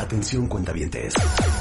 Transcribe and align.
Atención 0.00 0.48
cuentavientes. 0.48 1.12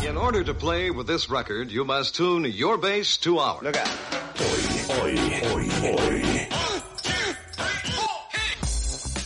In 0.08 0.16
order 0.16 0.46
to 0.46 0.54
play 0.54 0.90
with 0.92 1.08
this 1.08 1.30
record, 1.30 1.70
you 1.70 1.84
must 1.84 2.16
tune 2.16 2.50
your 2.50 2.78
bass 2.78 3.18
to 3.18 3.38
ours. 3.38 3.62
Look 3.62 3.76
out. 3.76 3.88
Hoy, 4.40 4.62
hoy, 5.02 5.18
hoy, 5.44 5.70
hoy. 5.84 6.48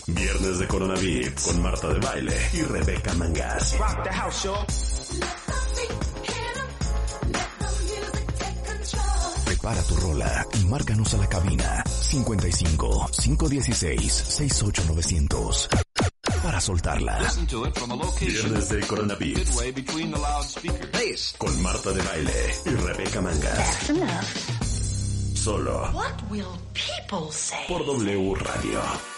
Viernes 0.07 0.59
de 0.59 0.67
Coronavirus 0.67 1.43
con 1.45 1.61
Marta 1.61 1.93
de 1.93 1.99
Baile 1.99 2.33
y 2.53 2.61
Rebeca 2.63 3.13
Mangas. 3.13 3.77
Rock 3.77 4.03
the 4.03 4.11
house, 4.11 4.43
y'all. 4.45 4.65
Prepara 9.45 9.81
tu 9.83 9.95
rola 9.95 10.47
y 10.59 10.65
márcanos 10.65 11.13
a 11.13 11.17
la 11.17 11.27
cabina 11.27 11.83
55 11.85 13.11
516 13.21 14.11
68900 14.11 15.69
para 16.53 16.61
soltarla. 16.61 17.17
Viernes 18.19 18.69
de 18.69 18.79
Coronavirus 18.81 19.49
con 21.39 21.63
Marta 21.63 21.91
de 21.91 22.01
Baile 22.03 22.55
y 22.65 22.69
Rebeca 22.69 23.21
Mangas. 23.21 23.91
Solo 25.33 25.89
What 25.93 26.29
will 26.29 26.45
people 26.73 27.31
say? 27.31 27.57
por 27.67 27.83
W 27.87 28.35
Radio. 28.35 29.12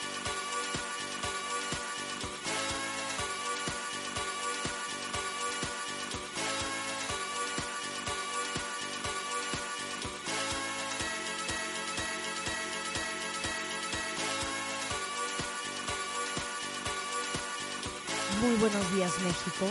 Buenos 18.71 18.95
días 18.95 19.11
México. 19.19 19.67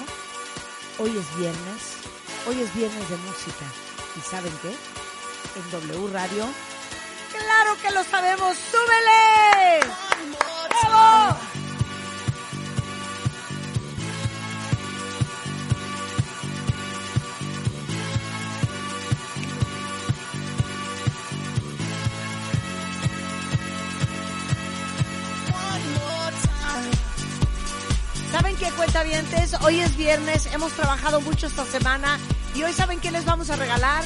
Hoy 0.99 1.19
es 1.19 1.37
viernes. 1.37 1.83
Hoy 2.47 2.61
es 2.61 2.73
viernes 2.77 3.09
de 3.11 3.17
música. 3.17 3.65
¿Y 4.17 4.21
saben 4.21 4.53
qué? 4.63 4.69
En 4.69 5.71
W 5.73 6.13
Radio. 6.13 6.47
¡Claro 7.33 7.77
que 7.83 7.91
lo 7.91 8.05
sabemos! 8.05 8.57
¡Súbele! 8.71 9.81
¡Bravo! 10.81 11.54
Cuentavientes? 28.95 29.57
Hoy 29.63 29.81
es 29.81 29.97
viernes, 29.97 30.47
hemos 30.55 30.73
trabajado 30.73 31.21
mucho 31.21 31.49
esta 31.49 31.65
semana 31.65 32.17
y 32.55 32.63
hoy 32.63 32.73
¿saben 32.73 33.01
qué 33.01 33.11
les 33.11 33.25
vamos 33.25 33.51
a 33.51 33.57
regalar? 33.57 34.05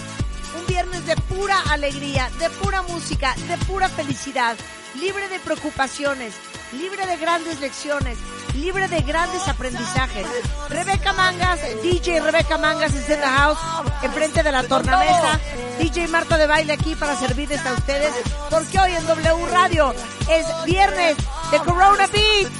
Un 0.58 0.67
viernes 0.67 1.05
de 1.05 1.14
pura 1.14 1.61
alegría, 1.70 2.30
de 2.39 2.48
pura 2.48 2.80
música, 2.80 3.35
de 3.48 3.58
pura 3.67 3.90
felicidad, 3.90 4.57
libre 4.98 5.29
de 5.29 5.40
preocupaciones, 5.40 6.33
libre 6.73 7.07
de 7.07 7.18
grandes 7.18 7.61
lecciones, 7.61 8.17
libre 8.55 8.89
de 8.89 9.02
grandes 9.02 9.46
aprendizajes. 9.46 10.27
Rebeca 10.70 11.13
Mangas, 11.13 11.61
DJ 11.83 12.20
Rebeca 12.20 12.57
Mangas 12.57 12.95
en 12.95 13.05
the 13.05 13.18
house, 13.18 13.58
enfrente 14.02 14.42
de 14.42 14.52
la 14.52 14.63
tornamesa. 14.63 15.39
DJ 15.79 16.08
Marta 16.08 16.39
de 16.39 16.46
Baile 16.46 16.73
aquí 16.73 16.95
para 16.95 17.14
servirles 17.14 17.61
a 17.67 17.74
ustedes, 17.74 18.14
porque 18.48 18.79
hoy 18.79 18.92
en 18.92 19.07
W 19.07 19.46
Radio 19.52 19.95
es 20.30 20.46
viernes 20.64 21.14
de 21.51 21.58
Corona 21.58 22.07
Beat. 22.07 22.51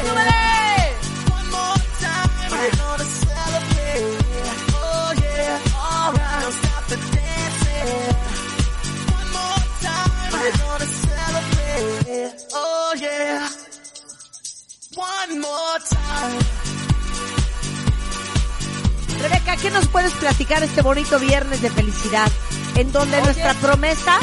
¡Súbele! 0.00 0.63
Rebeca, 19.20 19.56
¿qué 19.56 19.70
nos 19.70 19.88
puedes 19.88 20.12
platicar 20.12 20.62
este 20.62 20.82
bonito 20.82 21.18
viernes 21.18 21.62
de 21.62 21.70
felicidad? 21.70 22.30
En 22.76 22.92
donde 22.92 23.20
nuestra 23.22 23.54
promesa 23.54 24.18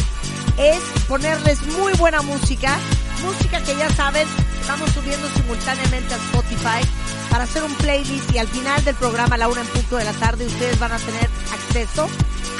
es 0.57 0.79
ponerles 1.07 1.61
muy 1.77 1.93
buena 1.93 2.21
música, 2.21 2.77
música 3.23 3.61
que 3.61 3.75
ya 3.75 3.89
saben, 3.89 4.27
estamos 4.73 4.93
subiendo 4.93 5.27
simultáneamente 5.35 6.13
a 6.13 6.17
Spotify 6.17 6.81
para 7.29 7.43
hacer 7.43 7.61
un 7.61 7.73
playlist 7.75 8.33
y 8.33 8.37
al 8.37 8.47
final 8.47 8.81
del 8.85 8.95
programa, 8.95 9.35
a 9.35 9.37
la 9.37 9.49
una 9.49 9.59
en 9.59 9.67
punto 9.67 9.97
de 9.97 10.05
la 10.05 10.13
tarde, 10.13 10.45
ustedes 10.45 10.79
van 10.79 10.93
a 10.93 10.97
tener 10.97 11.29
acceso 11.51 12.07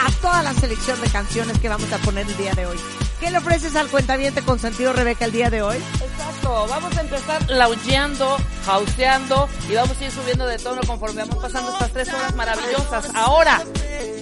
a 0.05 0.11
toda 0.21 0.43
la 0.43 0.53
selección 0.53 0.99
de 0.99 1.07
canciones 1.07 1.57
que 1.59 1.69
vamos 1.69 1.89
a 1.93 1.99
poner 1.99 2.27
el 2.27 2.35
día 2.35 2.53
de 2.53 2.65
hoy. 2.65 2.77
¿Qué 3.21 3.29
le 3.29 3.37
ofreces 3.37 3.75
al 3.75 3.87
cuentaviente 3.87 4.41
consentido 4.41 4.93
Rebeca 4.93 5.25
el 5.25 5.31
día 5.31 5.51
de 5.51 5.61
hoy? 5.61 5.77
Exacto, 5.77 6.65
vamos 6.67 6.97
a 6.97 7.01
empezar 7.01 7.49
laujeando, 7.51 8.35
houseando 8.65 9.47
y 9.69 9.75
vamos 9.75 9.95
a 10.01 10.05
ir 10.05 10.11
subiendo 10.11 10.47
de 10.47 10.57
tono 10.57 10.81
conforme 10.87 11.21
vamos 11.21 11.37
pasando 11.37 11.71
estas 11.71 11.91
tres 11.91 12.11
horas 12.11 12.35
maravillosas. 12.35 13.11
Ahora, 13.13 13.61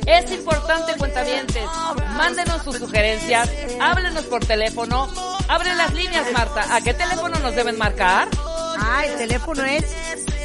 es 0.06 0.30
importante, 0.32 0.98
cuentavientes, 0.98 1.64
mándenos 2.18 2.62
sus 2.62 2.78
sugerencias, 2.78 3.50
háblenos 3.80 4.26
por 4.26 4.46
teléfono, 4.46 5.08
abren 5.48 5.78
las 5.78 5.94
líneas, 5.94 6.30
Marta. 6.34 6.76
¿A 6.76 6.82
qué 6.82 6.94
teléfono 6.94 7.40
nos 7.40 7.56
deben 7.56 7.78
marcar? 7.78 8.28
Ah, 8.82 9.04
el 9.06 9.18
teléfono 9.18 9.62
es 9.64 9.84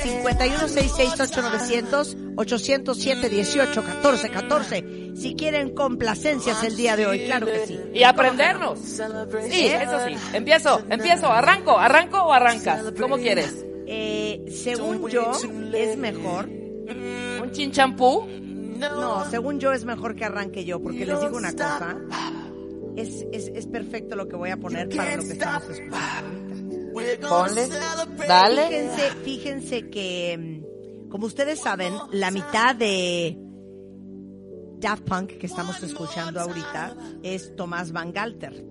51668900 0.02 2.16
807 2.36 3.28
18 3.28 3.84
14 3.84 4.30
14. 4.30 5.12
Si 5.14 5.36
quieren 5.36 5.72
complacencias 5.74 6.64
el 6.64 6.74
día 6.76 6.96
de 6.96 7.06
hoy, 7.06 7.26
claro 7.26 7.46
que 7.46 7.64
sí. 7.66 7.78
Y 7.94 8.02
aprendernos. 8.02 8.80
Sí, 8.80 9.68
eso 9.68 10.04
sí. 10.06 10.16
Empiezo, 10.32 10.82
empiezo, 10.90 11.30
arranco, 11.30 11.78
arranco 11.78 12.20
o 12.22 12.32
arrancas, 12.32 12.82
¿cómo 13.00 13.16
quieres? 13.16 13.64
Eh, 13.86 14.44
según 14.50 15.08
yo, 15.08 15.30
es 15.72 15.96
mejor. 15.96 16.48
¿Un 16.48 17.50
chinchampú? 17.52 18.26
No, 18.78 19.24
según 19.30 19.60
yo 19.60 19.72
es 19.72 19.84
mejor 19.84 20.16
que 20.16 20.24
arranque 20.24 20.64
yo, 20.64 20.82
porque 20.82 21.06
les 21.06 21.20
digo 21.20 21.36
una 21.36 21.52
cosa. 21.52 21.96
Es, 22.96 23.24
es, 23.32 23.46
es 23.48 23.66
perfecto 23.66 24.16
lo 24.16 24.28
que 24.28 24.36
voy 24.36 24.50
a 24.50 24.56
poner 24.56 24.88
para 24.88 25.16
lo 25.16 25.24
que 25.24 25.32
estamos 25.32 25.68
escuchando. 25.68 26.43
Ponle, 26.94 27.68
dale. 28.28 28.68
Fíjense, 28.68 29.10
fíjense 29.24 29.90
que, 29.90 30.36
mm, 30.38 31.08
como 31.08 31.26
ustedes 31.26 31.60
saben, 31.60 31.94
la 32.12 32.30
mitad 32.30 32.74
de 32.74 33.36
Daft 34.78 35.02
Punk 35.04 35.38
que 35.38 35.46
estamos 35.46 35.82
escuchando 35.82 36.40
ahorita 36.40 36.96
es 37.22 37.56
Tomás 37.56 37.92
Van 37.92 38.12
Galter. 38.12 38.64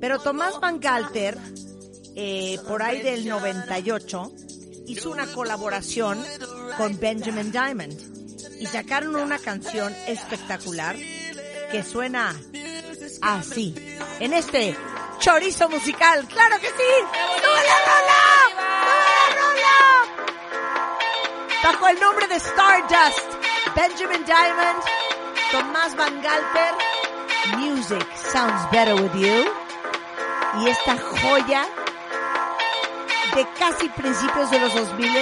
Pero 0.00 0.18
Tomás 0.18 0.60
Van 0.60 0.78
Galter, 0.78 1.36
eh, 2.14 2.58
por 2.68 2.82
ahí 2.82 3.02
del 3.02 3.26
98, 3.26 4.32
hizo 4.86 5.10
una 5.10 5.26
colaboración 5.32 6.18
con 6.76 6.98
Benjamin 6.98 7.50
Diamond 7.50 8.16
y 8.60 8.66
sacaron 8.66 9.16
una 9.16 9.38
canción 9.38 9.94
espectacular 10.06 10.96
que 11.70 11.82
suena 11.82 12.34
así. 13.22 13.74
En 14.20 14.32
este 14.32 14.76
chorizo 15.26 15.68
musical, 15.68 16.24
claro 16.28 16.60
que 16.60 16.68
sí. 16.68 16.92
¡Sube 17.42 17.62
la 17.66 17.78
rola! 17.90 18.22
¡Sube 18.54 19.08
la 19.10 19.26
rola! 19.42 19.78
Bajo 21.64 21.88
el 21.88 21.98
nombre 21.98 22.28
de 22.28 22.36
Stardust, 22.36 23.34
Benjamin 23.74 24.24
Diamond, 24.24 24.84
Tomás 25.50 25.96
Van 25.96 26.22
Galter, 26.22 26.74
Music 27.56 28.06
Sounds 28.14 28.70
Better 28.70 28.94
With 28.94 29.14
You. 29.14 29.52
Y 30.60 30.68
esta 30.68 30.96
joya 30.96 31.66
de 33.34 33.48
casi 33.58 33.88
principios 33.88 34.48
de 34.52 34.60
los 34.60 34.72
2000 34.74 35.12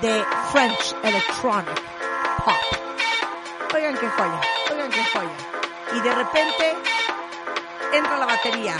de 0.00 0.24
French 0.50 0.96
Electronic 1.02 1.82
Pop. 2.42 2.54
Oigan 3.74 3.98
qué 3.98 4.08
joya, 4.08 4.40
oigan 4.72 4.90
qué 4.90 5.04
joya. 5.12 5.36
Y 5.94 6.00
de 6.00 6.14
repente 6.14 6.74
entra 7.92 8.16
la 8.16 8.24
batería. 8.24 8.76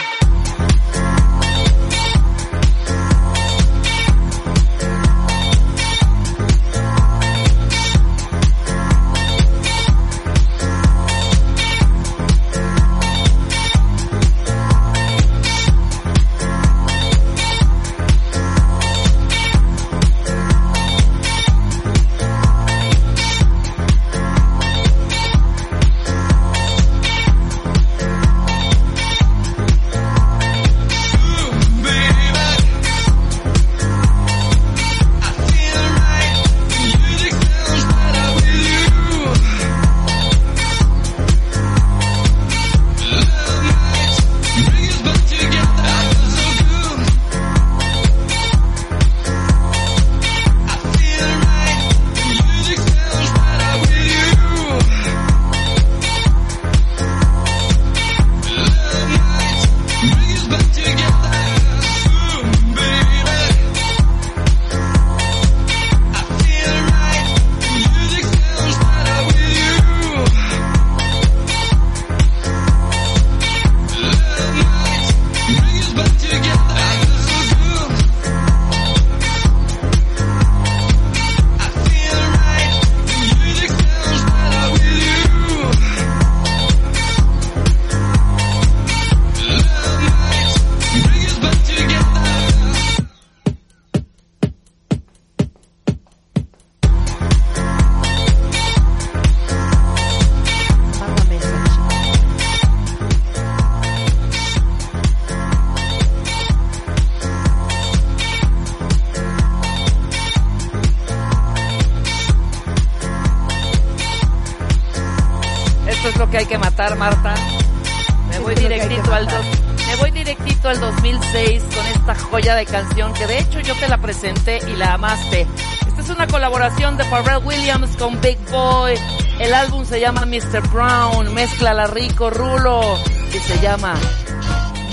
y 124.29 124.77
la 124.77 124.95
amaste. 124.95 125.47
Esta 125.87 126.01
es 126.01 126.09
una 126.11 126.27
colaboración 126.27 126.97
de 126.97 127.05
Pharrell 127.05 127.45
Williams 127.45 127.97
con 127.97 128.21
Big 128.21 128.39
Boy. 128.51 128.95
El 129.39 129.55
álbum 129.55 129.85
se 129.85 130.01
llama 130.01 130.27
Mr. 130.27 130.69
Brown, 130.73 131.33
mezcla 131.33 131.73
la 131.73 131.87
rico, 131.87 132.31
rulo, 132.31 132.99
y 133.33 133.39
se 133.39 133.61
llama 133.61 133.95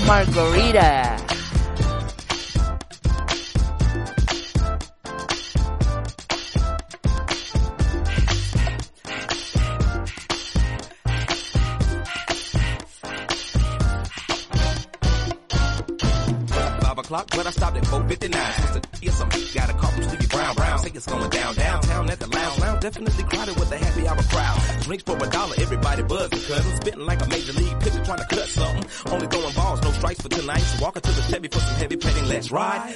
Margarita. 0.06 1.03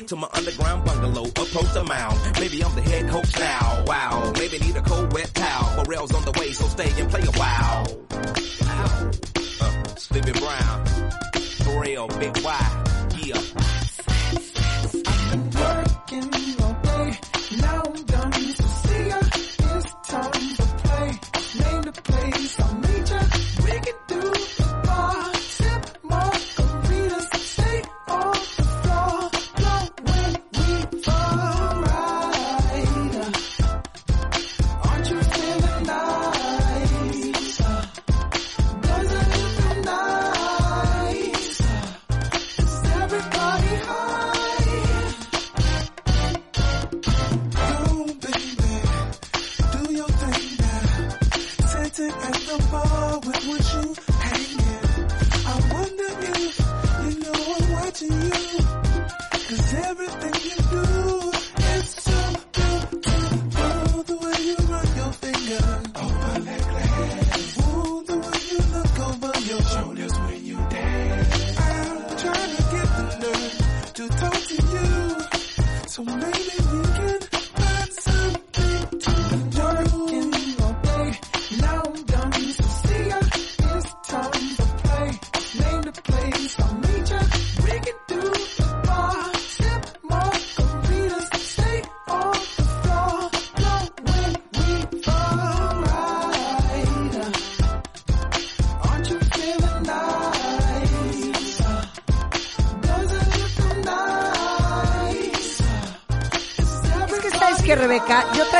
to 0.06 0.16
my 0.16 0.28
underground 0.32 0.84
bungalow. 0.84 1.25
Approach 1.25 1.72
the 1.75 1.84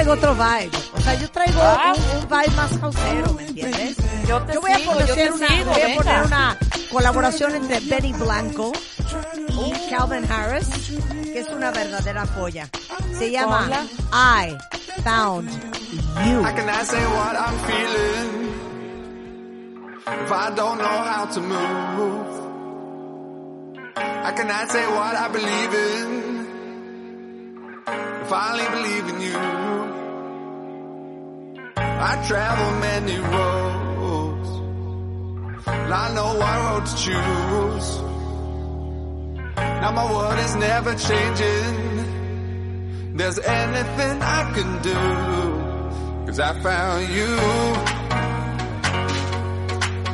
traigo 0.09 0.13
otro 0.13 0.35
vibe. 0.35 0.71
O 0.95 1.01
sea, 1.01 1.15
yo 1.15 1.31
traigo 1.31 1.61
ah. 1.63 1.95
un, 1.95 2.19
un, 2.19 2.29
vibe 2.29 2.57
más 2.57 2.79
causero, 2.79 3.33
¿me 3.35 3.47
entiendes? 3.47 3.97
Yo, 4.27 4.43
te 4.43 4.55
yo 4.55 4.61
voy, 4.61 4.75
sigo, 4.75 4.93
a 4.93 5.05
yo 5.07 5.15
te 5.15 5.31
una, 5.31 5.49
sigo, 5.49 5.73
voy 5.73 5.83
a 5.83 5.97
poner 5.97 6.23
una 6.25 6.59
colaboración 6.91 7.55
entre 7.55 7.81
Benny 7.81 8.13
Blanco 8.13 8.73
y 9.49 9.91
Calvin 9.91 10.31
Harris, 10.31 10.69
que 11.25 11.41
es 11.41 11.49
una 11.49 11.71
verdadera 11.71 12.25
polla. 12.27 12.69
Se 13.19 13.31
llama 13.31 13.65
Hola. 13.67 13.87
I 14.13 14.57
Found 15.03 15.51
You. 15.51 16.43
I 16.45 16.53
cannot 16.53 16.87
say 16.87 17.05
what 17.05 17.37
I'm 17.37 17.59
feeling 17.67 18.51
if 20.07 20.33
I 20.33 20.51
don't 20.55 20.79
know 20.79 21.05
how 21.05 21.27
to 21.27 21.41
move. 21.41 22.27
I 23.97 24.33
cannot 24.33 24.71
say 24.71 24.87
what 24.87 25.15
I 25.15 25.29
believe 25.29 25.75
in 25.75 26.47
if 28.23 28.33
I 28.33 28.53
only 28.53 28.69
believe 28.69 29.09
in 29.09 29.21
you. 29.21 29.58
I 32.01 32.25
travel 32.29 32.71
many 32.79 33.19
roads. 33.19 34.51
I 35.67 36.15
know 36.15 36.39
what 36.39 36.59
road 36.65 36.87
to 36.87 36.95
choose. 36.97 37.89
Now 39.57 39.91
my 39.91 40.05
world 40.13 40.39
is 40.39 40.55
never 40.55 40.95
changing. 40.95 41.77
There's 43.17 43.41
anything 43.41 44.23
I 44.23 44.53
can 44.55 44.81
do. 44.83 44.95
Cause 46.27 46.39
I 46.39 46.53
found 46.61 47.09
you. 47.09 47.37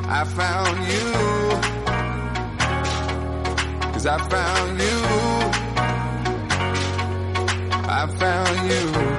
I 0.08 0.24
found 0.24 0.78
you. 0.92 1.12
Cause 3.92 4.06
I 4.06 4.18
found 4.30 4.80
you. 4.80 4.98
I 7.90 8.06
found 8.18 8.70
you. 8.70 9.13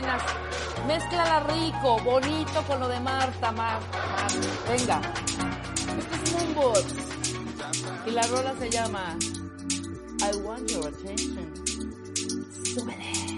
Apenas. 0.00 0.22
Mézclala 0.86 1.40
rico, 1.40 1.98
bonito 2.02 2.62
con 2.66 2.80
lo 2.80 2.88
de 2.88 3.00
Marta, 3.00 3.52
Marta. 3.52 4.26
Venga. 4.68 5.00
Este 5.98 6.16
es 6.16 6.32
Moonboots. 6.32 6.94
Y 8.06 8.10
la 8.10 8.22
rola 8.22 8.54
se 8.58 8.70
llama 8.70 9.16
I 10.20 10.36
Want 10.38 10.70
Your 10.70 10.86
Attention. 10.86 11.52
Súbele. 12.64 13.29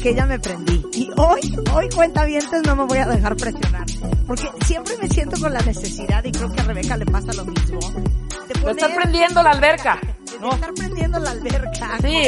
Que 0.00 0.14
ya 0.14 0.26
me 0.26 0.38
prendí. 0.38 0.84
Y 0.92 1.10
hoy, 1.16 1.40
hoy 1.74 1.88
cuenta 1.94 2.26
no 2.66 2.76
me 2.76 2.84
voy 2.84 2.98
a 2.98 3.06
dejar 3.06 3.36
presionar. 3.36 3.86
Porque 4.26 4.48
siempre 4.64 4.94
me 5.00 5.08
siento 5.08 5.40
con 5.40 5.52
la 5.52 5.60
necesidad, 5.60 6.24
y 6.24 6.32
creo 6.32 6.50
que 6.52 6.60
a 6.60 6.64
Rebeca 6.64 6.96
le 6.96 7.06
pasa 7.06 7.32
lo 7.32 7.44
mismo, 7.44 7.78
de 7.80 8.70
están 8.70 8.92
prendiendo 8.94 9.42
la 9.42 9.50
alberca. 9.50 9.98
de 10.00 10.38
No. 10.40 10.52
estar 10.52 10.72
prendiendo 10.74 11.18
la 11.18 11.30
alberca. 11.30 11.98
Sí, 12.00 12.22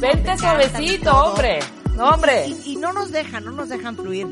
vente 0.00 0.32
y 0.34 0.38
suavecito, 0.38 1.16
hombre. 1.16 1.58
No, 1.96 2.10
hombre. 2.10 2.48
Y, 2.48 2.72
y 2.72 2.76
no 2.76 2.92
nos 2.92 3.10
dejan, 3.10 3.44
no 3.44 3.52
nos 3.52 3.68
dejan 3.68 3.96
fluir. 3.96 4.26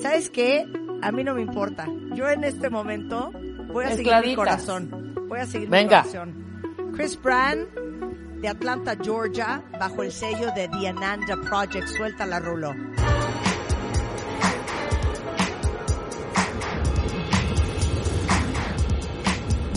¿Sabes 0.00 0.30
qué? 0.30 0.66
A 1.02 1.12
mí 1.12 1.22
no 1.22 1.34
me 1.34 1.42
importa. 1.42 1.86
Yo 2.14 2.28
en 2.28 2.44
este 2.44 2.70
momento 2.70 3.30
voy 3.72 3.84
a 3.84 3.94
seguir 3.94 4.12
mi 4.24 4.34
corazón. 4.34 5.14
Voy 5.28 5.38
a 5.38 5.46
seguir 5.46 5.68
Venga. 5.68 6.02
mi 6.02 6.08
corazón. 6.10 6.44
Chris 6.96 7.20
Brand, 7.20 7.66
de 8.44 8.50
Atlanta, 8.50 8.94
Georgia, 9.02 9.64
bajo 9.80 10.02
el 10.02 10.12
sello 10.12 10.52
de 10.54 10.68
The 10.68 10.88
Ananda 10.88 11.34
Project. 11.48 11.88
Suelta 11.88 12.26
la 12.26 12.38
rulo. 12.38 12.74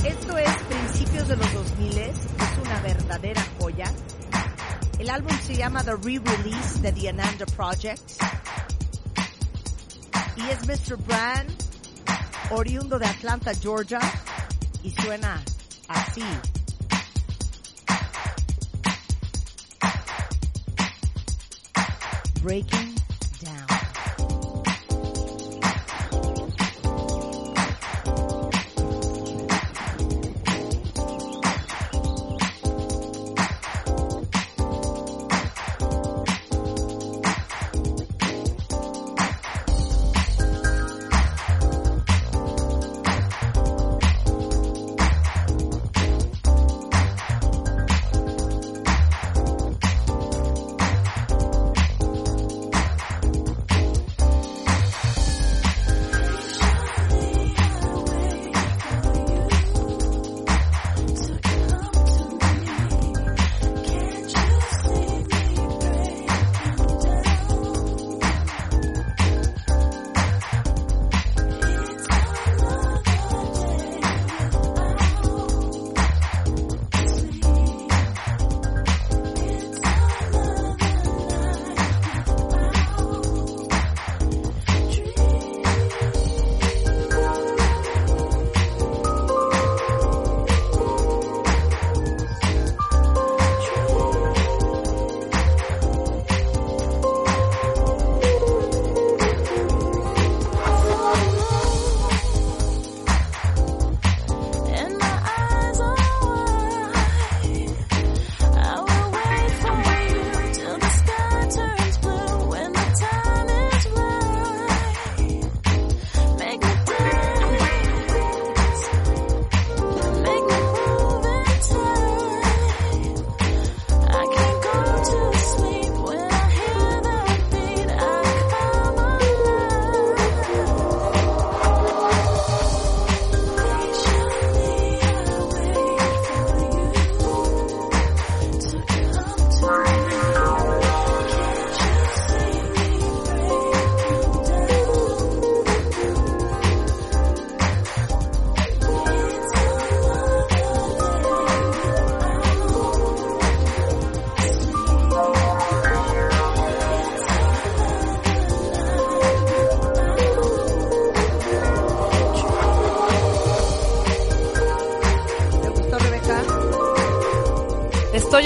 Esto 0.04 0.38
es 0.38 0.64
principios 0.64 1.28
de 1.30 1.38
los 1.38 1.54
2000, 1.54 1.98
es 1.98 2.18
una 2.62 2.82
verdadera 2.82 3.42
joya. 3.58 3.90
El 5.00 5.12
álbum 5.12 5.32
se 5.40 5.56
llama 5.56 5.82
The 5.86 5.96
Re-Release 5.96 6.82
de 6.82 6.92
The 6.92 7.08
Ananda 7.08 7.46
Project. 7.46 8.02
Y 10.36 10.42
es 10.50 10.68
Mr. 10.68 10.98
Brand, 10.98 11.50
oriundo 12.50 13.00
de 13.00 13.06
Atlanta, 13.06 13.54
Georgia. 13.54 14.02
Y 14.84 14.92
suena 14.92 15.42
así. 15.88 16.26
Breaking 22.48 22.87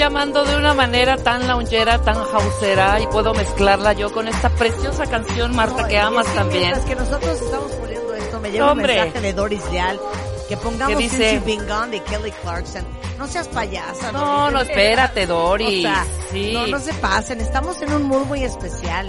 llamando 0.02 0.44
de 0.44 0.56
una 0.56 0.74
manera 0.74 1.16
tan 1.16 1.46
loungera, 1.46 1.98
tan 2.02 2.16
houseera 2.16 2.98
y 3.00 3.06
puedo 3.06 3.34
mezclarla 3.34 3.92
yo 3.92 4.12
con 4.12 4.26
esta 4.26 4.48
preciosa 4.50 5.06
canción, 5.06 5.54
Marta, 5.54 5.82
No, 5.82 5.88
que 5.88 5.96
es 5.96 6.02
amas 6.02 6.26
que 6.26 6.34
también. 6.34 6.62
Mientras 6.62 6.84
que 6.86 6.96
nosotros 6.96 7.40
estamos 7.40 7.70
poniendo 7.72 8.14
esto, 8.14 8.40
me 8.40 8.50
llega 8.50 8.70
Hombre. 8.72 8.94
un 8.94 8.98
mensaje 9.04 9.20
de 9.20 9.32
Doris 9.32 9.62
Leal 9.70 10.00
que 10.48 10.56
pongamos 10.56 10.96
¿Qué 10.96 11.02
dice? 11.04 11.40
Been 11.46 11.68
Gone 11.68 11.88
de 11.92 12.00
Kelly 12.02 12.32
Clarkson. 12.42 12.84
No 13.16 13.28
seas 13.28 13.46
payasa. 13.46 14.10
No, 14.10 14.50
no, 14.50 14.58
de 14.64 14.64
espérate. 14.72 15.26
Doris. 15.26 15.78
O 15.78 15.88
sea, 15.88 16.04
Sí. 16.32 16.50
No, 16.52 16.66
no 16.66 16.80
se 16.80 16.92
pasen. 16.94 17.40
Estamos 17.40 17.80
en 17.82 17.92
un 17.92 18.02
mood 18.02 18.24
muy 18.26 18.42
especial. 18.42 19.06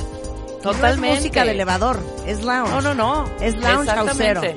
Totalmente. 0.62 1.08
No 1.08 1.14
es 1.14 1.20
música 1.22 1.44
de 1.44 1.52
elevador, 1.54 2.00
es 2.28 2.44
lounge. 2.44 2.70
No, 2.72 2.82
no, 2.82 2.94
no. 2.94 3.26
Es 3.42 3.56
lounge 3.58 3.90
Exactamente. 3.90 4.56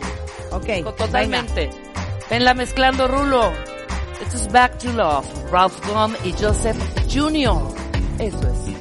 houseero. 0.52 0.84
Ok, 0.84 0.96
Totalmente. 0.96 1.70
Venla 2.28 2.52
mezclando, 2.52 3.08
Rulo. 3.08 3.52
Esto 4.22 4.36
es 4.36 4.52
Back 4.52 4.76
to 4.78 4.92
Love. 4.92 5.26
Ralph 5.50 5.78
Gum 5.86 6.12
y 6.24 6.32
Joseph 6.32 6.76
Jr. 7.08 7.62
Eso 8.18 8.40
es. 8.48 8.76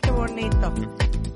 Qué 0.00 0.10
bonito. 0.10 0.74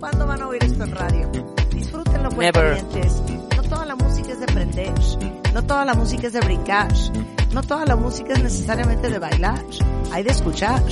¿Cuándo 0.00 0.26
van 0.26 0.42
a 0.42 0.48
oír 0.48 0.64
esto 0.64 0.84
en 0.84 0.92
radio? 0.92 1.30
Disfrútenlo, 1.70 2.30
cuentavientes. 2.30 3.22
No 3.56 3.62
toda 3.62 3.86
la 3.86 3.94
música 3.94 4.32
es 4.32 4.40
de 4.40 4.46
prender. 4.46 4.92
No 5.54 5.64
toda 5.64 5.84
la 5.84 5.94
música 5.94 6.26
es 6.26 6.32
de 6.32 6.40
brincar. 6.40 6.92
No 7.52 7.62
toda 7.62 7.86
la 7.86 7.96
música 7.96 8.32
es 8.32 8.42
necesariamente 8.42 9.08
de 9.08 9.18
bailar. 9.18 9.62
Hay 10.12 10.22
de 10.24 10.30
escuchar. 10.30 10.82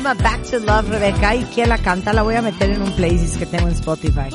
Llama 0.00 0.14
Back 0.14 0.42
to 0.50 0.58
Love, 0.58 0.88
Rebeca. 0.88 1.34
¿Y 1.34 1.44
quién 1.44 1.68
la 1.68 1.78
canta? 1.78 2.12
La 2.12 2.22
voy 2.22 2.34
a 2.34 2.42
meter 2.42 2.70
en 2.70 2.82
un 2.82 2.92
playlist 2.92 3.38
que 3.38 3.46
tengo 3.46 3.68
en 3.68 3.74
Spotify. 3.74 4.30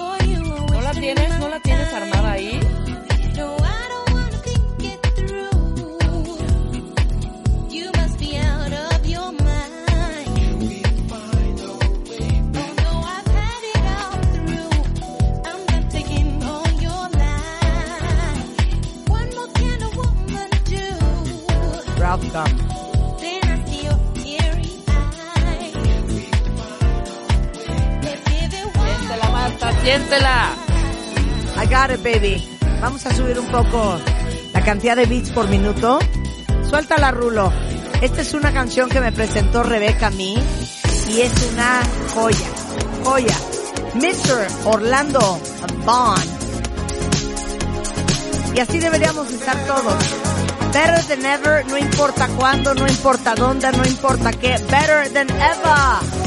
Baby. 31.88 32.44
Vamos 32.82 33.06
a 33.06 33.14
subir 33.14 33.38
un 33.40 33.46
poco 33.46 34.00
la 34.54 34.62
cantidad 34.62 34.96
de 34.96 35.06
beats 35.06 35.30
por 35.30 35.48
minuto. 35.48 36.00
Suéltala, 36.68 37.12
Rulo. 37.12 37.54
Esta 38.02 38.22
es 38.22 38.34
una 38.34 38.52
canción 38.52 38.90
que 38.90 39.00
me 39.00 39.12
presentó 39.12 39.62
Rebeca 39.62 40.08
a 40.08 40.10
mí 40.10 40.36
y 41.10 41.22
es 41.22 41.32
una 41.54 41.82
joya, 42.14 42.48
joya. 43.04 43.36
Mr. 43.94 44.48
Orlando 44.66 45.40
Bond. 45.86 46.24
Y 48.56 48.60
así 48.60 48.80
deberíamos 48.80 49.32
estar 49.32 49.56
todos. 49.66 50.04
Better 50.74 51.04
than 51.06 51.26
ever, 51.26 51.66
no 51.68 51.78
importa 51.78 52.28
cuándo, 52.30 52.74
no 52.74 52.88
importa 52.88 53.36
dónde, 53.36 53.72
no 53.72 53.86
importa 53.86 54.32
qué. 54.34 54.58
Better 54.70 55.14
than 55.14 55.30
ever. 55.30 56.25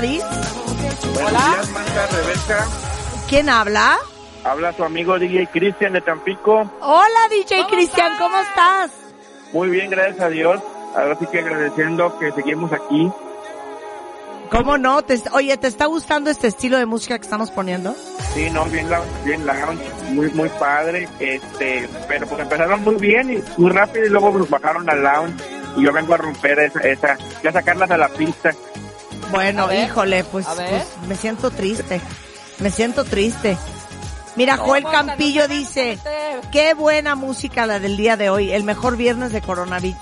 Buenos 0.00 1.30
días, 1.30 1.70
Marta, 1.72 2.06
Rebeca. 2.06 2.66
¿Quién 3.28 3.50
habla? 3.50 3.98
Habla 4.44 4.72
su 4.72 4.82
amigo 4.82 5.18
DJ 5.18 5.46
Cristian 5.48 5.92
de 5.92 6.00
Tampico. 6.00 6.70
Hola, 6.80 7.28
DJ 7.30 7.66
Cristian, 7.70 8.12
¿cómo 8.18 8.38
estás? 8.38 8.92
Muy 9.52 9.68
bien, 9.68 9.90
gracias 9.90 10.20
a 10.20 10.28
Dios. 10.30 10.62
Ahora 10.96 11.16
sí 11.18 11.26
que 11.26 11.40
agradeciendo 11.40 12.18
que 12.18 12.32
seguimos 12.32 12.72
aquí. 12.72 13.12
¿Cómo 14.50 14.78
no? 14.78 15.02
Te- 15.02 15.20
oye, 15.34 15.54
¿te 15.58 15.66
está 15.68 15.84
gustando 15.84 16.30
este 16.30 16.46
estilo 16.48 16.78
de 16.78 16.86
música 16.86 17.18
que 17.18 17.24
estamos 17.24 17.50
poniendo? 17.50 17.94
Sí, 18.32 18.48
no, 18.50 18.64
bien, 18.64 18.88
la, 18.88 19.02
bien 19.22 19.44
lounge, 19.44 19.84
muy, 20.12 20.30
muy 20.30 20.48
padre. 20.48 21.08
Este, 21.20 21.86
pero 22.08 22.26
pues 22.26 22.40
empezaron 22.40 22.82
muy 22.82 22.94
bien 22.94 23.30
y 23.34 23.60
muy 23.60 23.70
rápido 23.70 24.06
y 24.06 24.08
luego 24.08 24.30
nos 24.30 24.48
bajaron 24.48 24.88
al 24.88 25.02
lounge. 25.02 25.44
Y 25.76 25.84
yo 25.84 25.92
vengo 25.92 26.14
a 26.14 26.16
romper 26.16 26.58
esa, 26.58 26.80
esa, 26.80 27.18
ya 27.44 27.52
sacarlas 27.52 27.90
a 27.90 27.98
la 27.98 28.08
pista. 28.08 28.50
Bueno, 29.30 29.66
ver, 29.68 29.88
híjole, 29.88 30.24
pues, 30.24 30.46
pues, 30.46 30.86
me 31.08 31.16
siento 31.16 31.50
triste. 31.50 32.00
Me 32.58 32.70
siento 32.70 33.04
triste. 33.04 33.56
Mira, 34.36 34.56
Joel. 34.56 34.84
Campillo 34.84 35.48
dice, 35.48 35.98
qué 36.52 36.74
buena 36.74 37.14
música 37.14 37.66
la 37.66 37.78
del 37.80 37.96
día 37.96 38.16
de 38.16 38.30
hoy, 38.30 38.52
el 38.52 38.64
mejor 38.64 38.96
viernes 38.96 39.32
de 39.32 39.40
Coronavirus. 39.40 39.98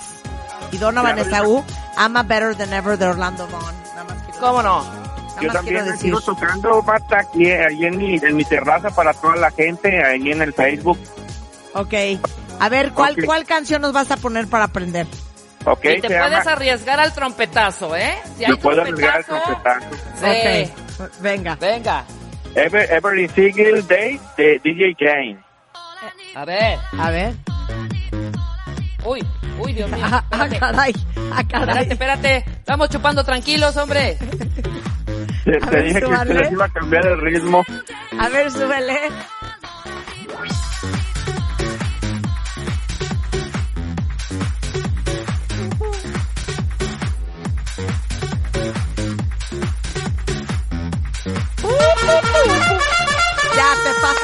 Y 0.71 0.77
Donovan 0.77 1.19
Esaú, 1.19 1.65
ama 1.97 2.23
Better 2.23 2.55
Than 2.55 2.73
Ever 2.73 2.99
de 2.99 3.07
Orlando 3.07 3.47
Vaughn. 3.49 3.75
Nada 3.95 4.05
más 4.05 4.23
quiero, 4.25 4.41
¿Cómo 4.41 4.63
no? 4.63 4.83
nada 4.85 5.41
Yo 5.41 5.53
también 5.53 5.85
decir. 5.85 6.01
sigo 6.01 6.21
tocando, 6.21 6.83
Marta, 6.83 7.21
aquí, 7.21 7.51
ahí 7.51 7.85
en 7.87 7.97
mi, 7.97 8.17
en 8.17 8.37
mi 8.37 8.45
terraza 8.45 8.91
para 8.91 9.15
toda 9.15 9.37
la 9.37 9.51
gente, 9.51 10.05
ahí 10.05 10.31
en 10.31 10.43
el 10.43 10.53
Facebook. 10.53 10.99
Ok. 11.75 11.95
A 12.61 12.69
ver, 12.69 12.93
¿cuál. 12.93 13.17
¿cuál 13.25 13.45
canción 13.47 13.81
nos 13.83 13.93
vas 13.93 14.11
a 14.11 14.17
poner 14.17 14.47
para 14.49 14.65
aprender? 14.65 15.07
Ok, 15.65 15.85
y 15.85 16.01
te 16.01 16.09
puedes 16.09 16.31
llama... 16.31 16.53
arriesgar 16.53 17.01
al 17.01 17.13
trompetazo, 17.13 17.97
¿eh? 17.97 18.15
Si 18.37 18.45
hay 18.45 18.55
puedo 18.57 18.81
arriesgar 18.83 19.19
el 19.19 19.25
trompetazo, 19.25 19.91
sí. 20.17 20.73
Ok. 21.01 21.11
Venga. 21.21 21.57
Venga. 21.57 22.05
Ever, 22.55 22.91
Every 22.91 23.29
Single 23.29 23.83
Day 23.83 24.21
de 24.37 24.61
DJ 24.65 24.95
Jane. 24.99 25.39
A 26.35 26.45
ver. 26.45 26.79
A 26.99 27.11
ver. 27.11 27.35
Uy, 29.05 29.21
uy, 29.59 29.73
Dios 29.73 29.91
mío. 29.91 30.05
Ah, 30.05 30.25
ah, 30.31 30.45
Espérate, 30.45 30.59
caray. 30.59 30.93
Ah, 31.33 31.41
espérate, 31.41 31.67
caray. 31.67 31.89
espérate. 31.91 32.37
Estamos 32.59 32.89
chupando 32.91 33.25
tranquilos, 33.25 33.77
hombre. 33.77 34.17
Te, 35.45 35.53
te 35.59 35.71
ver, 35.71 35.85
dije 35.85 36.01
que 36.01 36.07
súbale. 36.07 36.35
se 36.35 36.41
les 36.41 36.53
iba 36.53 36.65
a 36.65 36.69
cambiar 36.69 37.07
el 37.07 37.21
ritmo. 37.21 37.65
A 38.19 38.29
ver, 38.29 38.51
súbele. 38.51 38.99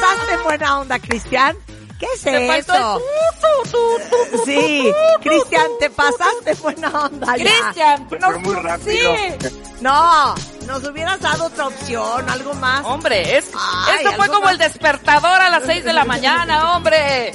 Te 0.05 0.17
pasaste 0.17 0.43
buena 0.45 0.79
onda, 0.81 0.99
Cristian. 0.99 1.57
¿Qué 1.99 2.07
es 2.15 2.23
Te 2.23 2.47
faltó 2.65 3.01
eso? 3.33 4.31
el 4.33 4.45
Sí, 4.45 4.93
Cristian, 5.23 5.67
te 5.79 5.91
pasaste 5.91 6.55
buena 6.61 6.89
onda. 7.05 7.33
Cristian, 7.35 8.09
Fue 8.09 8.19
no, 8.19 8.39
muy 8.41 8.55
rápido. 8.57 9.17
sí. 9.17 9.51
No, 9.81 10.35
nos 10.67 10.83
hubieras 10.85 11.21
dado 11.21 11.47
otra 11.47 11.67
opción, 11.69 12.29
algo 12.31 12.55
más. 12.55 12.85
Hombre, 12.85 13.37
es, 13.37 13.47
Ay, 13.55 13.97
esto 13.99 14.13
fue 14.17 14.27
como 14.29 14.41
más. 14.43 14.53
el 14.53 14.59
despertador 14.59 15.41
a 15.41 15.51
las 15.51 15.65
6 15.65 15.85
de 15.85 15.93
la 15.93 16.05
mañana, 16.05 16.75
hombre. 16.77 17.33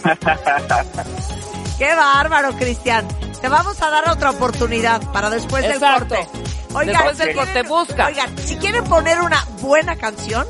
Qué 1.77 1.95
bárbaro, 1.95 2.51
Cristian. 2.53 3.07
Te 3.41 3.47
vamos 3.47 3.81
a 3.81 3.89
dar 3.89 4.09
otra 4.09 4.31
oportunidad 4.31 5.01
para 5.13 5.29
después 5.29 5.63
Exacto. 5.63 6.15
del 6.15 6.25
corte. 6.25 6.85
Después 6.85 7.17
del 7.17 7.29
si 7.29 7.33
corte, 7.35 7.63
busca. 7.63 8.07
Oigan, 8.07 8.37
si 8.37 8.57
quieren 8.57 8.83
poner 8.83 9.21
una 9.21 9.43
buena 9.61 9.95
canción, 9.95 10.45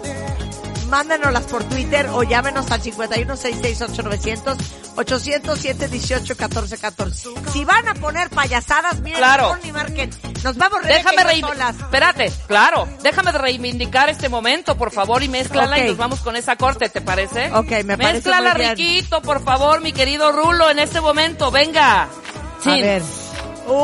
mándenoslas 0.89 1.43
por 1.45 1.63
Twitter 1.63 2.07
o 2.11 2.23
llámenos 2.23 2.69
al 2.71 2.81
5166890 2.81 4.55
807 4.95 5.87
18 5.87 6.35
14 6.37 6.77
14. 6.77 7.29
Si 7.53 7.63
van 7.65 7.87
a 7.87 7.93
poner 7.93 8.29
payasadas, 8.29 8.99
miren, 8.99 9.17
Claro. 9.19 9.57
ni 9.63 9.71
marquen. 9.71 10.09
Nos 10.43 10.57
vamos 10.57 10.81
Déjame 10.83 11.23
reivindicar. 11.23 11.73
Espérate, 11.75 12.31
claro. 12.47 12.87
Déjame 13.01 13.31
reivindicar 13.31 14.09
este 14.09 14.27
momento, 14.29 14.75
por 14.77 14.91
favor, 14.91 15.23
y 15.23 15.29
mézclala 15.29 15.75
Ok. 15.77 15.81
y 15.83 15.87
nos 15.87 15.97
vamos 15.97 16.19
con 16.19 16.35
esa 16.35 16.55
corte, 16.55 16.89
¿te 16.89 17.01
parece? 17.01 17.51
Ok, 17.53 17.69
me 17.85 17.97
parece 17.97 18.13
Mézclala 18.15 18.51
muy 18.53 18.59
bien. 18.61 18.77
riquito, 18.77 19.21
por 19.21 19.43
favor, 19.43 19.81
mi 19.81 19.93
querido 19.93 20.31
Rulo, 20.31 20.69
en 20.69 20.79
este 20.79 20.99
momento. 21.01 21.51
Venga. 21.51 22.03
A 22.03 22.69
ver. 22.69 23.01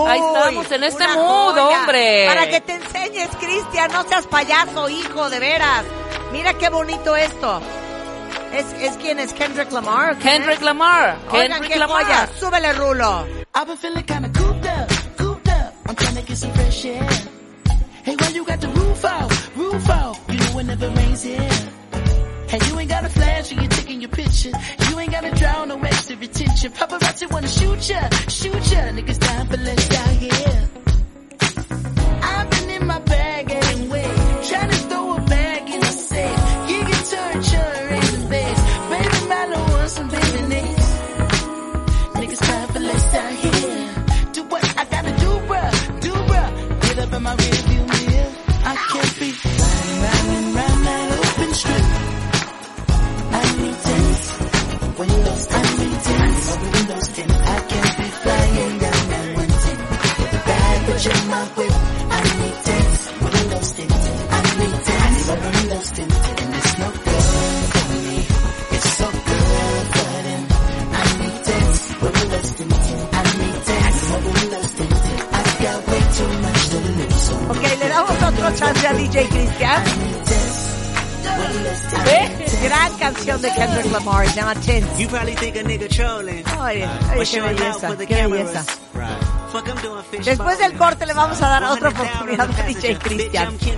Ahí 0.08 0.20
estamos, 0.20 0.72
en 0.72 0.84
este 0.84 1.08
mood, 1.10 1.52
joya. 1.54 1.64
hombre. 1.80 2.26
Para 2.28 2.50
que 2.50 2.60
te 2.62 2.74
enseñes, 2.74 3.30
Cristian, 3.40 3.92
no 3.92 4.04
seas 4.04 4.26
payaso, 4.26 4.90
hijo, 4.90 5.30
de 5.30 5.40
veras. 5.40 5.84
Mira 6.36 6.54
qué 6.58 6.70
bonito 6.70 7.16
esto. 7.16 7.62
¿Es, 8.54 8.66
es 8.82 8.98
quién 8.98 9.20
es? 9.20 9.32
Kendrick 9.34 9.72
Lamar. 9.72 10.18
Kendrick 10.20 10.58
es? 10.58 10.62
Lamar. 10.64 11.18
Oigan, 11.32 11.52
Kendrick 11.52 11.72
qué 11.74 11.80
Lamar. 11.80 12.04
joya. 12.04 12.30
Súbele, 12.40 12.74
Rulo. 12.74 13.26
I've 13.56 13.68
been 13.68 13.78
feeling 13.78 14.04
kinda 14.04 14.30
cooped 14.30 14.66
up, 14.66 14.90
cooped 15.18 15.48
up. 15.50 15.74
I'm 15.88 15.96
trying 15.96 16.16
to 16.16 16.22
get 16.24 16.38
some 16.38 16.52
fresh 16.52 16.86
air. 16.86 17.08
Hey, 18.04 18.16
why 18.20 18.28
you 18.30 18.44
got 18.46 18.60
the 18.60 18.68
roof 18.68 19.06
out, 19.06 19.32
roof 19.56 19.90
out? 19.90 20.18
You 20.30 20.38
know 20.40 20.60
it 20.60 20.66
never 20.66 20.90
rains 20.90 21.24
here. 21.24 21.50
Hey, 22.48 22.60
you 22.68 22.80
ain't 22.80 22.90
got 22.90 23.04
a 23.06 23.10
flash 23.10 23.52
when 23.52 23.62
you're 23.62 23.72
taking 23.72 24.02
your 24.02 24.12
picture. 24.12 24.52
You 24.90 25.00
ain't 25.00 25.12
gotta 25.12 25.32
drown 25.32 25.70
no 25.70 25.80
extra 25.80 26.18
retention. 26.18 26.72
Paparazzi 26.74 27.32
wanna 27.32 27.48
shoot 27.48 27.90
ya, 27.90 28.10
shoot 28.28 28.72
ya. 28.72 28.82
Niggas 28.92 29.20
dying 29.20 29.48
for 29.48 29.58
less 29.58 29.92
out 30.00 30.10
here. 30.10 30.70
Windows, 54.98 55.48
I 55.52 55.62
windows 56.74 57.08
can't 57.70 57.98
be 57.98 58.08
flying 58.24 58.78
down. 58.80 59.04
With 59.36 59.56
a 59.56 60.52
in 61.12 61.28
my 61.30 61.44
whip. 61.56 61.74
I 62.10 62.22
need 62.40 62.58
tents, 62.66 63.02
windows 63.22 63.72
tinted. 63.74 64.18
I 64.30 64.42
need 64.60 64.78
tents, 64.88 65.28
windows 65.28 65.90
tinted. 65.92 66.40
And 66.42 66.56
it's 66.56 66.74
no 66.80 66.90
good 67.06 67.26
for 67.74 67.86
me. 67.94 68.18
It's 68.76 68.90
so 69.00 69.08
good. 69.12 69.86
I 70.92 71.06
need 71.20 71.38
tents, 71.48 71.82
windows 72.02 72.50
tinted. 72.58 73.02
I 73.12 73.24
need 73.42 73.60
windows 74.36 74.72
got 75.66 75.80
way 75.88 76.04
too 76.18 76.32
much 76.46 76.62
to 76.70 76.78
lose. 76.78 77.22
So 77.26 77.34
Ok, 77.52 77.64
le 77.80 77.88
damos 77.90 78.24
otro 78.24 78.48
chance 78.56 78.88
a 78.88 78.94
DJ 78.94 79.28
Cristian. 79.28 80.45
¿Eh? 82.08 82.46
Gran 82.64 82.94
canción 82.98 83.42
de 83.42 83.52
Kendrick 83.54 83.92
Lamar, 83.92 84.28
se 84.30 84.36
llama 84.36 84.54
Chins. 84.62 84.86
You 84.98 85.08
probably 85.08 85.36
think 85.36 85.56
a 85.58 85.64
nigga 85.64 85.88
trolling. 85.90 86.44
Ay, 86.60 86.82
ay, 86.84 86.90
But 87.18 87.20
qué 87.20 87.26
showing 87.26 87.50
out 87.52 87.58
belleza, 87.60 87.88
for 87.88 87.98
the 87.98 88.06
qué 88.08 88.16
cameras. 88.16 88.46
belleza. 88.54 88.66
Después 90.24 90.60
del 90.60 90.78
corte 90.78 91.06
le 91.06 91.14
vamos 91.14 91.42
a 91.42 91.48
dar 91.48 91.64
otra 91.64 91.90
oportunidad 91.90 92.50
a 92.50 92.64
DJ 92.64 92.98
Cristian. 92.98 93.58
Si 93.60 93.72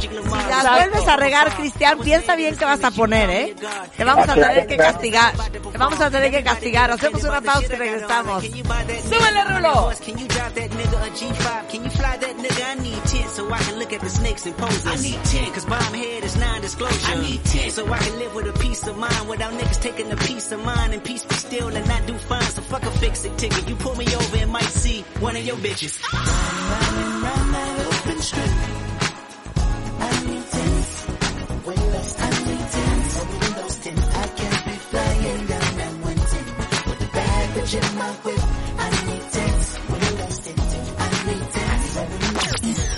las 0.50 0.70
vuelves 0.70 1.08
a 1.08 1.16
regar, 1.18 1.56
Cristian, 1.56 2.00
piensa 2.00 2.36
bien 2.36 2.56
qué 2.56 2.66
vas 2.66 2.84
a 2.84 2.92
poner, 2.92 3.30
¿eh? 3.30 3.56
Te 3.96 4.04
vamos 4.04 4.28
a 4.28 4.34
tener 4.34 4.68
que 4.68 4.78
castigar. 4.78 5.34
Te 5.52 5.78
vamos 5.78 6.00
a 6.00 6.10
tener 6.10 6.32
que 6.32 6.44
castigar. 6.44 6.92
Hacemos 6.92 7.24
una 7.24 7.42
pausa 7.42 7.74
y 7.74 7.76
regresamos. 7.76 8.44
Súbele, 8.44 9.44
Rulo. 9.46 9.92
Can 10.06 10.18
you 10.18 10.28
drive 10.28 10.54
that 10.56 10.72
nigga 10.72 11.04
a 11.04 11.10
G5? 11.12 11.68
Can 11.70 11.84
you 11.84 11.90
fly 11.92 12.18
that 12.18 12.38
nigga? 12.38 12.66
I 12.68 12.76
need 12.76 13.04
10 13.06 13.30
so 13.30 13.54
I 13.54 13.58
can 13.60 13.80
look 13.80 13.94
at 13.94 14.02
the 14.02 14.10
snakes 14.10 14.46
and 14.46 14.56
poses. 14.58 14.86
I 14.86 14.96
need 14.96 15.24
10 15.24 15.54
cause 15.54 15.66
bomb 15.66 15.94
head 15.94 16.24
is 16.24 16.38
non-disclosure. 16.38 17.12
I 17.12 17.22
need 17.22 17.44
10 17.44 17.72
so 17.72 17.86
I 17.94 17.98
can 17.98 18.18
live 18.20 18.34
with 18.36 18.48
a 18.48 18.54
peace 18.60 18.88
of 18.88 18.98
mind 18.98 19.28
without 19.28 19.54
niggas 19.54 19.82
taking 19.82 20.12
a 20.12 20.16
piece 20.16 20.52
of 20.52 20.64
mine 20.64 20.94
and 20.94 21.04
peace 21.04 21.24
be 21.24 21.36
still 21.36 21.68
and 21.68 21.88
not 21.88 22.06
do 22.08 22.14
fine. 22.14 22.42
So 22.42 22.62
fuck 22.62 22.84
a 22.84 22.92
fix 23.00 23.26
it 23.26 23.38
ticket. 23.38 23.68
You 23.70 23.76
pull 23.76 23.96
me 23.96 24.06
over 24.16 24.38
and 24.38 24.52
might 24.52 24.64
see 24.64 25.04
one 25.20 25.36
of 25.36 25.46
your 25.46 25.58
bitches. 25.68 26.00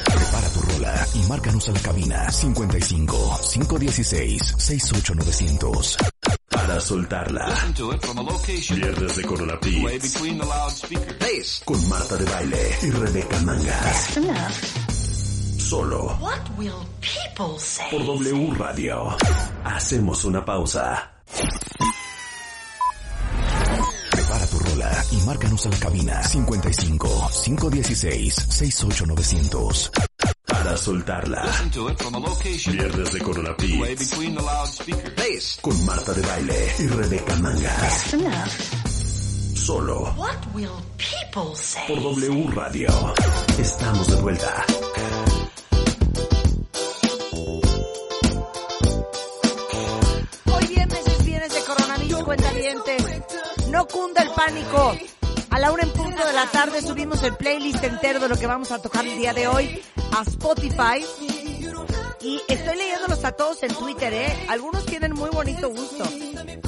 Prepara 0.06 0.50
tu 0.50 0.62
rola 0.62 1.08
y 1.14 1.20
márcanos 1.28 1.70
a 1.70 1.72
la 1.72 1.80
cabina 1.80 2.32
55 2.32 3.40
516 3.52 4.56
68900. 4.58 6.19
Para 6.80 6.88
soltarla. 6.88 7.46
Viernes 8.74 9.16
de 9.18 9.24
Corona 9.26 9.60
Beats 9.62 11.62
con 11.66 11.90
Marta 11.90 12.16
de 12.16 12.24
Baile 12.24 12.78
y 12.84 12.90
Rebeca 12.92 13.38
Mangas. 13.42 14.18
Solo 15.58 16.18
What 16.22 16.40
will 16.58 16.72
people 17.02 17.60
say? 17.60 17.86
por 17.92 18.06
W 18.06 18.54
Radio. 18.58 19.10
Hacemos 19.66 20.24
una 20.24 20.46
pausa. 20.46 21.12
Prepara 24.12 24.48
tu 24.48 24.60
rola 24.60 25.04
y 25.12 25.18
márcanos 25.26 25.66
a 25.66 25.70
la 25.70 25.78
cabina 25.80 26.24
55 26.24 27.30
516 27.44 28.36
68900 28.48 29.92
para 30.70 30.78
soltarla. 30.78 31.42
Viernes 32.72 33.14
de 33.14 33.20
Corona 33.22 33.56
Beats 33.58 35.58
con 35.62 35.86
Marta 35.86 36.14
de 36.14 36.22
Baile 36.22 36.74
y 36.78 36.88
Rebeca 36.88 37.36
Mangas. 37.38 38.16
Solo 39.56 40.14
What 40.16 40.36
will 40.54 40.70
people 40.98 41.56
say? 41.56 41.82
por 41.88 42.04
W 42.04 42.52
Radio. 42.54 42.90
Estamos 43.58 44.08
de 44.10 44.16
vuelta. 44.22 44.66
Hoy 50.54 50.68
viernes 50.68 51.08
es 51.08 51.26
viernes 51.26 51.54
de 51.56 51.64
coronavirus, 51.64 52.24
cuentavientes. 52.24 53.06
No 53.72 53.88
cunda 53.88 54.22
el 54.22 54.30
pánico. 54.32 54.96
A 55.50 55.58
la 55.58 55.72
una 55.72 55.82
en 55.82 55.92
punto 55.94 56.28
de 56.28 56.34
la 56.34 56.46
tarde 56.46 56.80
subimos 56.84 57.24
el 57.24 57.36
playlist 57.36 57.84
entero 57.84 58.20
de 58.20 58.30
lo 58.30 58.38
que 58.38 58.46
vamos 58.46 58.72
a 58.72 58.80
tocar 58.80 59.08
el 59.08 59.18
día 59.18 59.34
de 59.34 59.48
hoy 59.48 59.82
a 60.12 60.22
Spotify. 60.24 61.04
Y 62.22 62.42
estoy 62.48 62.78
leyéndolos 62.78 63.24
a 63.24 63.32
todos 63.32 63.64
en 63.64 63.74
Twitter, 63.74 64.14
¿eh? 64.14 64.46
Algunos 64.50 64.86
tienen 64.86 65.14
muy 65.14 65.30
bonito 65.30 65.70
gusto. 65.70 66.04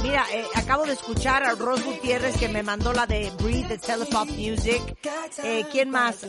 Mira, 0.02 0.26
eh, 0.34 0.46
acabo 0.56 0.86
de 0.86 0.94
escuchar 0.94 1.44
a 1.44 1.52
Ros 1.56 1.84
Gutiérrez 1.84 2.38
que 2.38 2.48
me 2.48 2.64
mandó 2.64 2.94
la 2.94 3.06
de 3.06 3.32
Breathe 3.42 3.68
de 3.68 3.78
Telepop 3.78 4.30
Music. 4.30 4.82
Eh, 5.44 5.66
¿Quién 5.72 5.90
más? 5.90 6.26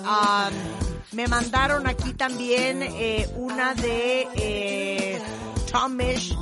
Me 1.13 1.27
mandaron 1.29 1.87
aquí 1.87 2.15
también 2.15 2.83
eh, 2.83 3.29
una 3.37 3.75
de 3.75 4.29
eh, 4.35 5.23
Tomish, 5.71 6.35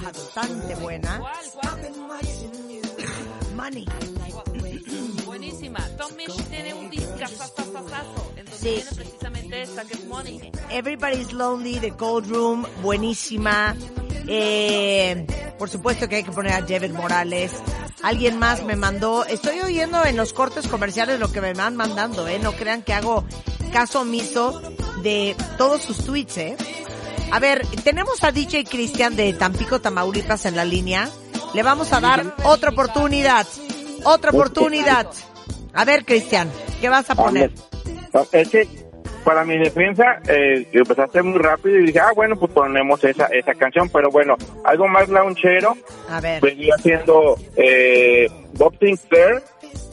bastante 0.00 0.74
buena. 0.76 1.20
Money. 3.56 3.86
Buenísima. 5.24 5.80
Tom 5.96 6.14
Misch 6.16 6.44
tiene 6.48 6.74
un 6.74 6.90
discazazazazazo. 6.90 8.31
Sí. 8.62 8.84
precisamente 8.94 9.62
esta 9.62 9.84
que 9.84 9.94
es 9.94 10.04
Money. 10.06 10.52
Everybody's 10.70 11.32
Lonely 11.32 11.80
de 11.80 11.92
Cold 11.92 12.30
Room, 12.30 12.64
buenísima. 12.80 13.74
Eh, 14.28 15.26
por 15.58 15.68
supuesto 15.68 16.08
que 16.08 16.16
hay 16.16 16.22
que 16.22 16.30
poner 16.30 16.52
a 16.52 16.66
Javid 16.66 16.92
Morales. 16.92 17.52
Alguien 18.02 18.38
más 18.38 18.62
me 18.64 18.76
mandó, 18.76 19.24
estoy 19.24 19.60
oyendo 19.60 20.04
en 20.04 20.16
los 20.16 20.32
cortes 20.32 20.68
comerciales 20.68 21.18
lo 21.18 21.32
que 21.32 21.40
me 21.40 21.54
van 21.54 21.76
mandando, 21.76 22.28
eh. 22.28 22.38
No 22.38 22.52
crean 22.52 22.82
que 22.82 22.94
hago 22.94 23.24
caso 23.72 24.02
omiso 24.02 24.60
de 25.02 25.34
todos 25.58 25.82
sus 25.82 26.04
tweets, 26.04 26.38
eh. 26.38 26.56
A 27.32 27.40
ver, 27.40 27.66
tenemos 27.82 28.22
a 28.22 28.30
DJ 28.30 28.64
Cristian 28.64 29.16
de 29.16 29.32
Tampico, 29.32 29.80
Tamaulipas 29.80 30.46
en 30.46 30.54
la 30.54 30.64
línea. 30.64 31.08
Le 31.54 31.62
vamos 31.62 31.92
a 31.92 32.00
dar 32.00 32.36
otra 32.44 32.70
oportunidad. 32.70 33.46
Otra 34.04 34.30
oportunidad. 34.30 35.08
A 35.72 35.84
ver, 35.84 36.04
Cristian, 36.04 36.50
¿qué 36.80 36.88
vas 36.88 37.08
a 37.10 37.14
poner? 37.14 37.52
Es 38.32 38.48
que 38.50 38.68
para 39.24 39.44
mi 39.44 39.56
defensa 39.58 40.20
eh, 40.28 40.66
empezaste 40.72 41.22
muy 41.22 41.38
rápido 41.38 41.78
y 41.78 41.86
dije, 41.86 42.00
ah, 42.00 42.10
bueno, 42.14 42.36
pues 42.36 42.52
ponemos 42.52 43.02
esa 43.04 43.26
esa 43.26 43.54
canción, 43.54 43.88
pero 43.88 44.10
bueno, 44.10 44.36
algo 44.64 44.88
más 44.88 45.08
launchero 45.08 45.76
A 46.10 46.20
ver. 46.20 46.40
venía 46.40 46.74
haciendo 46.76 47.36
eh, 47.56 48.26
Bob 48.54 48.74
Sinclair, 48.80 49.42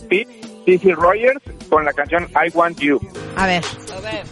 Pete, 0.10 0.42
Cici 0.66 0.92
Rogers 0.94 1.42
con 1.70 1.86
la 1.86 1.94
canción 1.94 2.28
I 2.34 2.50
Want 2.54 2.80
You. 2.80 3.00
A 3.36 3.46
ver. 3.46 3.64
A 3.96 4.02
ver. 4.02 4.24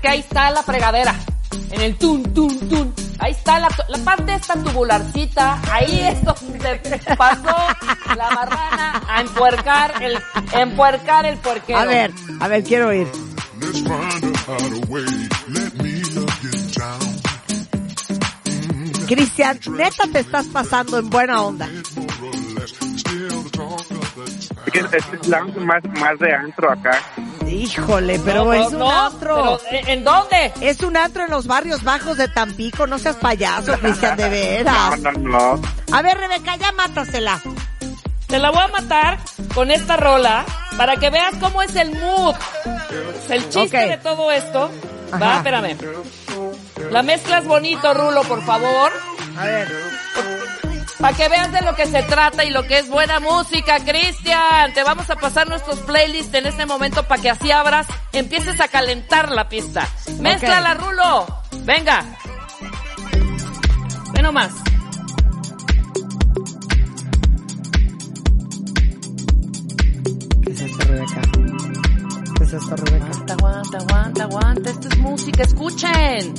Que 0.00 0.08
ahí 0.08 0.20
está 0.20 0.50
la 0.50 0.62
fregadera. 0.62 1.14
En 1.70 1.80
el 1.80 1.96
tun, 1.96 2.22
tun, 2.34 2.68
tun. 2.68 2.94
Ahí 3.18 3.32
está 3.32 3.60
la, 3.60 3.68
la 3.88 3.98
parte 3.98 4.34
esta 4.34 4.54
tubularcita. 4.54 5.60
Ahí 5.70 6.00
es 6.00 6.24
donde 6.24 6.80
pasó 7.16 7.56
la 8.16 8.30
marrana 8.30 9.02
a 9.08 9.20
empuercar 9.20 10.02
el, 10.02 10.18
empuercar 10.52 11.26
el 11.26 11.36
puerquero. 11.38 11.78
A 11.78 11.84
ver, 11.84 12.12
a 12.40 12.48
ver, 12.48 12.64
quiero 12.64 12.88
oír. 12.88 13.08
Cristian, 19.06 19.60
neta 19.72 20.04
te 20.12 20.20
estás 20.20 20.46
pasando 20.46 20.98
en 20.98 21.10
buena 21.10 21.42
onda. 21.42 21.68
Es 24.66 24.84
este 24.94 25.16
es 25.16 25.28
lounge 25.28 25.60
más, 25.60 25.82
más 26.00 26.18
de 26.18 26.32
antro 26.34 26.70
acá. 26.70 26.90
Híjole, 27.50 28.18
pero 28.24 28.44
No, 28.44 28.52
es 28.54 28.60
no, 28.60 28.68
un 28.70 28.78
no, 28.78 28.90
antro. 29.06 29.60
pero, 29.68 29.78
¿en- 29.82 29.88
¿En 29.88 30.04
dónde? 30.04 30.52
Es 30.60 30.80
un 30.82 30.96
antro 30.96 31.24
en 31.24 31.30
los 31.30 31.46
barrios 31.46 31.82
bajos 31.82 32.16
de 32.16 32.28
Tampico, 32.28 32.86
no 32.86 32.98
seas 32.98 33.16
payaso, 33.16 33.72
Cristian, 33.78 34.16
de 34.16 34.28
veras. 34.28 34.98
no, 35.00 35.12
no. 35.12 35.60
A 35.92 36.02
ver, 36.02 36.16
Rebeca, 36.18 36.56
ya 36.56 36.72
mátasela. 36.72 37.40
Te 38.26 38.38
la 38.38 38.50
voy 38.50 38.60
a 38.62 38.68
matar 38.68 39.18
con 39.54 39.70
esta 39.72 39.96
rola 39.96 40.44
para 40.76 40.96
que 40.96 41.10
veas 41.10 41.34
cómo 41.40 41.62
es 41.62 41.74
el 41.74 41.90
mood. 41.98 42.34
El 43.28 43.48
chiste 43.48 43.76
de 43.76 43.96
todo 43.98 44.30
esto. 44.30 44.70
Ajá. 45.12 45.18
Va, 45.18 45.36
espérame. 45.38 45.76
La 46.90 47.02
mezclas 47.02 47.44
bonito, 47.44 47.92
Rulo, 47.92 48.22
por 48.22 48.44
favor. 48.44 48.92
A 49.36 49.44
ver. 49.44 49.68
Para 51.00 51.16
que 51.16 51.28
veas 51.30 51.50
de 51.50 51.62
lo 51.62 51.74
que 51.74 51.86
se 51.86 52.02
trata 52.02 52.44
y 52.44 52.50
lo 52.50 52.64
que 52.64 52.78
es 52.78 52.88
buena 52.88 53.20
música, 53.20 53.78
Cristian. 53.80 54.74
Te 54.74 54.82
vamos 54.82 55.08
a 55.08 55.16
pasar 55.16 55.48
nuestros 55.48 55.78
playlists 55.80 56.34
en 56.34 56.46
este 56.46 56.66
momento 56.66 57.04
para 57.04 57.22
que 57.22 57.30
así 57.30 57.50
abras, 57.50 57.86
empieces 58.12 58.60
a 58.60 58.68
calentar 58.68 59.30
la 59.30 59.48
pista. 59.48 59.88
Mézclala, 60.20 60.74
Rulo. 60.74 61.26
Venga. 61.64 62.04
Ve 64.12 64.22
nomás. 64.22 64.52
¿Qué 70.44 70.52
es 70.52 70.60
esto, 70.60 70.84
Rebeca? 70.84 71.20
¿Qué 72.36 72.44
es 72.44 72.52
esto, 72.52 72.76
Rebeca? 72.76 73.06
Aguanta, 73.06 73.32
aguanta, 73.32 73.78
aguanta, 73.78 74.22
aguanta. 74.24 74.70
Esto 74.70 74.88
es 74.88 74.98
música, 74.98 75.42
escuchen. 75.44 76.34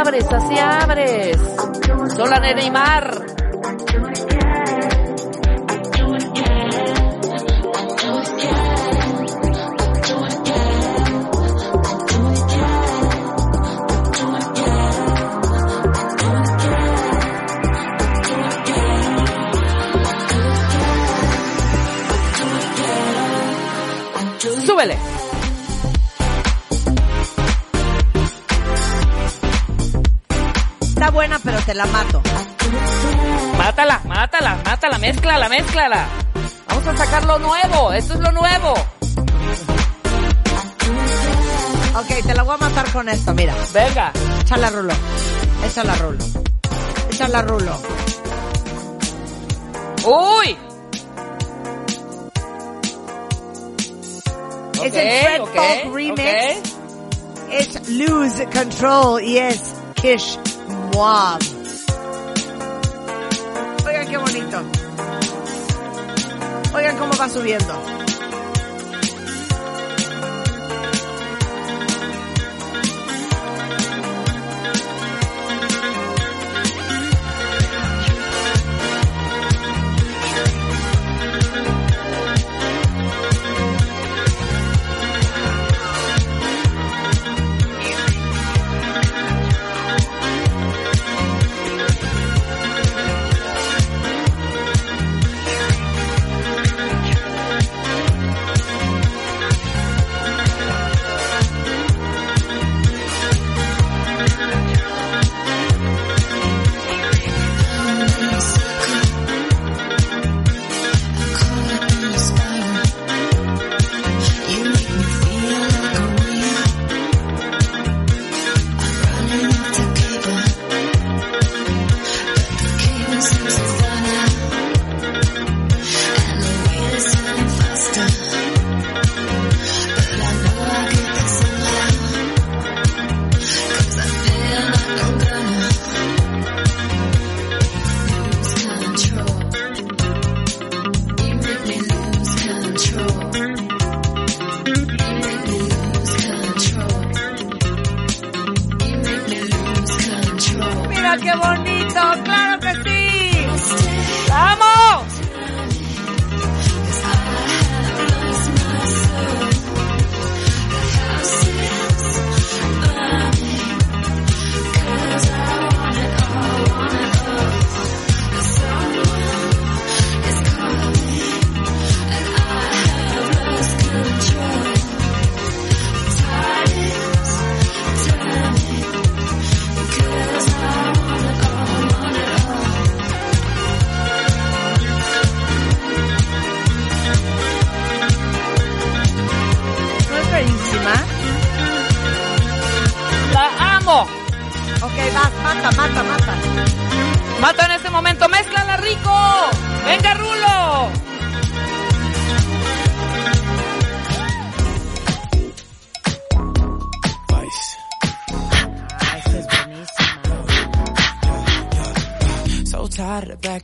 Abres, 0.00 0.26
así 0.32 0.58
abres. 0.58 1.38
Sola 2.16 2.38
Neymar. 2.40 3.25
Está 31.06 31.14
buena, 31.14 31.38
pero 31.38 31.60
te 31.60 31.72
la 31.72 31.86
mato. 31.86 32.20
Mátala, 33.56 34.00
mátala, 34.06 34.58
mátala, 34.64 34.98
mézclala, 34.98 35.48
mézclala. 35.48 36.08
Vamos 36.66 36.84
a 36.84 36.96
sacar 36.96 37.24
lo 37.26 37.38
nuevo, 37.38 37.92
esto 37.92 38.14
es 38.14 38.20
lo 38.20 38.32
nuevo. 38.32 38.72
Ok, 41.94 42.26
te 42.26 42.34
la 42.34 42.42
voy 42.42 42.54
a 42.56 42.58
matar 42.58 42.90
con 42.90 43.08
esto, 43.08 43.32
mira. 43.34 43.54
Venga. 43.72 44.10
Échala, 44.40 44.68
Rulo. 44.68 44.94
Échala, 45.64 45.94
Rulo. 45.94 46.24
Échala, 47.08 47.42
Rulo. 47.42 47.80
Uy. 50.06 50.58
Es 54.82 54.94
el 54.96 55.22
Fred 55.22 55.40
ok, 55.40 55.54
Folk 55.54 55.94
remix. 55.94 56.20
ok. 56.20 57.52
Es 57.52 57.88
Lose 57.90 58.44
Control 58.46 59.22
y 59.22 59.38
es 59.38 59.72
Kish 59.94 60.36
Moab. 60.96 61.42
Oigan 63.86 64.08
qué 64.08 64.16
bonito. 64.16 64.62
Oigan 66.74 66.96
cómo 66.96 67.12
va 67.18 67.28
subiendo. 67.28 67.95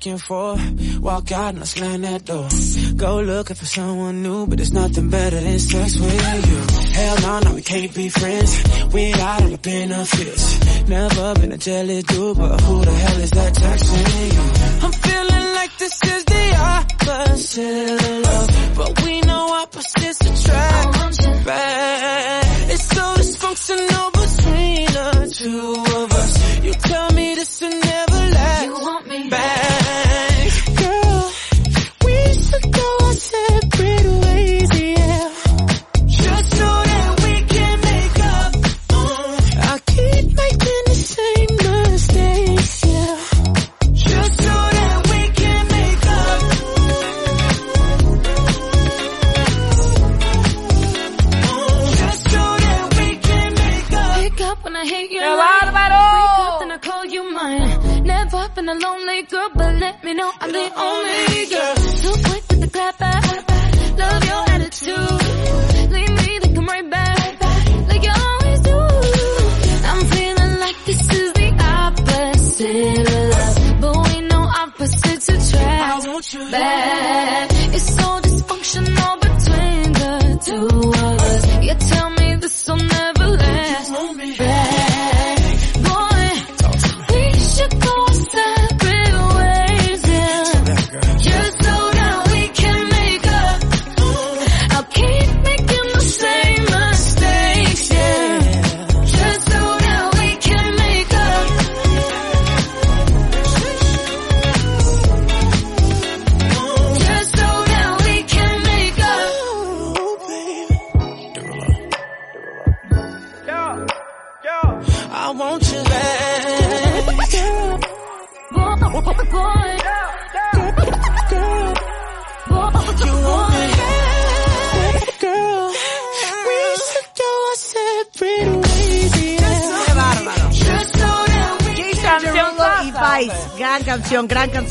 And 0.06 0.20
forth. 0.20 0.98
Walk 1.00 1.32
out 1.32 1.54
and 1.54 1.62
I 1.62 1.66
slam 1.66 2.02
that 2.02 2.24
door. 2.24 2.48
Go 2.96 3.20
looking 3.20 3.56
for 3.56 3.64
someone 3.64 4.22
new, 4.22 4.46
but 4.46 4.58
there's 4.58 4.72
nothing 4.72 5.10
better 5.10 5.40
than 5.40 5.58
sex 5.58 5.98
with 5.98 6.50
you. 6.50 6.92
Hell 6.92 7.16
no, 7.20 7.40
no, 7.48 7.54
we 7.54 7.62
can't 7.62 7.94
be 7.94 8.08
friends. 8.08 8.62
We 8.92 9.12
out 9.14 9.42
of 9.42 9.50
the 9.50 9.58
benefits. 9.58 10.88
Never 10.88 11.34
been 11.34 11.52
a 11.52 11.58
jealous 11.58 12.04
dude, 12.04 12.36
but 12.36 12.60
who 12.60 12.84
the 12.84 12.92
hell 12.92 13.20
is 13.20 13.30
that 13.30 13.54
texting 13.54 14.32
you? 14.34 14.86
I'm 14.86 14.92
feeling 14.92 15.54
like 15.54 15.78
this 15.78 15.98
is 16.04 16.24
the 16.24 16.56
opposite 16.56 18.02
of 18.02 18.22
love, 18.24 18.76
but 18.76 19.02
we 19.04 19.21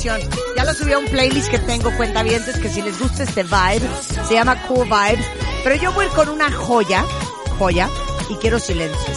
Ya 0.03 0.65
lo 0.65 0.73
subí 0.73 0.93
a 0.93 0.97
un 0.97 1.05
playlist 1.05 1.51
que 1.51 1.59
tengo, 1.59 1.83
cuenta 1.83 1.97
cuentavientes, 1.97 2.57
que 2.57 2.69
si 2.69 2.81
les 2.81 2.99
gusta 2.99 3.21
este 3.21 3.43
vibe, 3.43 3.87
se 4.27 4.33
llama 4.33 4.59
Cool 4.67 4.85
Vibes. 4.85 5.25
Pero 5.63 5.75
yo 5.75 5.91
voy 5.93 6.07
con 6.07 6.27
una 6.29 6.51
joya, 6.51 7.05
joya, 7.59 7.87
y 8.27 8.33
quiero 8.35 8.57
silencio. 8.57 9.13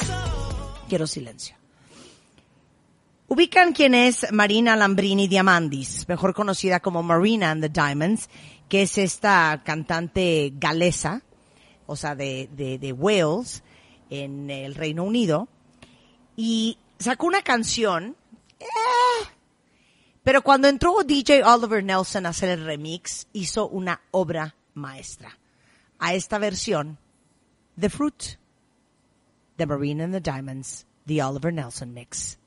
Quiero 0.87 1.07
silencio. 1.07 1.57
Ubican 3.29 3.73
quién 3.73 3.95
es 3.95 4.31
Marina 4.31 4.77
Lambrini 4.77 5.27
Diamandis, 5.27 6.07
mejor 6.07 6.35
conocida 6.35 6.81
como 6.81 7.03
Marina 7.03 7.51
and 7.51 7.63
the 7.63 7.71
Diamonds, 7.71 8.29
que 8.69 8.83
es 8.83 8.99
esta 8.99 9.63
cantante 9.65 10.53
galesa, 10.57 11.23
o 11.87 11.97
sea, 11.97 12.15
de, 12.15 12.51
de, 12.53 12.79
de 12.79 12.93
Wales, 12.93 13.63
en 14.11 14.51
el 14.51 14.75
Reino 14.75 15.05
Unido, 15.05 15.49
y 16.37 16.77
sacó 16.99 17.27
una 17.27 17.41
canción 17.41 18.17
eh, 18.61 18.67
pero 20.25 20.41
cuando 20.41 20.69
entró 20.69 21.05
DJ 21.05 21.45
Oliver 21.45 21.85
Nelson 21.85 22.25
a 22.25 22.31
hacer 22.31 22.49
el 22.49 22.65
remix, 22.65 23.29
hizo 23.35 23.69
una 23.69 24.01
obra 24.11 24.57
maestra. 24.73 25.39
A 25.99 26.15
esta 26.15 26.39
versión, 26.39 26.99
The 27.79 27.91
Fruit, 27.91 28.39
The 29.57 29.67
Marine 29.67 30.05
and 30.05 30.15
the 30.15 30.21
Diamonds, 30.21 30.87
The 31.07 31.21
Oliver 31.21 31.53
Nelson 31.53 31.93
Mix. 31.93 32.39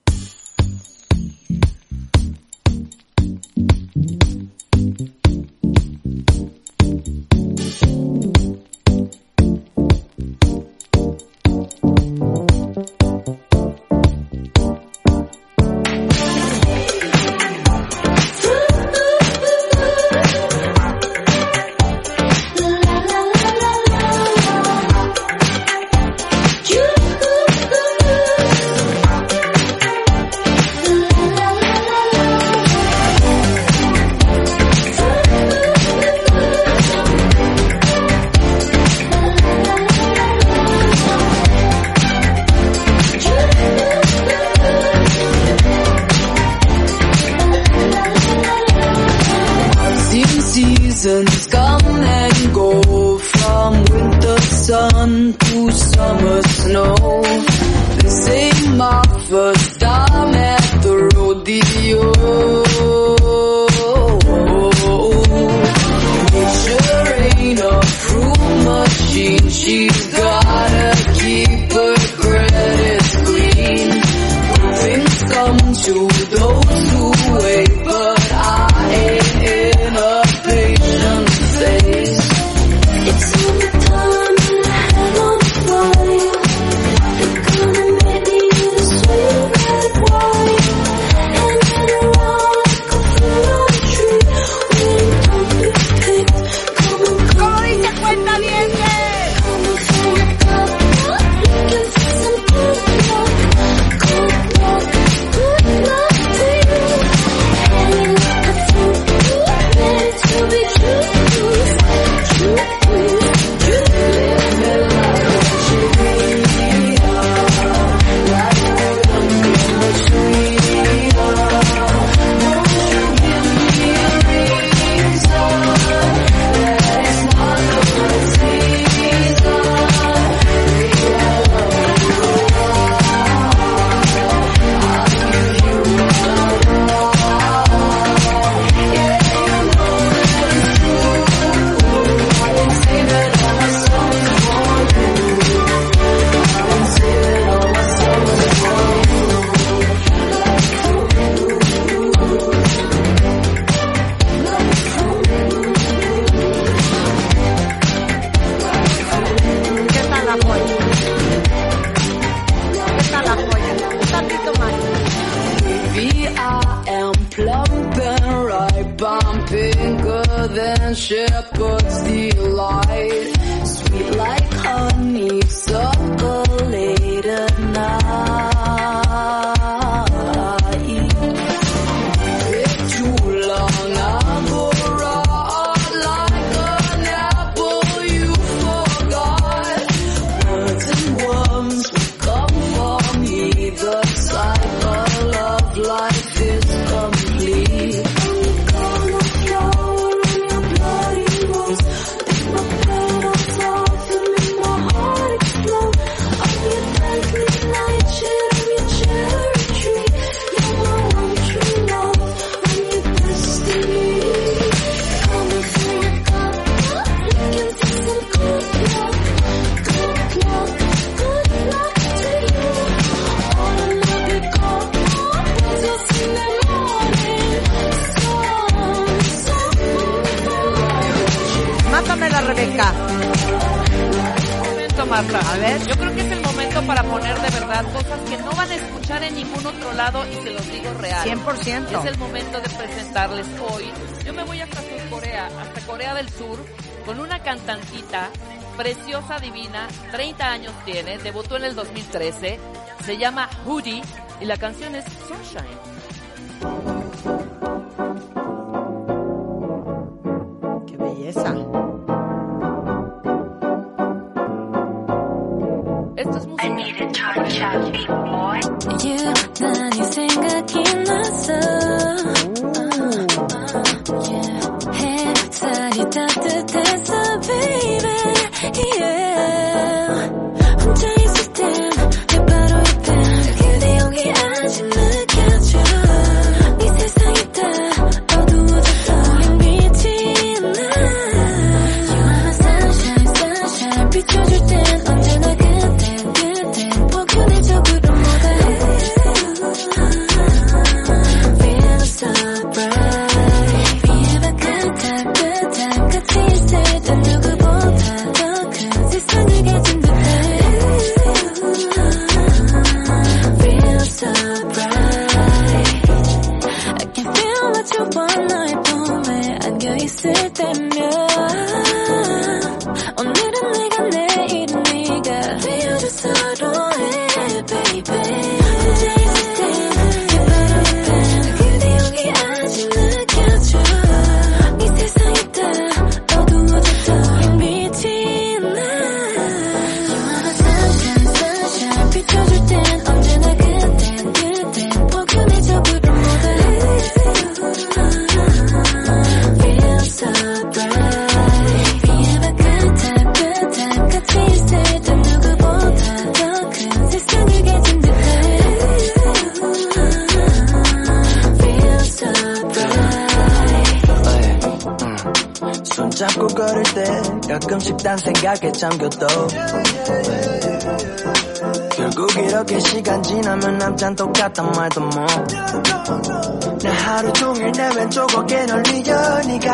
Se 253.08 253.18
llama 253.18 253.50
Hoodie 253.66 254.02
y 254.42 254.44
la 254.44 254.58
canción 254.58 254.94
es 254.94 255.06
Sunshine. 255.30 256.17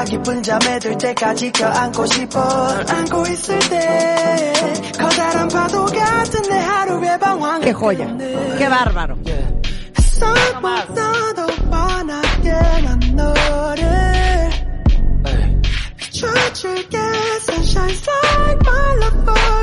네가 0.03 0.05
기쁜 0.05 0.43
잠에 0.43 0.79
들 0.79 0.97
때까지 0.97 1.51
껴안고 1.51 2.05
싶어. 2.05 2.67
널 2.67 2.85
안고 2.89 3.23
있을 3.27 3.59
때 3.59 4.53
커다란 4.97 5.47
파도 5.47 5.85
같은 5.85 6.41
내 6.43 6.57
하루의 6.57 7.19
방황 7.19 7.61
Qué 7.61 7.73
joya. 7.73 8.07
Qué 8.57 8.69
bárbaro. 8.69 9.15
너도 10.95 11.47
뻔하게 11.69 12.51
난 12.83 12.99
너를 13.15 14.49
비춰줄게. 15.97 16.97
Sunshine 17.41 17.95
like 18.45 18.59
my 18.65 18.95
love 18.97 19.23
for 19.23 19.33
you 19.33 19.62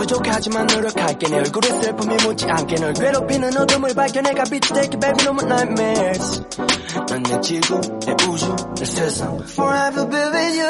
부족하지만 0.00 0.66
노력할게 0.66 1.28
내 1.28 1.36
얼굴에 1.36 1.68
슬픔이 1.82 2.16
묻지 2.16 2.46
않게 2.48 2.76
널 2.76 2.92
괴롭히는 2.94 3.56
어둠을 3.56 3.94
발견해가 3.94 4.44
빛이 4.44 4.60
될게 4.60 4.98
baby 4.98 5.24
no 5.24 5.32
more 5.32 5.46
nightmares 5.46 6.42
넌 7.08 7.22
내 7.22 7.40
지구 7.40 7.80
내 8.06 8.12
우주 8.26 8.56
내 8.78 8.84
세상 8.84 9.36
Forever 9.50 10.08
be 10.08 10.18
with 10.18 10.58
you 10.58 10.66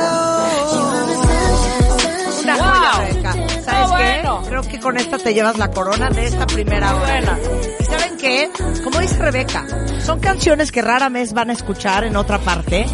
Una 2.46 2.54
joya, 2.59 2.92
Rebeca. 3.07 3.32
¿Sabes 3.64 3.90
qué? 3.98 4.48
Creo 4.48 4.62
que 4.62 4.78
con 4.78 4.96
esta 4.96 5.18
te 5.18 5.34
llevas 5.34 5.59
la 5.59 5.68
corona 5.72 6.11
de 6.11 6.26
esta 6.26 6.46
primera 6.46 6.94
hora. 6.94 7.38
¿Y 7.80 7.84
saben 7.84 8.16
qué? 8.18 8.50
Como 8.84 9.00
dice 9.00 9.18
Rebeca, 9.18 9.66
son 10.00 10.20
canciones 10.20 10.70
que 10.70 10.80
rara 10.80 11.09
vez 11.09 11.32
van 11.32 11.50
a 11.50 11.54
escuchar 11.54 12.04
en 12.04 12.14
otra 12.14 12.38
parte. 12.38 12.86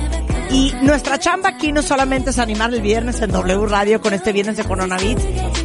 y 0.50 0.74
nuestra 0.82 1.20
chamba 1.20 1.50
aquí 1.50 1.72
no 1.72 1.82
solamente 1.82 2.30
es 2.30 2.40
animar 2.40 2.74
el 2.74 2.82
viernes 2.82 3.22
en 3.22 3.32
W 3.32 3.66
Radio 3.68 4.02
con 4.02 4.14
este 4.14 4.32
viernes 4.32 4.58
de 4.58 4.64
Corona 4.64 4.98
Beats, 4.98 5.24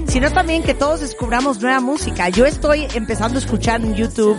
sino 0.08 0.30
también 0.32 0.62
que 0.62 0.74
todos 0.74 1.00
descubramos 1.00 1.60
nueva 1.60 1.80
música. 1.80 2.28
Yo 2.28 2.46
estoy 2.46 2.86
empezando 2.94 3.38
a 3.38 3.42
escuchar 3.42 3.80
en 3.80 3.94
YouTube 3.94 4.36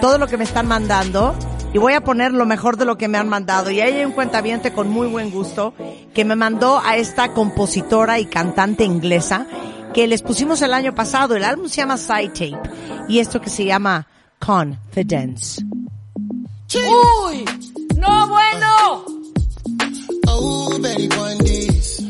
todo 0.00 0.18
lo 0.18 0.26
que 0.26 0.36
me 0.36 0.44
están 0.44 0.66
mandando 0.66 1.34
y 1.72 1.78
voy 1.78 1.94
a 1.94 2.02
poner 2.02 2.32
lo 2.32 2.44
mejor 2.44 2.76
de 2.76 2.84
lo 2.84 2.98
que 2.98 3.08
me 3.08 3.18
han 3.18 3.28
mandado. 3.28 3.70
Y 3.70 3.80
hay 3.80 4.04
un 4.04 4.12
cuentaviente 4.12 4.72
con 4.72 4.90
muy 4.90 5.06
buen 5.06 5.30
gusto 5.30 5.74
que 6.12 6.24
me 6.24 6.36
mandó 6.36 6.80
a 6.84 6.96
esta 6.96 7.32
compositora 7.32 8.18
y 8.18 8.26
cantante 8.26 8.84
inglesa 8.84 9.46
que 9.92 10.06
les 10.06 10.22
pusimos 10.22 10.60
el 10.62 10.74
año 10.74 10.94
pasado. 10.94 11.36
El 11.36 11.44
álbum 11.44 11.68
se 11.68 11.76
llama 11.76 11.96
Side 11.96 12.28
Tape 12.28 12.60
y 13.08 13.20
esto 13.20 13.40
que 13.40 13.50
se 13.50 13.64
llama 13.64 14.06
Confidence. 14.38 15.62
¡Uy! 16.74 17.44
¡No, 17.96 18.28
bueno! 18.28 18.53
Oh, 20.84 20.86
Betty 20.86 21.08
Bundy's. 21.08 22.00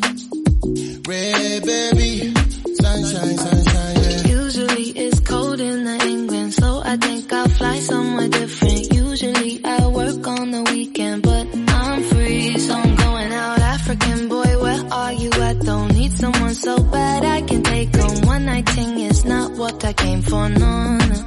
Red 1.07 1.63
baby. 1.65 2.35
Sunshine, 2.75 3.37
sunshine, 3.39 3.97
yeah. 4.03 4.27
Usually 4.27 4.89
it's 4.99 5.21
cold 5.21 5.61
in 5.61 5.85
the 5.85 6.07
England, 6.09 6.55
so 6.55 6.83
I 6.85 6.97
think 6.97 7.33
I'll 7.33 7.49
fly 7.49 7.79
somewhere 7.79 8.29
different. 8.29 8.93
Usually 8.93 9.65
I 9.65 9.87
work 9.87 10.27
on 10.27 10.51
the 10.51 10.63
weekend, 10.65 11.23
but 11.23 11.47
I'm 11.55 12.03
free, 12.03 12.59
so 12.59 12.75
I'm 12.75 12.97
going 12.97 13.33
out. 13.33 13.59
African 13.61 14.29
boy, 14.29 14.61
where 14.61 14.93
are 14.93 15.13
you? 15.13 15.31
I 15.33 15.55
don't 15.55 15.95
need 15.95 16.13
someone 16.13 16.55
so 16.55 16.83
bad 16.83 17.25
I 17.25 17.43
can 17.43 17.63
take 17.63 17.97
on 17.97 18.27
one 18.27 18.45
night 18.47 18.69
thing. 18.71 18.99
Is 18.99 19.25
not 19.25 19.53
what 19.53 19.85
I 19.85 19.93
came 19.93 20.23
for, 20.23 20.49
no, 20.49 20.99
no. 20.99 21.21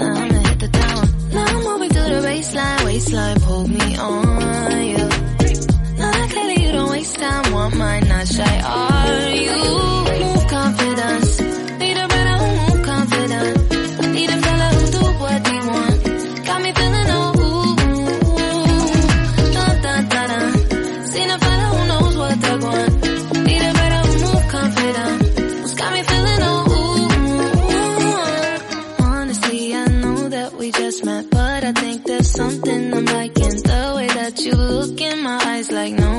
Now 0.00 0.14
I'ma 0.22 0.40
hit 0.48 0.58
the 0.60 0.68
town. 0.68 1.08
Now 1.34 1.44
I'm 1.44 1.64
moving 1.64 1.90
through 1.90 2.14
the 2.14 2.28
baseline, 2.28 2.84
waistline, 2.86 3.40
pull 3.40 3.68
me 3.68 3.96
on, 3.96 4.86
yeah. 4.86 5.17
Time, 7.28 7.52
want 7.52 7.74
mine, 7.76 8.08
not 8.08 8.26
shy, 8.26 8.60
are 8.60 9.30
you? 9.44 9.58
Move 10.24 10.46
confidence. 10.48 11.40
Need 11.80 11.96
a 11.96 12.06
brother 12.12 12.36
who 12.42 12.48
move 12.60 12.80
confident. 12.90 13.56
Need 14.14 14.30
a 14.30 14.38
fella 14.44 14.68
who 14.76 14.82
do 14.96 15.02
what 15.22 15.40
he 15.48 15.56
want. 15.70 15.96
Got 16.46 16.58
me 16.64 16.70
feeling 16.78 17.10
oh 17.18 17.42
ooh. 17.44 17.76
Dun 19.54 19.74
dun 19.84 20.02
dun 20.12 20.26
dun. 20.32 20.48
Seen 21.12 21.28
a 21.30 21.32
fella 21.44 21.66
who 21.72 21.80
knows 21.90 22.14
what 22.22 22.36
they 22.44 22.56
want. 22.66 22.92
Need 23.46 23.62
a 23.68 23.70
brother 23.78 24.02
who 24.08 24.14
move 24.24 24.44
confident. 24.56 25.16
Who's 25.60 25.74
got 25.74 25.90
me 25.96 26.02
feeling 26.10 26.42
oh 26.52 26.74
ooh. 26.74 26.86
Honestly, 29.04 29.74
I 29.74 29.86
know 30.02 30.28
that 30.28 30.52
we 30.54 30.70
just 30.72 31.04
met, 31.04 31.30
but 31.30 31.64
I 31.64 31.72
think 31.72 32.04
there's 32.04 32.30
something 32.30 32.94
I'm 32.94 33.04
liking. 33.04 33.56
The 33.70 33.92
way 33.96 34.06
that 34.08 34.40
you 34.44 34.52
look 34.54 35.00
in 35.00 35.22
my 35.22 35.38
eyes, 35.52 35.70
like 35.70 35.92
no 35.94 36.10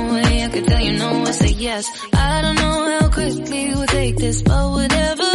Say 1.32 1.50
yes. 1.50 1.86
I 2.12 2.42
don't 2.42 2.56
know 2.56 2.98
how 2.98 3.08
quickly 3.08 3.68
we'll 3.68 3.86
take 3.86 4.16
this, 4.16 4.42
but 4.42 4.70
whatever 4.72 5.29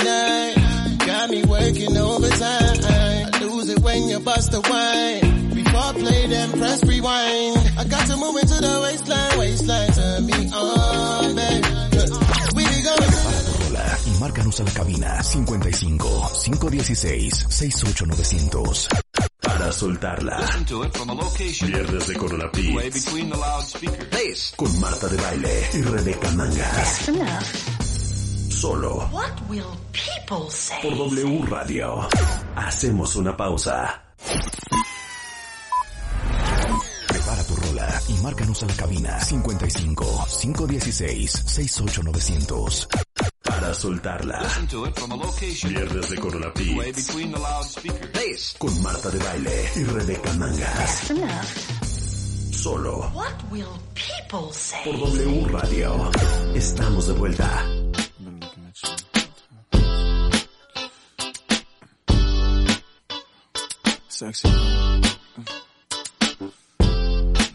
Deny. 0.00 0.96
Got 1.06 1.30
me 1.30 1.42
working 1.44 1.96
overtime. 1.96 2.76
I 2.84 3.30
lose 3.42 3.68
it 3.68 3.80
when 3.80 4.08
you 4.08 4.18
bust 4.20 4.50
the 4.52 4.60
wine. 4.60 5.54
Before 5.54 5.92
play 5.92 6.26
then 6.26 6.50
press 6.52 6.82
rewind. 6.84 7.56
I 7.78 7.84
got 7.84 8.06
to 8.06 8.16
move 8.16 8.36
into 8.36 8.54
the 8.54 8.80
waistline, 8.82 9.38
waistline, 9.38 9.92
turn 9.92 10.26
me 10.26 10.50
on, 10.52 11.34
babe. 11.36 11.64
We 12.56 12.64
be 12.64 12.82
going 12.82 13.10
y 14.06 14.10
márcanos 14.18 14.60
a 14.60 14.64
la 14.64 14.70
cabina 14.70 15.22
55 15.22 16.30
516 16.44 17.46
68900 17.48 18.88
para 19.42 19.72
soltarla. 19.72 20.38
Viernes 21.66 22.06
de 22.06 22.14
Corona 22.14 22.46
Beats 22.52 24.52
con 24.56 24.80
Marta 24.80 25.08
de 25.08 25.16
Baile 25.16 25.68
y 25.74 25.82
Rebeca 25.82 26.30
Mangas. 26.30 27.10
Solo 28.60 29.08
What 29.10 29.40
will 29.48 29.64
people 29.90 30.50
say? 30.50 30.76
por 30.82 30.94
W 30.94 31.46
Radio. 31.48 32.06
Hacemos 32.56 33.16
una 33.16 33.34
pausa. 33.34 34.02
Prepara 37.08 37.42
tu 37.44 37.56
rola 37.56 38.02
y 38.08 38.12
márcanos 38.22 38.62
a 38.62 38.66
la 38.66 38.74
cabina 38.74 39.18
55 39.18 40.26
516 40.42 41.30
68900 41.46 42.88
para 43.44 43.72
soltarla. 43.72 44.42
Viernes 45.66 46.10
de 46.10 46.16
Corona 46.18 46.52
con 48.58 48.82
Marta 48.82 49.08
de 49.08 49.18
Baile 49.18 49.70
y 49.76 49.84
Rebeca 49.84 50.32
Mangas. 50.34 51.12
Solo 52.52 53.10
What 53.14 53.32
will 53.50 53.64
people 53.94 54.52
say? 54.52 54.80
por 54.84 54.98
W 54.98 55.46
Radio. 55.48 56.10
Estamos 56.54 57.06
de 57.06 57.14
vuelta. 57.14 57.64
Sexy. 64.20 64.48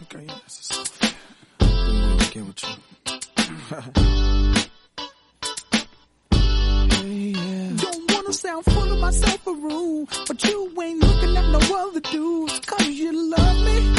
Okay, 0.02 0.26
that's 0.26 0.58
a 0.58 0.64
soft. 0.64 1.14
Been 1.60 2.02
waiting 2.02 2.18
to 2.18 2.26
get 2.32 2.44
with 2.44 2.60
you. 2.64 2.74
Don't 7.76 8.10
wanna 8.10 8.32
sound 8.32 8.64
full 8.64 8.92
of 8.92 8.98
myself 8.98 9.46
a 9.46 9.52
rude, 9.52 10.08
but 10.26 10.42
you 10.42 10.82
ain't 10.82 11.00
looking 11.04 11.36
at 11.36 11.48
no 11.52 11.60
other 11.86 12.00
dudes. 12.00 12.58
Cause 12.66 12.88
you 12.88 13.12
love 13.30 13.58
me. 13.64 13.94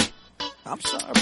I'm 0.66 0.82
sorry, 0.82 1.17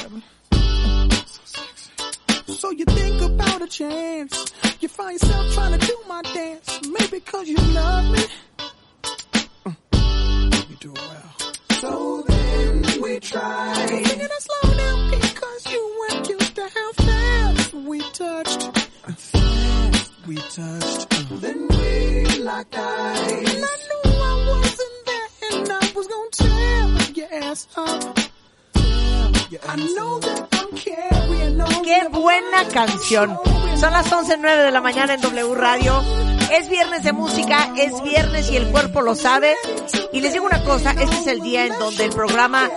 11, 34.25 34.37
9 34.41 34.63
de 34.63 34.71
la 34.71 34.81
mañana 34.81 35.13
en 35.13 35.21
W 35.21 35.53
Radio. 35.53 36.01
Es 36.51 36.67
viernes 36.67 37.03
de 37.03 37.13
música, 37.13 37.71
es 37.77 38.01
viernes 38.01 38.49
y 38.49 38.57
el 38.57 38.71
cuerpo 38.71 39.03
lo 39.03 39.13
sabe. 39.13 39.53
Y 40.13 40.21
les 40.21 40.33
digo 40.33 40.47
una 40.47 40.63
cosa, 40.63 40.93
este 40.99 41.15
es 41.15 41.27
el 41.27 41.41
día 41.41 41.67
en 41.67 41.77
donde 41.77 42.05
el 42.05 42.09
programa 42.09 42.67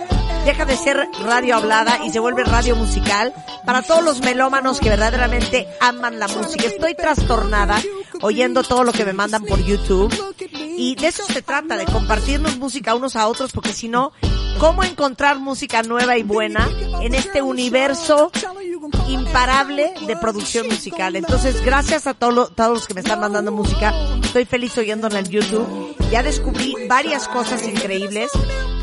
deja 0.45 0.65
de 0.65 0.77
ser 0.77 1.07
radio 1.23 1.55
hablada 1.55 2.05
y 2.05 2.11
se 2.11 2.19
vuelve 2.19 2.43
radio 2.43 2.75
musical 2.75 3.33
para 3.65 3.81
todos 3.81 4.03
los 4.03 4.21
melómanos 4.21 4.79
que 4.79 4.89
verdaderamente 4.89 5.67
aman 5.81 6.19
la 6.19 6.27
música. 6.27 6.67
Estoy 6.67 6.93
trastornada 6.93 7.81
oyendo 8.21 8.61
todo 8.61 8.83
lo 8.83 8.91
que 8.91 9.05
me 9.05 9.13
mandan 9.13 9.43
por 9.43 9.59
YouTube. 9.59 10.13
Y 10.77 10.93
de 10.97 11.07
eso 11.07 11.23
se 11.25 11.41
trata, 11.41 11.77
de 11.77 11.85
compartirnos 11.85 12.59
música 12.59 12.93
unos 12.93 13.15
a 13.15 13.27
otros, 13.27 13.53
porque 13.53 13.73
si 13.73 13.87
no, 13.87 14.11
¿cómo 14.59 14.83
encontrar 14.83 15.39
música 15.39 15.81
nueva 15.81 16.15
y 16.15 16.21
buena 16.21 16.69
en 17.01 17.15
este 17.15 17.41
universo 17.41 18.31
imparable 19.29 19.93
de 20.07 20.17
producción 20.17 20.67
musical? 20.67 21.15
Entonces, 21.15 21.63
gracias 21.63 22.07
a 22.07 22.13
todo 22.15 22.47
todos 22.47 22.73
los 22.73 22.87
que 22.87 22.95
me 22.95 23.01
están 23.01 23.19
mandando 23.19 23.51
música, 23.51 23.93
estoy 24.23 24.45
feliz 24.45 24.75
oyéndola 24.77 25.19
en 25.19 25.25
YouTube. 25.29 25.95
Ya 26.11 26.23
descubrí 26.23 26.75
varias 26.87 27.27
cosas 27.27 27.63
increíbles, 27.67 28.31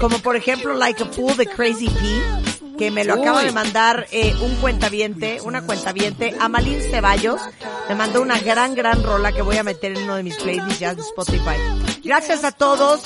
como 0.00 0.18
por 0.20 0.36
ejemplo 0.36 0.74
Like 0.74 1.02
a 1.02 1.06
Fool 1.06 1.36
de 1.36 1.46
Crazy 1.46 1.88
P, 1.88 2.76
que 2.78 2.92
me 2.92 3.04
lo 3.04 3.14
acaba 3.14 3.42
de 3.42 3.50
mandar 3.50 4.06
eh, 4.12 4.34
un 4.40 4.54
cuentaviente, 4.56 5.40
una 5.42 5.62
cuentaviente, 5.62 6.36
Amalín 6.38 6.80
Ceballos, 6.80 7.40
me 7.88 7.96
mandó 7.96 8.22
una 8.22 8.38
gran, 8.38 8.74
gran 8.76 9.02
rola 9.02 9.32
que 9.32 9.42
voy 9.42 9.56
a 9.56 9.64
meter 9.64 9.96
en 9.96 10.04
uno 10.04 10.14
de 10.14 10.22
mis 10.22 10.36
playlists 10.36 10.78
ya 10.78 10.94
de 10.94 11.02
Spotify. 11.02 11.56
Gracias 12.04 12.44
a 12.44 12.52
todos. 12.52 13.00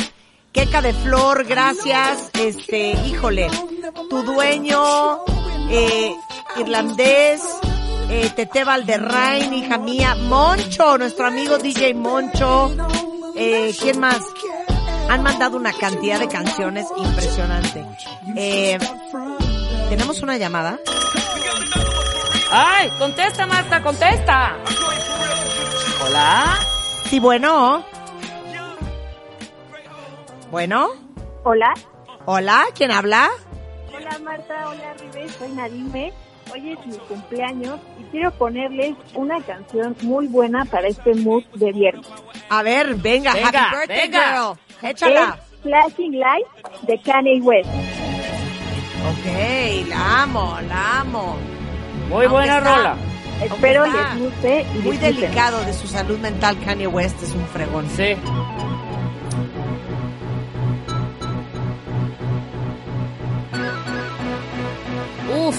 Queca 0.53 0.82
de 0.82 0.93
Flor, 0.93 1.45
gracias. 1.45 2.28
Este, 2.34 2.91
híjole, 3.07 3.49
tu 4.11 4.22
dueño, 4.24 5.24
eh, 5.71 6.16
irlandés, 6.57 7.43
eh, 8.09 8.31
Tete 8.35 8.64
Valderrain, 8.64 9.53
hija 9.55 9.79
mía, 9.79 10.14
Moncho, 10.16 10.99
nuestro 10.99 11.27
amigo 11.27 11.59
DJ 11.59 11.95
Moncho, 11.95 12.75
eh, 13.37 13.73
¿quién 13.81 14.01
más? 14.01 14.21
Han 15.09 15.23
mandado 15.23 15.57
una 15.57 15.73
cantidad 15.73 16.18
de 16.18 16.29
canciones 16.29 16.87
impresionante. 16.97 17.85
Eh, 18.37 18.79
¿Tenemos 19.89 20.23
una 20.23 20.37
llamada? 20.37 20.79
¡Ay! 22.53 22.91
¡Contesta, 22.99 23.47
Marta! 23.47 23.83
¡Contesta! 23.83 24.57
Hola. 26.05 26.59
Sí, 27.09 27.18
bueno. 27.18 27.85
Bueno. 30.51 30.91
Hola. 31.45 31.75
Hola, 32.27 32.64
¿quién 32.75 32.91
habla? 32.91 33.31
Hola 34.01 34.18
Marta, 34.24 34.68
hola 34.68 34.94
Ribe, 34.98 35.28
soy 35.28 35.48
Nadime. 35.53 36.12
Hoy 36.53 36.72
es 36.72 36.86
mi 36.86 36.96
cumpleaños 37.07 37.78
y 38.01 38.03
quiero 38.05 38.30
ponerles 38.32 38.94
una 39.14 39.40
canción 39.42 39.94
muy 40.03 40.26
buena 40.26 40.64
para 40.64 40.88
este 40.88 41.14
mood 41.14 41.44
de 41.55 41.70
viernes. 41.72 42.07
A 42.48 42.62
ver, 42.62 42.94
venga, 42.96 43.34
Venga, 43.34 43.48
happy 43.48 43.76
birthday 43.76 44.01
venga. 44.09 44.32
girl. 44.80 44.90
Échala. 44.90 45.38
Es 45.38 45.62
Flashing 45.62 46.12
Lights 46.18 46.86
de 46.86 46.98
Kanye 46.98 47.40
West. 47.42 47.68
Ok, 49.11 49.88
la 49.88 50.22
amo, 50.22 50.57
la 50.68 51.01
amo. 51.01 51.36
Muy 52.09 52.26
buena 52.26 52.59
está- 52.59 52.76
rola. 52.76 52.96
Espero 53.42 53.86
les 53.86 54.18
guste 54.18 54.61
y 54.62 54.78
Muy 54.78 54.90
disfruten. 54.96 55.16
delicado 55.20 55.64
de 55.64 55.72
su 55.72 55.86
salud 55.86 56.18
mental, 56.18 56.59
Kanye 56.64 56.86
West 56.86 57.22
es 57.22 57.32
un 57.34 57.46
fregón. 57.48 57.88
Sí. 57.90 58.14
Light, 65.31 65.51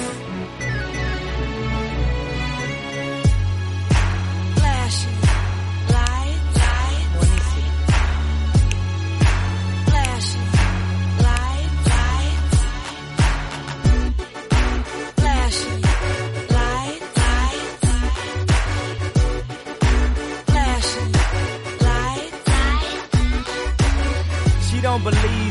She 24.69 24.81
don't 24.81 25.03
believe 25.03 25.50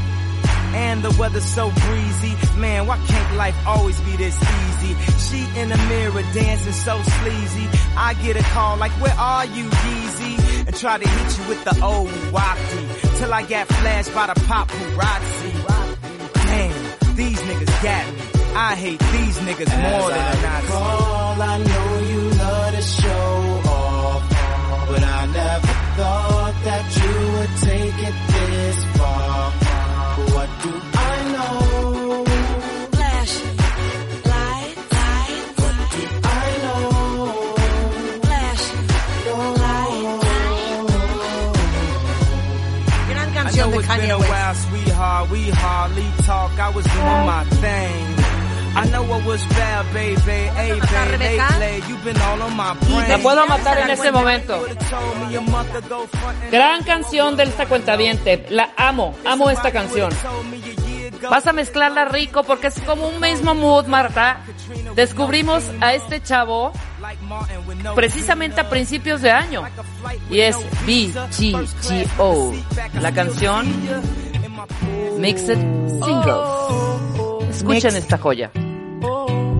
And 0.73 1.03
the 1.03 1.15
weather's 1.19 1.45
so 1.45 1.69
breezy. 1.69 2.33
Man, 2.59 2.87
why 2.87 2.97
can't 3.07 3.35
life 3.37 3.55
always 3.67 3.99
be 4.01 4.15
this 4.17 4.37
easy? 4.37 4.95
She 5.27 5.59
in 5.59 5.69
the 5.69 5.77
mirror 5.77 6.23
dancing 6.33 6.73
so 6.73 7.01
sleazy. 7.01 7.67
I 7.95 8.13
get 8.23 8.37
a 8.37 8.43
call 8.43 8.77
like, 8.77 8.91
where 9.01 9.13
are 9.13 9.45
you, 9.45 9.65
Yeezy? 9.65 10.67
And 10.67 10.75
try 10.75 10.97
to 10.97 11.07
hit 11.07 11.37
you 11.37 11.49
with 11.49 11.63
the 11.63 11.83
old 11.83 12.09
wacky. 12.31 13.17
Till 13.17 13.33
I 13.33 13.43
got 13.43 13.67
flashed 13.67 14.13
by 14.13 14.27
the 14.27 14.39
paparazzi. 14.41 15.51
Damn, 16.33 17.15
these 17.15 17.39
niggas 17.39 17.83
got 17.83 18.13
me. 18.13 18.21
I 18.53 18.75
hate 18.75 18.99
these 18.99 19.37
niggas 19.37 19.71
more 19.81 20.09
than 20.09 20.19
a 20.19 20.41
Nazi. 20.41 20.67
Call, 20.67 21.41
I 21.41 21.57
know 21.57 21.90
La 53.07 53.17
puedo 53.19 53.47
matar 53.47 53.77
en 53.79 53.89
este 53.91 54.11
momento. 54.11 54.65
Gran 56.51 56.83
canción 56.83 57.37
de 57.37 57.43
esta 57.43 57.65
cuentaviente. 57.65 58.45
La 58.49 58.71
amo, 58.75 59.15
amo 59.25 59.49
esta 59.49 59.71
canción. 59.71 60.11
Vas 61.29 61.47
a 61.47 61.53
mezclarla 61.53 62.05
rico 62.05 62.43
porque 62.43 62.67
es 62.67 62.81
como 62.81 63.07
un 63.07 63.19
mismo 63.19 63.53
mood, 63.55 63.85
Marta. 63.85 64.41
Descubrimos 64.95 65.63
a 65.79 65.93
este 65.93 66.21
chavo 66.21 66.73
precisamente 67.95 68.59
a 68.61 68.69
principios 68.69 69.21
de 69.21 69.31
año. 69.31 69.63
Y 70.29 70.41
es 70.41 70.57
BGGO. 70.85 72.53
La 72.99 73.13
canción 73.13 73.65
Mixed 75.17 75.57
Singles. 76.03 77.49
Escuchen 77.49 77.95
esta 77.95 78.17
joya. 78.17 78.51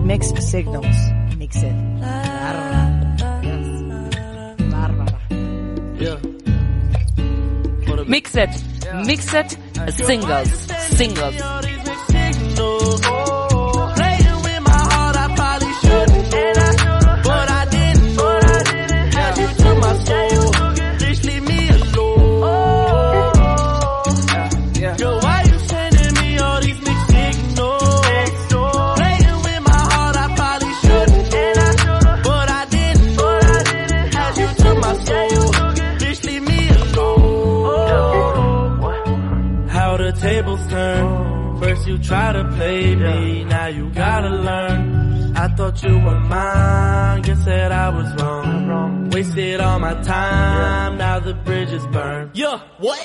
Mixed 0.04 0.42
Signals. 0.42 0.96
Mixed. 1.38 1.62
Bárbara. 4.72 5.18
Mixed, 8.08 8.36
Mixed 9.06 9.58
Singles. 9.90 10.50
Singles. 10.96 11.71
Try 42.12 42.32
to 42.34 42.44
play 42.56 42.94
me, 42.94 43.44
now 43.44 43.66
you 43.68 43.88
gotta 43.88 44.28
learn. 44.28 45.34
I 45.34 45.48
thought 45.56 45.82
you 45.82 45.94
were 45.98 46.20
mine, 46.20 47.22
guess 47.22 47.42
that 47.46 47.72
I 47.72 47.88
was 47.88 48.08
wrong. 48.20 49.08
Wasted 49.08 49.60
all 49.60 49.78
my 49.78 49.94
time, 50.02 50.98
now 50.98 51.20
the 51.20 51.32
bridge 51.32 51.72
is 51.72 51.86
burned. 51.86 52.32
Yeah, 52.34 52.60
what? 52.80 53.02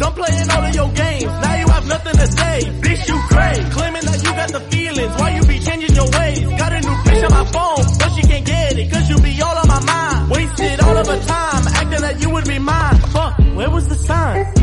Don't 0.00 0.16
play 0.16 0.32
in 0.42 0.50
all 0.50 0.64
of 0.64 0.74
your 0.74 0.90
games, 1.04 1.32
now 1.44 1.54
you 1.62 1.68
have 1.68 1.86
nothing 1.86 2.16
to 2.22 2.26
say. 2.26 2.58
Bitch, 2.82 3.08
you 3.08 3.16
crazy, 3.30 3.70
claiming 3.70 4.04
that 4.08 4.18
you 4.24 4.32
got 4.40 4.50
the 4.50 4.62
feelings, 4.72 5.12
why 5.20 5.28
you 5.36 5.42
be 5.46 5.58
changing 5.60 5.94
your 5.94 6.10
ways? 6.18 6.40
Got 6.58 6.72
a 6.72 6.80
new 6.80 6.96
bitch 7.06 7.22
on 7.28 7.32
my 7.38 7.46
phone, 7.54 7.84
but 8.00 8.10
she 8.16 8.22
can't 8.26 8.46
get 8.46 8.76
it, 8.76 8.90
cause 8.90 9.08
you 9.10 9.16
be 9.20 9.40
all 9.42 9.56
on 9.62 9.68
my 9.68 9.80
mind. 9.84 10.30
Wasted 10.32 10.80
all 10.80 10.96
of 10.96 11.06
her 11.06 11.20
time, 11.24 11.62
acting 11.78 12.02
like 12.02 12.20
you 12.20 12.30
would 12.30 12.48
be 12.48 12.58
mine. 12.58 12.98
Fuck, 13.14 13.38
where 13.54 13.70
was 13.70 13.86
the 13.86 13.94
sign? 13.94 14.53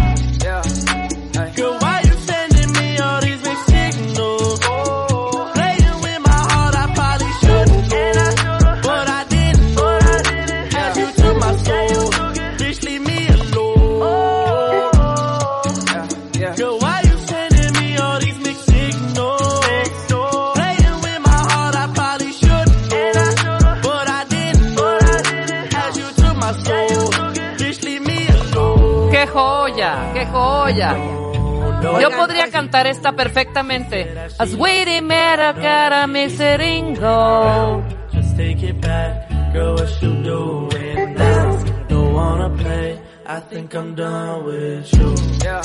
Joya! 30.81 32.01
Yo 32.01 32.09
podría 32.11 32.49
cantar 32.51 32.87
esta 32.87 33.11
perfectamente. 33.13 34.07
As 34.37 34.55
waiting 34.55 35.07
matter, 35.07 35.53
gotta 35.59 36.07
mix 36.07 36.39
it 36.39 36.61
in 36.61 36.93
go. 36.95 37.83
Just 38.11 38.35
take 38.37 38.61
it 38.63 38.79
back, 38.81 39.29
girl, 39.53 39.75
what 39.75 40.01
you 40.01 40.13
doing 40.23 41.13
now? 41.15 41.57
Don't 41.87 42.13
wanna 42.13 42.49
play, 42.49 42.99
I 43.25 43.39
think 43.39 43.73
I'm 43.73 43.95
done 43.95 44.45
with 44.45 44.93
you. 44.93 45.15
Yeah. 45.43 45.61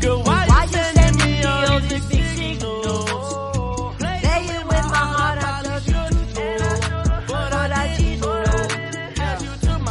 Girl, 0.00 0.22
why, 0.22 0.35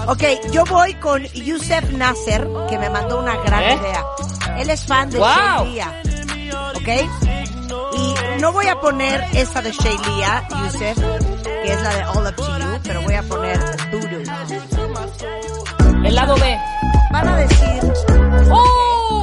Ok, 0.07 0.23
yo 0.51 0.63
voy 0.65 0.93
con 0.95 1.23
Yusef 1.23 1.89
Nasser, 1.91 2.47
que 2.69 2.77
me 2.77 2.89
mandó 2.89 3.19
una 3.19 3.35
gran 3.37 3.63
¿Eh? 3.63 3.73
idea. 3.81 4.03
Él 4.59 4.69
es 4.69 4.85
fan 4.85 5.09
de 5.09 5.17
Wow. 5.17 5.27
Shaylia. 5.63 6.01
¿Ok? 6.75 6.89
Y 7.97 8.41
no 8.41 8.51
voy 8.51 8.67
a 8.67 8.79
poner 8.79 9.23
esa 9.33 9.61
de 9.61 9.71
Shaylia, 9.71 10.47
Yusef, 10.49 10.97
que 10.97 11.73
es 11.73 11.81
la 11.81 11.89
de 11.95 12.03
All 12.05 12.27
Up 12.27 12.35
to 12.35 12.59
You, 12.59 12.79
pero 12.83 13.01
voy 13.01 13.13
a 13.15 13.23
poner 13.23 13.59
Voodoo. 13.91 14.21
El 16.05 16.15
lado 16.15 16.35
B. 16.35 16.57
Van 17.11 17.27
a 17.27 17.37
decir, 17.37 17.93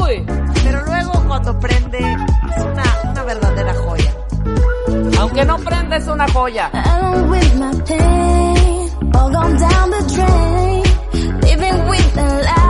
¡Uy! 0.01 0.27
pero 0.65 0.85
luego 0.85 1.13
cuando 1.29 1.59
prende, 1.61 1.99
es 1.99 2.63
una, 2.65 2.83
una 3.11 3.23
verdadera 3.23 3.75
joya. 3.75 4.15
Aunque 5.21 5.45
no 5.45 5.59
prenda, 5.59 5.97
es 5.97 6.07
una 6.09 6.27
joya. 6.33 6.71
Alone 6.73 7.29
with 7.29 7.55
my 7.55 7.83
pain, 7.87 8.91
all 9.15 9.31
gone 9.31 9.57
down 9.59 9.91
the 9.91 10.15
drain. 10.17 10.72
Living 11.63 11.89
with 11.89 12.62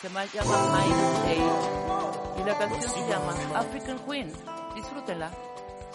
Se 0.00 0.08
llama 0.08 0.56
Mind 0.74 1.26
Aid 1.26 2.40
y 2.40 2.44
la 2.44 2.58
canción 2.58 2.82
se 2.82 3.08
llama 3.08 3.34
African 3.54 3.98
Queen. 4.00 4.32
Disfrútenla, 4.74 5.30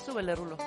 súbele 0.06 0.36
rulo. 0.36 0.58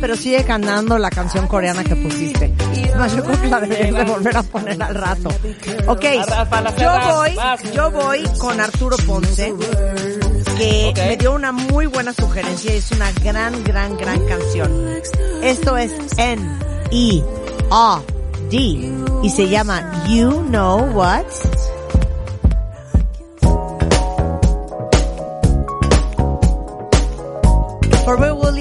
pero 0.00 0.16
sigue 0.16 0.44
cantando 0.44 0.98
la 0.98 1.10
canción 1.10 1.46
coreana 1.46 1.84
que 1.84 1.94
pusiste. 1.96 2.52
No, 2.96 3.06
yo 3.06 3.22
creo 3.22 3.40
que 3.40 3.48
la 3.48 3.60
deberías 3.60 3.94
de 3.94 4.04
volver 4.04 4.36
a 4.36 4.42
poner 4.42 4.82
al 4.82 4.94
rato. 4.94 5.28
Ok, 5.86 6.04
yo 6.78 6.92
voy, 7.14 7.36
yo 7.74 7.90
voy 7.90 8.24
con 8.38 8.60
Arturo 8.60 8.96
Ponce, 9.06 9.54
que 10.56 10.88
okay. 10.90 11.08
me 11.08 11.16
dio 11.16 11.34
una 11.34 11.52
muy 11.52 11.86
buena 11.86 12.12
sugerencia 12.12 12.74
y 12.74 12.78
es 12.78 12.90
una 12.90 13.12
gran, 13.12 13.62
gran, 13.64 13.96
gran 13.96 14.26
canción. 14.26 14.88
Esto 15.42 15.76
es 15.76 15.92
N-E-A-D 16.16 17.28
y 19.22 19.30
se 19.30 19.48
llama 19.48 20.04
You 20.08 20.42
Know 20.48 20.90
What. 20.92 21.77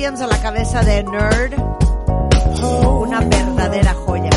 A 0.08 0.26
la 0.26 0.40
cabeza 0.40 0.82
de 0.84 1.04
Nerd. 1.04 1.54
Una 2.64 3.20
verdadera 3.20 3.94
joya. 3.94 4.37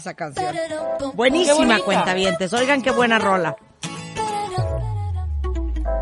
esa 0.00 0.14
canción. 0.14 0.54
Buenísima 1.14 1.78
cuenta 1.80 2.14
vientes. 2.14 2.52
Oigan 2.52 2.82
qué 2.82 2.90
buena 2.90 3.18
rola. 3.18 3.56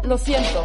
Lo 0.05 0.17
siento. 0.17 0.65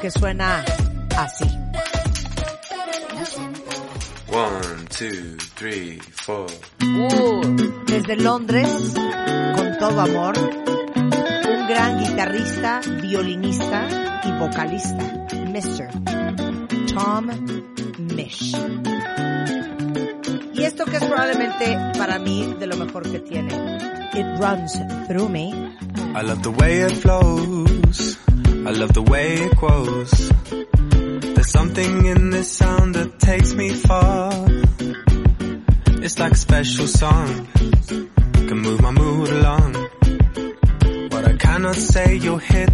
que 0.00 0.10
suena 0.10 0.64
así. 1.16 1.44
One, 4.28 4.86
two, 4.88 5.36
three, 5.56 5.98
four. 6.12 6.46
Uh, 6.82 7.84
desde 7.86 8.16
Londres, 8.16 8.94
con 9.56 9.78
todo 9.78 10.00
amor, 10.00 10.38
un 10.38 11.68
gran 11.68 11.98
guitarrista, 11.98 12.80
violinista 13.02 14.20
y 14.24 14.32
vocalista, 14.38 15.04
Mr. 15.32 16.94
Tom 16.94 17.28
Mish. 18.14 18.56
Y 20.54 20.62
esto 20.62 20.84
que 20.84 20.96
es 20.96 21.04
probablemente 21.04 21.76
para 21.98 22.18
mí 22.18 22.54
de 22.58 22.66
lo 22.66 22.76
mejor 22.76 23.10
que 23.10 23.18
tiene. 23.20 23.54
It 24.14 24.26
runs 24.38 24.78
through 25.08 25.28
me. 25.28 25.50
I 26.14 26.22
love 26.22 26.42
the 26.42 26.50
way 26.50 26.82
it 26.82 26.96
flows. 26.96 27.59
I 28.70 28.72
love 28.72 28.92
the 28.92 29.02
way 29.02 29.34
it 29.34 29.56
grows. 29.56 30.30
There's 31.34 31.50
something 31.50 32.06
in 32.06 32.30
this 32.30 32.52
sound 32.52 32.94
that 32.94 33.18
takes 33.18 33.52
me 33.52 33.70
far. 33.70 34.30
It's 36.04 36.20
like 36.20 36.34
a 36.34 36.36
special 36.36 36.86
song. 36.86 37.48
Can 38.46 38.58
move 38.58 38.80
my 38.80 38.92
mood 38.92 39.28
along. 39.28 39.74
What 41.10 41.24
I 41.26 41.36
cannot 41.36 41.74
say, 41.74 42.14
you'll 42.14 42.38
hear 42.38 42.69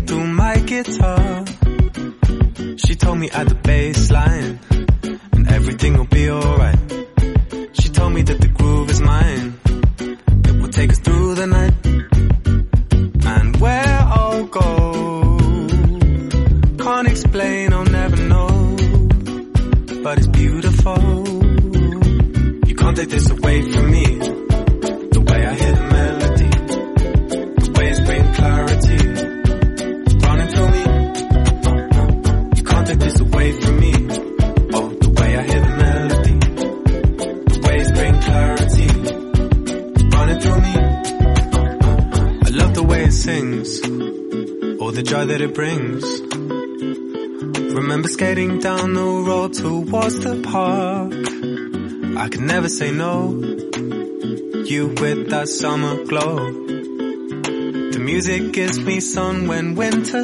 She 60.17 60.23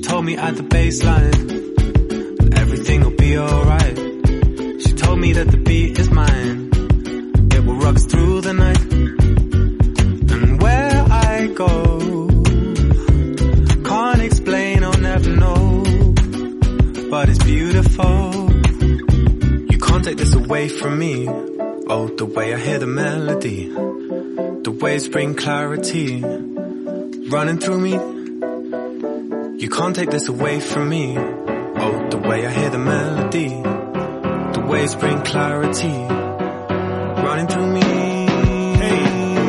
told 0.00 0.24
me 0.24 0.36
at 0.36 0.56
the 0.56 0.64
baseline 0.64 2.58
everything 2.58 3.04
will 3.04 3.12
be 3.12 3.38
alright. 3.38 3.96
She 4.82 4.92
told 4.94 5.20
me 5.20 5.34
that 5.34 5.48
the 5.48 5.56
beat 5.56 5.96
is 5.96 6.10
mine. 6.10 6.70
It 7.52 7.64
will 7.64 7.76
rock 7.76 7.96
through 7.98 8.40
the 8.40 8.54
night. 8.54 8.82
And 10.32 10.60
where 10.60 11.04
I 11.08 11.46
go, 11.46 12.00
can't 13.84 14.20
explain, 14.20 14.82
I'll 14.82 14.98
never 14.98 15.30
know. 15.30 15.84
But 17.08 17.28
it's 17.28 17.44
beautiful. 17.44 18.50
You 19.70 19.78
can't 19.78 20.04
take 20.04 20.16
this 20.16 20.34
away 20.34 20.68
from 20.68 20.98
me. 20.98 21.28
Oh, 21.28 22.08
the 22.08 22.24
way 22.24 22.52
I 22.52 22.58
hear 22.58 22.80
the 22.80 22.88
melody, 22.88 23.68
the 23.68 24.76
way 24.80 24.96
it's 24.96 25.06
bring 25.06 25.36
clarity 25.36 26.15
You 29.66 29.70
can't 29.70 29.96
take 29.96 30.10
this 30.10 30.28
away 30.28 30.60
from 30.60 30.88
me. 30.88 31.18
Oh, 31.18 32.08
the 32.08 32.18
way 32.18 32.46
I 32.46 32.52
hear 32.52 32.70
the 32.70 32.78
melody, 32.78 33.48
the 33.48 34.64
waves 34.64 34.94
bring 34.94 35.20
clarity 35.22 35.96
running 37.26 37.48
through 37.48 37.72
me. 37.74 37.80
Hey, 37.80 39.00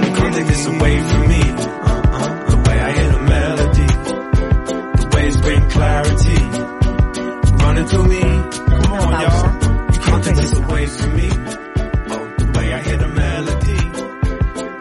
you 0.07 0.15
can't 0.17 0.33
take 0.33 0.47
this 0.47 0.65
away 0.65 0.99
from 1.09 1.27
me. 1.27 1.41
Uh-uh. 1.41 2.49
The 2.49 2.57
way 2.67 2.79
I 2.79 2.91
hear 2.97 3.11
the 3.11 3.21
melody, 3.35 3.89
the 5.01 5.07
waves 5.13 5.37
bring 5.39 5.69
clarity 5.69 6.41
running 7.63 7.85
through 7.85 8.07
me. 8.07 8.21
Come 8.21 8.93
on, 8.93 9.21
y'all. 9.21 9.93
You 9.93 9.99
can't 10.01 10.23
take 10.23 10.35
this 10.37 10.53
away 10.57 10.85
from 10.87 11.15
me. 11.15 11.29
Oh, 11.29 12.33
the 12.39 12.53
way 12.57 12.73
I 12.73 12.79
hear 12.79 12.97
the 12.97 13.07
melody, 13.07 13.81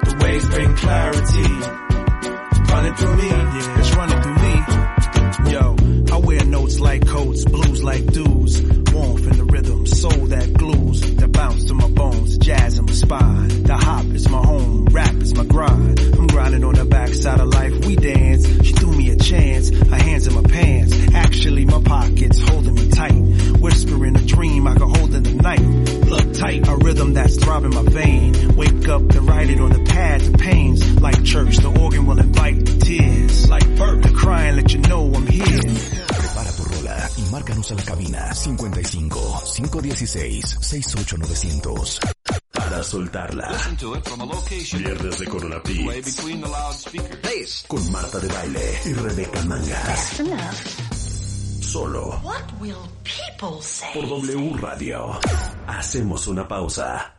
the 0.09 0.17
waves 0.19 0.49
bring 0.49 0.77
clarity 0.77 1.51
running 2.73 2.95
through 2.95 3.17
me. 3.17 3.29
Yeah. 3.29 3.76
like 7.97 8.13
dudes, 8.13 8.61
warmth 8.93 9.27
in 9.27 9.37
the 9.39 9.45
rhythm, 9.45 9.87
soul 9.87 10.27
that 10.27 10.53
glues, 10.53 11.01
that 11.17 11.33
bounce 11.33 11.65
to 11.65 11.75
my 11.75 11.89
bones, 11.89 12.37
jazz 12.39 12.79
in 12.79 12.85
my 12.85 12.93
spine. 12.93 13.63
The 13.63 13.77
hop 13.77 14.05
is 14.07 14.29
my 14.29 14.45
home, 14.45 14.85
rap 14.87 15.15
is 15.15 15.35
my 15.35 15.45
grind. 15.45 16.01
I'm 16.01 16.27
grinding 16.27 16.65
on 16.65 16.75
the 16.75 16.85
backside 16.85 17.41
of 17.41 17.49
life, 17.49 17.87
we 17.87 17.97
dance. 17.97 18.47
She 18.67 18.73
threw 18.73 18.93
me 18.93 19.11
a 19.11 19.17
chance, 19.17 19.71
her 19.71 19.97
hands 19.97 20.27
in 20.27 20.35
my 20.35 20.43
pants. 20.43 20.95
Actually, 21.15 21.65
my 21.65 21.81
pockets 21.83 22.39
holding 22.39 22.75
me 22.75 22.89
tight, 22.91 23.23
whispering 23.61 24.17
a 24.17 24.23
dream 24.23 24.67
I 24.67 24.75
can 24.75 24.91
hold 24.95 25.15
in 25.15 25.23
the 25.23 25.35
night. 25.35 25.61
Look 26.07 26.35
tight, 26.35 26.69
a 26.69 26.77
rhythm 26.77 27.15
that's 27.15 27.37
throbbing 27.37 27.75
my 27.75 27.83
vein. 27.83 28.57
Wake 28.57 28.89
up 28.89 29.03
and 29.03 29.29
write 29.29 29.49
it 29.49 29.61
on 29.61 29.71
the 29.71 29.83
pad 29.85 30.21
to 30.21 30.33
pain 30.33 30.56
Márcanos 37.37 37.71
a 37.71 37.75
la 37.75 37.83
cabina 37.83 38.35
55 38.35 39.43
516 39.57 40.57
68900 40.59 42.01
para 42.51 42.83
soltarla. 42.83 43.51
Viernes 44.79 45.19
de 45.19 45.27
Corona 45.27 45.63
con 47.69 47.93
Marta 47.93 48.19
de 48.21 48.29
Baile 48.29 48.81
y 48.87 48.93
Rebeca 48.95 49.43
Mangas. 49.43 50.23
Solo 51.61 52.19
What 52.25 52.59
will 52.59 52.75
people 53.05 53.61
say? 53.61 53.91
por 53.93 54.09
W 54.09 54.57
Radio. 54.59 55.21
Hacemos 55.67 56.27
una 56.29 56.49
pausa. 56.49 57.17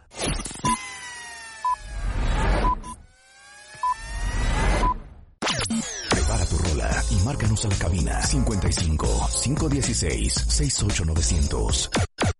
Y 7.63 7.65
márcanos 7.65 7.65
a 7.65 7.69
la 7.69 7.75
cabina 7.77 8.21
55 8.21 9.29
516 9.43 10.33
68900 10.47 11.89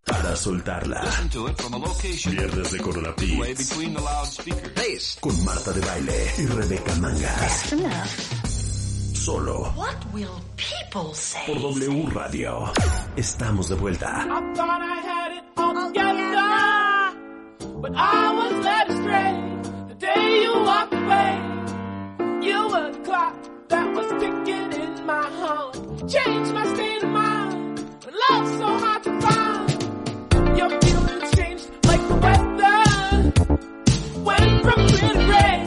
para 0.06 0.36
soltarla. 0.36 1.02
Viernes 2.30 2.72
de 2.72 2.78
Corona 2.80 3.14
Beats 3.18 3.74
con 5.20 5.44
Marta 5.46 5.72
de 5.72 5.82
Baile 5.82 6.32
y 6.38 6.46
Rebeca 6.46 6.94
Mangas. 6.96 7.74
Solo 9.14 9.74
What 9.76 9.96
will 10.14 10.30
people 10.56 11.14
say? 11.14 11.42
por 11.48 11.60
W 11.62 12.10
Radio. 12.14 12.72
Estamos 13.18 13.68
de 13.70 13.76
vuelta. 13.76 14.26
I 14.26 14.54
thought 14.56 14.82
I 14.82 15.02
had 15.02 15.32
it 15.38 15.44
all 15.58 15.74
together, 15.88 17.18
but 17.82 17.92
I 17.94 18.34
was 18.34 18.54
led 18.64 18.90
astray 18.90 19.34
the 19.90 19.96
day 19.96 20.44
you 20.44 20.54
walked 20.64 20.94
away. 20.94 21.40
You 22.42 22.70
were 22.70 22.92
the 22.94 23.00
clock 23.04 23.36
that 23.68 23.94
was 23.94 24.08
ticking 24.22 24.72
in 24.82 24.87
my 25.08 25.24
heart, 25.40 25.74
changed 26.10 26.54
my 26.54 26.66
state 26.74 27.02
of 27.02 27.10
mind. 27.10 27.80
Love's 28.30 28.58
so 28.58 28.66
hard 28.66 29.04
to 29.04 29.22
find, 29.22 30.58
your 30.58 30.70
feelings 30.82 31.70
like 31.86 32.04
the 32.10 32.16
weather. 32.26 33.32
Gray, 35.28 35.58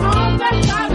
all 0.00 0.38
that 0.38 0.87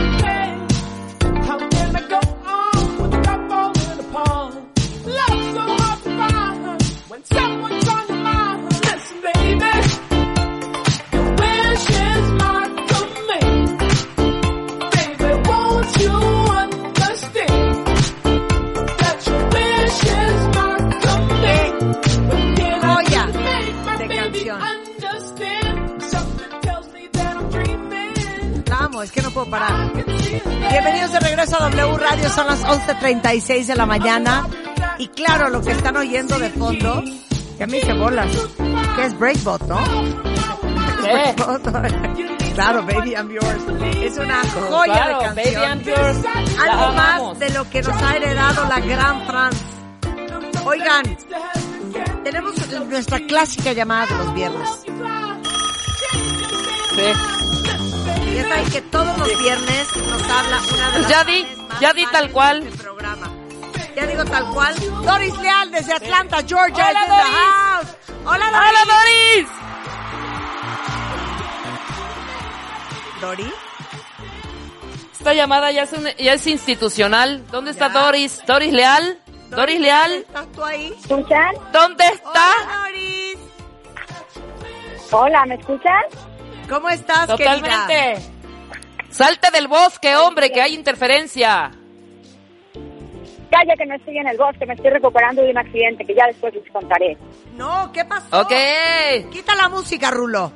es 29.04 29.12
que 29.12 29.22
no 29.22 29.32
puedo 29.32 29.50
parar. 29.50 29.92
Bienvenidos 29.94 31.12
de 31.12 31.20
regreso 31.20 31.58
a 31.62 31.70
W 31.70 31.98
Radio, 31.98 32.30
son 32.30 32.48
las 32.48 32.64
11.36 32.64 33.66
de 33.66 33.76
la 33.76 33.86
mañana. 33.86 34.48
Y 34.98 35.10
claro, 35.10 35.50
lo 35.50 35.62
que 35.62 35.72
están 35.72 35.98
oyendo 35.98 36.40
de 36.40 36.50
fondo, 36.52 37.04
que 37.58 37.64
a 37.64 37.68
mí 37.68 37.82
se 37.82 37.94
bolas, 37.94 38.32
que 38.96 39.06
es 39.06 39.20
Breakbot, 39.20 39.62
¿no? 39.64 39.82
Breakbot. 41.02 41.62
claro, 42.56 42.84
Baby 42.86 43.12
I'm 43.12 43.30
Yours. 43.30 43.64
Es 44.02 44.18
una 44.18 44.42
joya 44.70 44.94
Claro, 44.94 45.20
de 45.20 45.26
canción. 45.26 45.36
Baby 45.36 45.66
I'm 45.66 45.82
Yours. 45.82 46.26
Algo 46.62 46.94
más 46.94 47.40
de 47.40 47.50
lo 47.50 47.70
que 47.70 47.82
nos 47.82 48.02
ha 48.02 48.16
heredado 48.16 48.66
la 48.70 48.80
gran 48.80 49.26
Franz. 49.26 49.62
Oigan, 50.66 51.18
tenemos 52.24 52.54
nuestra 52.88 53.20
clásica 53.20 53.74
llamada 53.74 54.06
de 54.06 54.24
los 54.24 54.34
viernes. 54.34 54.70
Ya 58.34 58.43
saben 58.49 58.69
que 58.72 58.81
todos 58.81 59.18
los 59.18 59.39
viernes 59.41 59.88
nos 59.97 60.23
habla 60.23 60.60
una 60.73 60.91
de 60.91 60.99
las 60.99 61.10
Ya 61.10 61.23
di, 61.23 61.47
ya 61.80 61.93
di 61.93 62.05
tal 62.07 62.31
cual. 62.31 62.64
programa. 62.81 63.30
Ya 63.95 64.05
digo 64.07 64.26
tal 64.26 64.45
cual. 64.53 64.76
Doris 65.05 65.38
Leal 65.38 65.72
desde 65.72 65.93
Atlanta, 65.93 66.38
Georgia. 66.47 66.88
Hola, 66.89 66.99
is 66.99 67.05
in 67.05 67.11
the 67.11 67.22
Doris. 67.23 67.35
house. 67.35 67.95
Hola, 68.26 68.45
Doris. 68.51 68.69
¡Hola, 68.69 68.84
Doris! 68.93 69.47
Doris. 73.22 73.53
Esta 75.14 75.34
llamada 75.34 75.72
ya 75.72 75.84
es, 75.84 75.93
un- 75.93 76.10
ya 76.18 76.34
es 76.34 76.47
institucional. 76.47 77.45
¿Dónde 77.51 77.72
está 77.72 77.88
Ya. 77.88 77.99
Doris? 78.01 78.41
¿Doris 78.45 78.73
Leal? 78.73 79.18
¿Doris 79.51 79.80
Leal? 79.80 80.11
¿Estás 80.27 80.51
tú 80.53 80.64
ahí? 80.65 80.93
¿Escuchan? 80.99 81.55
¿Dónde 81.72 82.05
está? 82.05 82.51
Hola, 82.64 82.77
Doris. 82.84 83.38
Hola, 85.11 85.45
¿me 85.45 85.55
escuchan? 85.55 86.01
¿Cómo 86.69 86.90
estás, 86.90 87.27
querida? 87.38 87.56
Totalmente. 87.60 88.22
Salte 89.10 89.52
del 89.52 89.68
bosque, 89.68 90.15
hombre, 90.15 90.52
que 90.52 90.61
hay 90.61 90.73
interferencia. 90.73 91.72
Calla 93.52 93.76
que 93.77 93.85
no 93.85 93.94
estoy 93.95 94.18
en 94.18 94.27
el 94.27 94.38
bosque, 94.38 94.65
me 94.65 94.73
estoy 94.73 94.90
recuperando 94.90 95.44
de 95.44 95.52
un 95.52 95.57
accidente 95.60 96.03
que 96.06 96.15
ya 96.15 96.26
después 96.26 96.53
les 96.56 96.68
contaré. 96.72 97.15
No, 97.56 97.91
¿qué 97.94 98.03
pasó? 98.06 98.41
Ok. 98.41 99.31
Quita 99.31 99.53
la 99.56 99.69
música, 99.69 100.10
Rulo. 100.10 100.52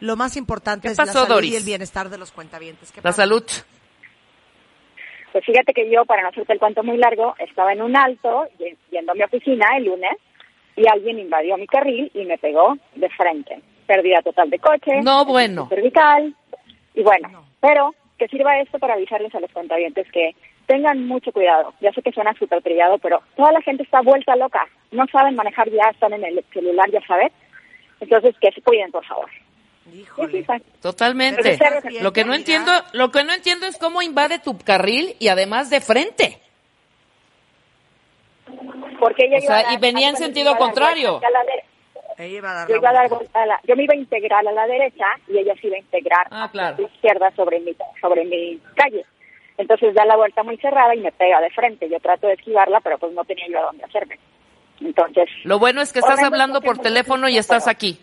Lo 0.00 0.16
más 0.16 0.36
importante 0.36 0.88
¿Qué 0.88 0.92
es 0.92 0.98
la 0.98 1.06
salud 1.06 1.28
Doris? 1.28 1.52
y 1.52 1.56
el 1.56 1.64
bienestar 1.64 2.08
de 2.08 2.18
los 2.18 2.30
cuentavientes. 2.30 2.92
¿Qué 2.92 2.98
La 2.98 3.10
pasa? 3.10 3.22
salud. 3.22 3.44
Pues 5.32 5.44
fíjate 5.44 5.72
que 5.72 5.90
yo, 5.90 6.04
para 6.04 6.22
no 6.22 6.28
hacerte 6.28 6.52
el 6.52 6.58
cuento 6.58 6.82
muy 6.84 6.98
largo, 6.98 7.34
estaba 7.38 7.72
en 7.72 7.82
un 7.82 7.96
alto, 7.96 8.46
yendo 8.90 9.12
a 9.12 9.14
mi 9.14 9.22
oficina 9.22 9.66
el 9.78 9.86
lunes, 9.86 10.12
y 10.76 10.86
alguien 10.88 11.18
invadió 11.18 11.56
mi 11.56 11.66
carril 11.66 12.10
y 12.14 12.24
me 12.24 12.38
pegó 12.38 12.76
de 12.94 13.08
frente. 13.10 13.60
Pérdida 13.92 14.22
total 14.22 14.48
de 14.48 14.58
coche. 14.58 15.02
No, 15.02 15.26
bueno. 15.26 15.68
Cervical. 15.68 16.34
Y 16.94 17.02
bueno, 17.02 17.44
pero 17.60 17.94
que 18.18 18.26
sirva 18.28 18.58
esto 18.58 18.78
para 18.78 18.94
avisarles 18.94 19.34
a 19.34 19.40
los 19.40 19.52
cuentavientes 19.52 20.10
que 20.10 20.34
tengan 20.66 21.06
mucho 21.06 21.30
cuidado. 21.30 21.74
Ya 21.82 21.92
sé 21.92 22.00
que 22.00 22.10
suena 22.10 22.32
súper 22.38 22.62
trillado, 22.62 22.96
pero 22.96 23.20
toda 23.36 23.52
la 23.52 23.60
gente 23.60 23.82
está 23.82 24.00
vuelta 24.00 24.34
loca. 24.34 24.66
No 24.92 25.04
saben 25.12 25.34
manejar 25.34 25.68
ya, 25.68 25.90
están 25.90 26.14
en 26.14 26.24
el 26.24 26.42
celular, 26.54 26.90
ya 26.90 27.00
sabes. 27.06 27.32
Entonces, 28.00 28.34
que 28.40 28.50
se 28.52 28.62
cuiden, 28.62 28.90
por 28.90 29.04
favor. 29.04 29.28
Híjole. 29.92 30.46
Totalmente. 30.80 31.58
Lo 32.00 32.14
que 32.14 32.24
no 32.24 32.32
entiendo, 32.32 32.72
lo 32.94 33.10
que 33.10 33.24
no 33.24 33.34
entiendo 33.34 33.66
es 33.66 33.76
cómo 33.76 34.00
invade 34.00 34.38
tu 34.38 34.56
carril 34.56 35.16
y 35.18 35.28
además 35.28 35.68
de 35.68 35.82
frente. 35.82 36.38
Porque 38.98 39.26
ella 39.26 39.36
O 39.38 39.40
sea, 39.42 39.74
y 39.74 39.76
venía 39.76 40.08
en 40.08 40.16
sentido 40.16 40.56
contrario. 40.56 41.20
la 41.20 41.40
Ella 42.18 42.38
iba 42.38 42.50
a 42.50 42.54
dar 42.54 42.68
yo 42.68 42.76
iba 42.76 42.90
a 42.90 42.92
dar 42.92 43.08
vuelta. 43.08 43.16
vuelta 43.16 43.42
a 43.42 43.46
la- 43.46 43.60
yo 43.64 43.76
me 43.76 43.84
iba 43.84 43.94
a 43.94 43.96
integrar 43.96 44.46
a 44.46 44.52
la 44.52 44.66
derecha 44.66 45.04
y 45.28 45.38
ella 45.38 45.54
se 45.60 45.66
iba 45.66 45.76
a 45.76 45.80
integrar 45.80 46.26
Ah, 46.30 46.44
a 46.44 46.50
claro. 46.50 46.76
la 46.78 46.86
izquierda 46.86 47.30
sobre 47.36 47.60
mi 47.60 47.74
sobre 48.00 48.24
mi 48.24 48.58
calle. 48.74 49.04
Entonces 49.58 49.94
da 49.94 50.04
la 50.04 50.16
vuelta 50.16 50.42
muy 50.42 50.56
cerrada 50.58 50.94
y 50.94 51.00
me 51.00 51.12
pega 51.12 51.40
de 51.40 51.50
frente. 51.50 51.88
Yo 51.88 52.00
trato 52.00 52.26
de 52.26 52.34
esquivarla, 52.34 52.80
pero 52.80 52.98
pues 52.98 53.12
no 53.12 53.24
tenía 53.24 53.46
yo 53.48 53.58
a 53.58 53.62
dónde 53.62 53.84
hacerme. 53.84 54.18
Entonces, 54.80 55.28
Lo 55.44 55.58
bueno 55.58 55.80
es 55.80 55.92
que 55.92 56.00
estás 56.00 56.20
hablando 56.22 56.60
por 56.60 56.78
teléfono 56.78 57.28
y 57.28 57.36
estás 57.38 57.68
aquí. 57.68 58.00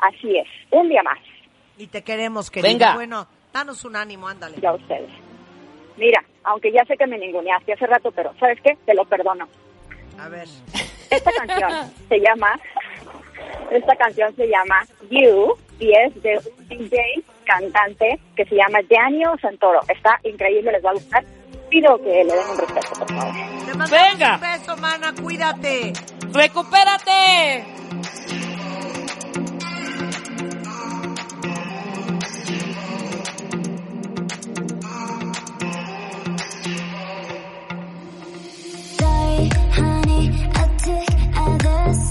así 0.00 0.36
es. 0.36 0.46
Un 0.70 0.88
día 0.88 1.02
más, 1.02 1.18
Y 1.76 1.86
te 1.86 2.02
queremos, 2.02 2.50
querida. 2.50 2.68
Venga. 2.70 2.94
Bueno, 2.94 3.26
danos 3.52 3.84
un 3.84 3.94
ánimo, 3.96 4.26
ándale. 4.26 4.56
ya 4.60 4.72
ustedes. 4.72 5.10
Mira, 5.96 6.24
aunque 6.44 6.72
ya 6.72 6.84
sé 6.86 6.96
que 6.96 7.06
me 7.06 7.18
ninguneaste 7.18 7.72
hace 7.72 7.86
rato, 7.86 8.10
pero 8.12 8.32
¿sabes 8.40 8.58
qué? 8.62 8.76
Te 8.84 8.94
lo 8.94 9.04
perdono. 9.04 9.46
A 10.18 10.28
ver. 10.28 10.48
Esta 11.10 11.30
canción 11.32 11.92
se 12.08 12.20
llama, 12.20 12.58
esta 13.70 13.96
canción 13.96 14.34
se 14.36 14.48
llama 14.48 14.86
You 15.10 15.54
y 15.78 15.92
es 15.92 16.22
de 16.22 16.38
un 16.38 16.78
DJ 16.88 16.98
cantante 17.44 18.18
que 18.36 18.44
se 18.44 18.56
llama 18.56 18.78
Daniel 18.88 19.30
Santoro. 19.40 19.80
Está 19.88 20.18
increíble, 20.24 20.72
les 20.72 20.84
va 20.84 20.90
a 20.90 20.94
gustar. 20.94 21.24
Pido 21.70 21.98
que 21.98 22.24
le 22.24 22.32
den 22.34 22.48
un 22.50 22.58
respeto, 22.58 22.90
por 22.98 23.12
favor. 23.12 23.34
Te 23.66 23.96
Venga. 23.96 24.34
un 24.34 24.40
beso, 24.40 24.76
mana, 24.78 25.14
cuídate. 25.20 25.92
¡Recupérate! 26.32 27.64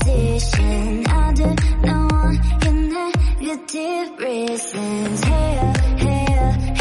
Decision. 0.07 1.05
I 1.07 1.33
do 1.33 1.55
not 1.83 2.11
want 2.11 2.63
your 2.63 2.73
negative 2.73 4.19
reasons. 4.19 5.23
Hey, 5.23 5.73
hey, 5.97 6.76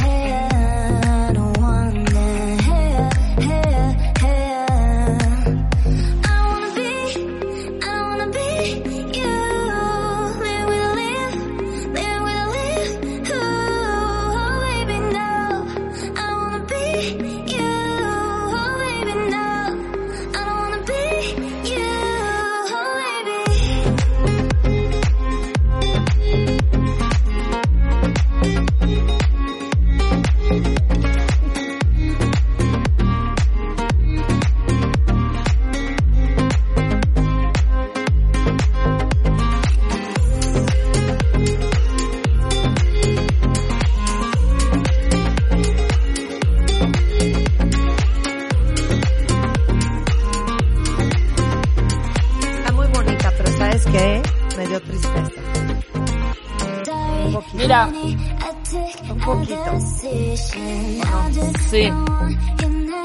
poquito. 59.24 59.80
Sí. 61.70 61.93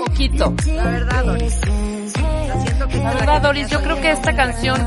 Poquito. 0.05 0.53
La 0.67 0.83
verdad, 0.83 1.25
Doris. 1.25 1.59
Que 2.89 2.97
La 2.97 3.13
verdad, 3.13 3.41
Doris, 3.41 3.69
yo 3.69 3.81
creo 3.81 4.01
que 4.01 4.11
esta 4.11 4.35
canción... 4.35 4.79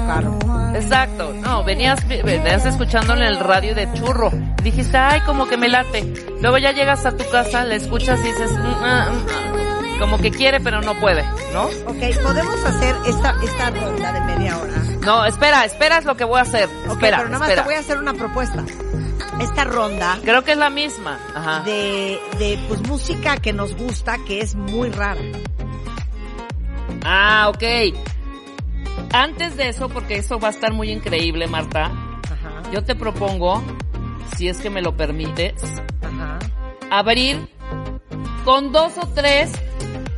Exacto. 0.75 1.33
No, 1.35 1.63
venías, 1.65 2.07
venías 2.07 2.67
escuchándola 2.67 3.27
en 3.27 3.33
el 3.35 3.41
radio 3.41 3.75
de 3.75 3.91
churro. 3.95 4.31
Dijiste, 4.63 4.97
ay, 4.97 5.21
como 5.21 5.47
que 5.47 5.57
me 5.57 5.69
late. 5.69 6.03
Luego 6.41 6.59
ya 6.59 6.73
llegas 6.73 7.07
a 7.07 7.13
tu 7.17 7.25
casa, 7.31 7.65
la 7.65 7.77
escuchas 7.77 8.19
y 8.21 8.25
dices, 8.25 8.51
"Mm, 8.53 8.57
ah, 8.83 9.11
mm, 9.13 9.27
ah", 9.31 9.99
como 10.01 10.19
que 10.19 10.31
quiere, 10.33 10.59
pero 10.61 10.81
no 10.83 10.95
puede, 10.99 11.23
¿no? 11.53 11.63
Ok, 11.87 12.23
podemos 12.23 12.65
hacer 12.65 12.97
esta, 13.07 13.35
esta 13.43 13.71
ronda 13.71 14.13
de 14.13 14.21
media 14.23 14.59
hora. 14.59 14.73
No, 15.05 15.25
espera, 15.25 15.65
espera 15.65 15.99
es 15.99 16.05
lo 16.05 16.17
que 16.17 16.25
voy 16.25 16.41
a 16.41 16.43
hacer. 16.43 16.69
Espera, 16.91 17.19
pero 17.19 17.29
nada 17.29 17.39
más 17.39 17.49
espera. 17.49 17.63
te 17.63 17.69
voy 17.69 17.77
a 17.77 17.79
hacer 17.81 17.99
una 17.99 18.15
propuesta. 18.15 18.65
Esta 19.41 19.65
ronda 19.65 20.19
Creo 20.23 20.43
que 20.45 20.53
es 20.53 20.59
la 20.59 20.71
misma. 20.71 21.19
Ajá. 21.35 21.61
de, 21.61 22.19
de 22.39 22.59
pues 22.69 22.81
música 22.89 23.37
que 23.37 23.53
nos 23.53 23.75
gusta, 23.77 24.17
que 24.27 24.41
es 24.41 24.55
muy 24.55 24.91
rara. 24.91 25.21
Ah, 27.05 27.51
ok. 27.55 27.63
Antes 29.13 29.57
de 29.57 29.69
eso, 29.69 29.89
porque 29.89 30.17
eso 30.17 30.39
va 30.39 30.49
a 30.49 30.51
estar 30.51 30.73
muy 30.73 30.91
increíble, 30.91 31.47
Marta, 31.47 31.91
yo 32.73 32.83
te 32.85 32.95
propongo, 32.95 33.63
si 34.37 34.49
es 34.49 34.59
que 34.59 34.71
me 34.71 34.83
lo 34.83 34.97
permites, 34.97 35.55
abrir 36.91 37.49
con 38.45 38.73
dos 38.73 38.93
o 38.99 39.07
tres 39.15 39.53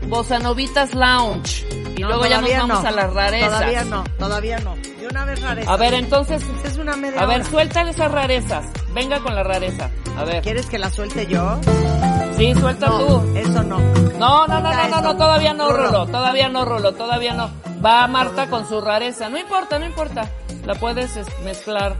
bosanovitas 0.08 0.94
lounge. 0.94 1.66
Y 1.96 2.02
No, 2.02 2.08
luego 2.08 2.26
ya 2.26 2.40
nos 2.40 2.50
vamos 2.50 2.82
no. 2.82 2.88
a 2.88 2.92
las 2.92 3.12
rarezas. 3.12 3.50
Todavía 3.50 3.84
no, 3.84 4.04
todavía 4.18 4.58
no. 4.60 4.74
De 5.06 5.10
una 5.10 5.24
vez 5.24 5.40
rareza. 5.40 5.72
A 5.72 5.76
ver, 5.76 5.94
entonces, 5.94 6.42
es 6.64 6.78
una 6.78 6.96
media 6.96 7.20
a 7.20 7.26
ver, 7.26 7.40
hora. 7.42 7.50
suéltale 7.50 7.90
esas 7.92 8.10
rarezas. 8.10 8.66
Venga 8.92 9.20
con 9.20 9.36
la 9.36 9.44
rareza. 9.44 9.88
A 10.18 10.24
ver. 10.24 10.42
¿Quieres 10.42 10.66
que 10.66 10.78
la 10.80 10.90
suelte 10.90 11.26
yo? 11.26 11.58
Sí, 12.36 12.52
suelta 12.54 12.88
No, 12.88 12.98
tú. 12.98 13.32
Eso 13.36 13.62
no. 13.62 13.78
No, 14.18 14.46
no, 14.48 14.60
no, 14.60 14.72
no, 14.72 14.88
no, 14.88 15.00
no, 15.02 15.16
todavía 15.16 15.52
no, 15.54 15.70
Rulo. 15.70 15.86
Rulo, 15.86 16.06
todavía 16.06 16.48
no, 16.48 16.64
Rulo, 16.64 16.92
todavía 16.94 17.34
no. 17.34 17.50
Va 17.84 18.06
Marta 18.08 18.50
con 18.50 18.66
su 18.68 18.80
rareza, 18.80 19.28
no 19.28 19.38
importa, 19.38 19.78
no 19.78 19.86
importa. 19.86 20.28
La 20.64 20.74
puedes 20.74 21.16
es- 21.16 21.28
mezclar. 21.44 21.94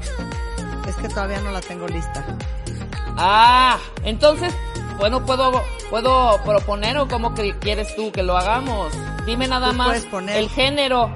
Es 0.89 0.97
que 0.97 1.09
todavía 1.09 1.41
no 1.43 1.53
la 1.53 1.61
tengo 1.61 1.87
lista. 1.87 2.25
Ah, 3.17 3.79
entonces, 4.03 4.53
bueno, 4.99 5.25
puedo, 5.25 5.63
puedo 5.91 6.39
proponer 6.45 6.99
o 6.99 7.07
cómo 7.09 7.35
que 7.35 7.57
quieres 7.59 7.95
tú 7.95 8.11
que 8.11 8.23
lo 8.25 8.37
hagamos. 8.37 8.93
Dime 9.27 9.47
nada 9.49 9.71
Tú 9.71 9.77
más 9.77 10.05
el 10.29 10.49
género. 10.51 11.11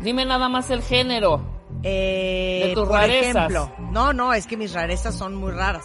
Dime 0.00 0.24
nada 0.24 0.48
más 0.48 0.70
el 0.70 0.82
género. 0.82 1.54
Eh, 1.82 2.66
De 2.68 2.74
tus 2.74 2.86
por 2.88 2.96
rarezas. 2.96 3.50
ejemplo. 3.50 3.70
No, 3.90 4.12
no, 4.12 4.32
es 4.34 4.46
que 4.46 4.56
mis 4.56 4.72
rarezas 4.72 5.14
son 5.16 5.34
muy 5.34 5.52
raras. 5.52 5.84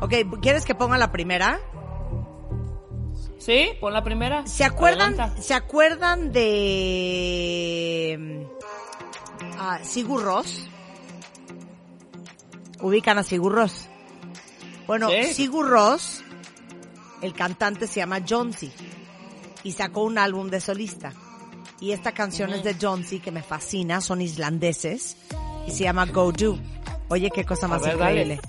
Ok, 0.00 0.14
¿quieres 0.40 0.64
que 0.64 0.74
ponga 0.74 0.98
la 0.98 1.12
primera? 1.12 1.60
¿Sí? 3.38 3.70
Pon 3.80 3.92
la 3.92 4.02
primera. 4.04 4.46
¿Se 4.46 4.64
acuerdan, 4.64 5.14
Adelanta. 5.14 5.42
¿se 5.42 5.54
acuerdan 5.54 6.32
de 6.32 8.46
ah, 9.58 9.78
Sigur 9.82 10.22
Rós? 10.22 10.68
Ubican 12.80 13.18
a 13.18 13.22
Sigur 13.22 13.52
Rós. 13.54 13.88
Bueno, 14.86 15.08
Sí. 15.08 15.34
Sigur 15.34 15.68
Rós, 15.68 16.22
el 17.20 17.32
cantante 17.32 17.86
se 17.86 18.00
llama 18.00 18.18
Jonsi 18.28 18.72
y 19.64 19.72
sacó 19.72 20.02
un 20.02 20.18
álbum 20.18 20.48
de 20.50 20.60
solista. 20.60 21.12
Y 21.82 21.90
esta 21.90 22.12
canción 22.12 22.52
es 22.52 22.62
de 22.62 22.76
Jonsi 22.80 23.18
que 23.18 23.32
me 23.32 23.42
fascina, 23.42 24.00
son 24.00 24.22
islandeses 24.22 25.16
y 25.66 25.72
se 25.72 25.82
llama 25.82 26.06
Go 26.06 26.30
Do. 26.30 26.56
Oye, 27.08 27.28
qué 27.34 27.44
cosa 27.44 27.66
más 27.66 27.82
ver, 27.82 27.94
increíble. 27.94 28.40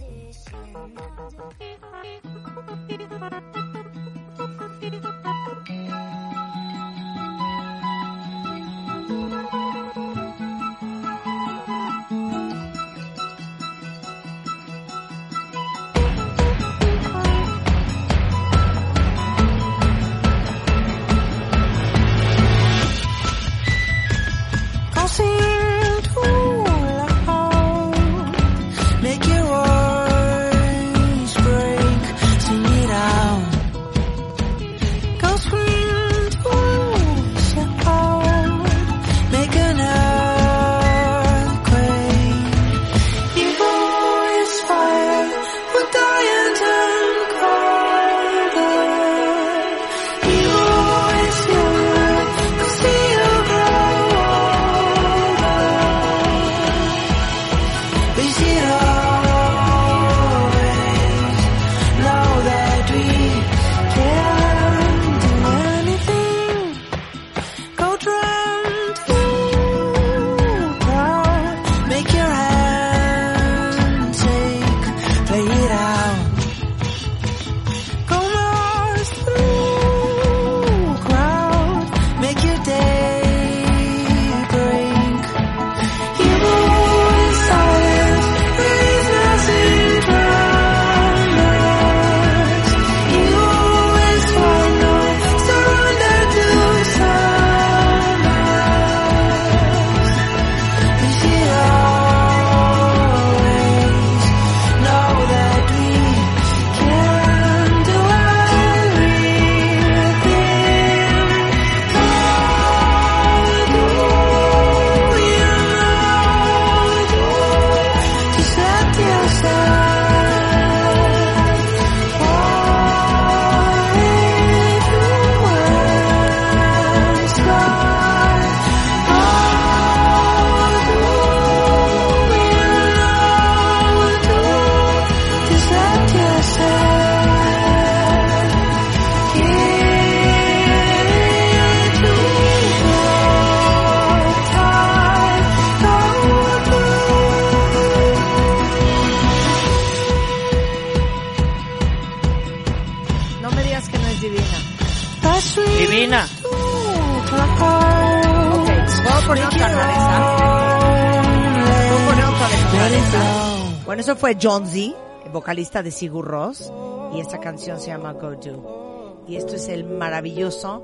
El 164.46 165.32
vocalista 165.32 165.82
de 165.82 165.90
Sigur 165.90 166.26
Rós, 166.26 166.70
y 167.14 167.22
esta 167.22 167.40
canción 167.40 167.80
se 167.80 167.88
llama 167.88 168.12
Go 168.12 168.32
Do. 168.32 169.24
Y 169.26 169.38
esto 169.38 169.56
es 169.56 169.70
el 169.70 169.86
maravilloso 169.86 170.84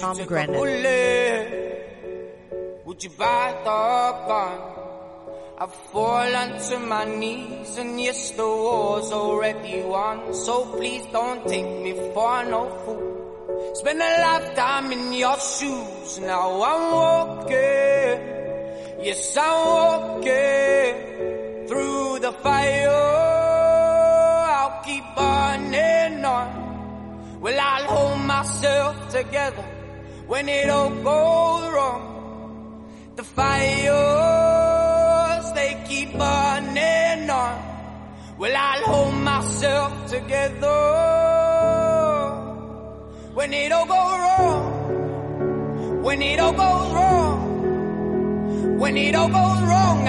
Tom 0.00 0.18
Grennan. 0.26 0.60
Would 2.84 3.04
you 3.04 3.10
buy 3.16 3.54
the 3.62 4.12
gun? 4.26 4.58
I 5.60 5.66
fall 5.92 6.34
onto 6.34 6.78
my 6.80 7.04
knees 7.04 7.78
and 7.78 8.00
yes, 8.00 8.32
the 8.32 8.42
war's 8.42 9.12
already 9.12 9.80
won. 9.82 10.34
So 10.34 10.64
please 10.76 11.06
don't 11.12 11.46
take 11.46 11.82
me 11.84 11.92
for 12.12 12.42
no 12.46 12.68
fool. 12.84 13.74
Spend 13.74 14.02
a 14.02 14.22
lifetime 14.22 14.90
in 14.90 15.12
your 15.12 15.38
shoes. 15.38 16.18
Now 16.18 16.60
I'm 16.64 16.90
walking. 16.90 18.18
Yes, 19.04 19.36
I'm 19.36 19.66
walking 19.68 21.22
through 21.68 22.01
the 22.22 22.32
fire. 22.32 22.88
I'll 24.58 24.80
keep 24.84 25.04
burning 25.16 26.24
on. 26.24 27.40
Well, 27.40 27.58
I'll 27.60 27.84
hold 27.94 28.20
myself 28.20 29.08
together 29.10 29.64
when 30.28 30.48
it 30.48 30.70
all 30.70 30.90
goes 30.90 31.72
wrong. 31.74 32.04
The 33.16 33.24
fires, 33.24 33.92
they 35.58 35.82
keep 35.88 36.12
burning 36.12 37.28
on. 37.28 37.58
Well, 38.38 38.56
I'll 38.56 38.84
hold 38.84 39.14
myself 39.14 40.06
together 40.06 40.80
when 43.34 43.52
it 43.52 43.72
all 43.72 43.86
goes 43.86 44.18
wrong. 44.22 44.64
When 46.04 46.22
it 46.22 46.38
all 46.38 46.52
goes 46.52 46.92
wrong. 46.94 47.42
When 48.78 48.96
it 48.96 49.14
all 49.16 49.28
goes 49.28 49.62
wrong, 49.70 50.08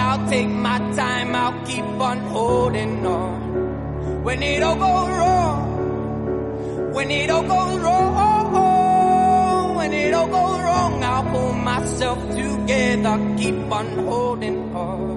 holding 2.20 3.06
on. 3.06 4.24
When 4.24 4.44
it 4.44 4.64
all 4.64 4.76
goes 4.76 5.10
wrong, 5.10 6.94
when 6.94 7.12
it 7.12 7.30
all 7.30 7.44
goes 7.44 7.80
wrong, 7.82 9.76
when 9.76 9.94
it 9.94 10.14
all 10.14 10.28
goes 10.28 10.60
wrong, 10.60 11.04
I'll 11.04 11.24
pull 11.32 11.54
myself 11.54 12.20
together, 12.30 13.36
keep 13.38 13.72
on 13.72 13.88
holding 14.06 14.76
on. 14.76 15.14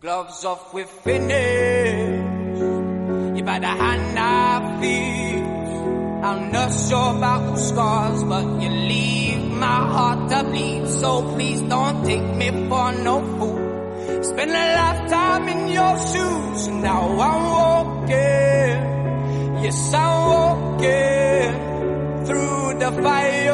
Gloves 0.00 0.44
off, 0.44 0.74
we're 0.74 0.86
finished. 0.86 2.22
You 3.36 3.42
better 3.44 3.66
hand 3.66 4.18
our 4.18 4.80
feet. 4.80 5.44
I'm 6.24 6.52
not 6.52 6.70
sure 6.72 7.16
about 7.16 7.54
the 7.54 7.56
scars, 7.56 8.24
but 8.24 8.44
you 8.62 8.68
leave 8.68 9.44
my 9.50 9.80
heart 9.94 10.30
to 10.30 10.44
bleed. 10.44 10.88
So 10.88 11.22
please 11.34 11.60
don't 11.62 12.04
take 12.04 12.28
me 12.36 12.50
for 12.68 12.92
no 12.92 13.20
fool. 13.38 13.61
Spend 14.22 14.50
a 14.50 14.66
lifetime 14.80 15.48
in 15.48 15.68
your 15.72 15.98
shoes. 15.98 16.66
And 16.68 16.82
now 16.82 17.20
I'm 17.28 17.42
walking. 17.58 18.74
Yes, 19.64 19.94
I'm 19.94 20.28
walking 20.34 21.52
through 22.26 22.78
the 22.78 22.90
fire. 23.02 23.52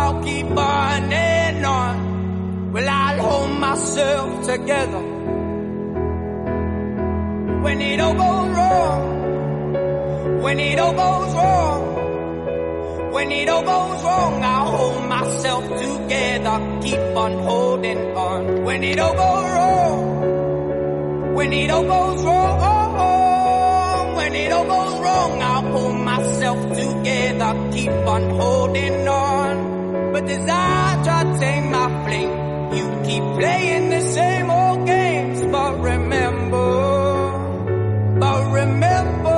I'll 0.00 0.22
keep 0.24 0.46
burning 0.48 1.64
on. 1.64 2.72
Well, 2.72 2.88
I'll 2.88 3.18
hold 3.20 3.60
myself 3.60 4.46
together. 4.46 5.02
When 7.62 7.80
it 7.82 8.00
all 8.00 8.14
goes 8.14 8.56
wrong. 8.56 10.42
When 10.42 10.60
it 10.60 10.78
all 10.78 10.92
goes 10.92 11.34
wrong, 11.34 11.95
when 13.16 13.32
it 13.32 13.48
all 13.48 13.62
goes 13.62 14.02
wrong, 14.04 14.44
I'll 14.44 14.76
hold 14.76 15.08
myself 15.08 15.64
together, 15.84 16.56
keep 16.82 17.16
on 17.24 17.32
holding 17.48 18.14
on. 18.14 18.64
When 18.64 18.84
it 18.84 18.98
all 18.98 19.14
goes 19.14 19.48
wrong, 19.54 21.34
when 21.34 21.52
it 21.54 21.70
all 21.70 21.84
goes 21.84 22.22
wrong, 22.24 24.16
when 24.16 24.34
it 24.34 24.52
all 24.52 24.66
goes 24.66 25.00
wrong, 25.00 25.42
I'll 25.50 25.62
pull 25.72 25.92
myself 25.94 26.58
together, 26.82 27.50
keep 27.72 27.90
on 28.14 28.22
holding 28.40 29.08
on. 29.08 30.12
But 30.12 30.26
try 31.06 31.22
to 31.24 31.38
take 31.40 31.64
my 31.76 31.88
flame, 32.04 32.32
you 32.76 32.86
keep 33.08 33.24
playing 33.40 33.88
the 33.96 34.00
same 34.16 34.50
old 34.50 34.86
games. 34.86 35.42
But 35.54 35.72
remember, 35.90 36.70
but 38.20 38.40
remember. 38.52 39.35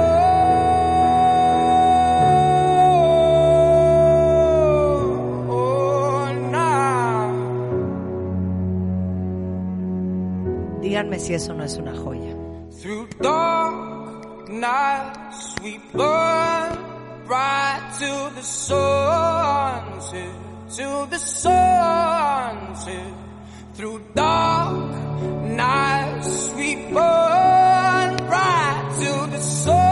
Díganme 10.99 11.21
si 11.21 11.33
eso 11.33 11.55
no 11.55 11.63
es 11.63 11.77
una 11.77 11.95
joya. 11.95 12.35
Through 12.83 13.07
dark 13.21 14.49
burn 15.93 16.79
bright 17.25 17.93
to 18.01 18.33
the 18.35 18.43
sunset, 18.43 19.13
to 20.77 21.07
the 21.09 21.19
sunset. 21.19 23.15
The 29.39 29.88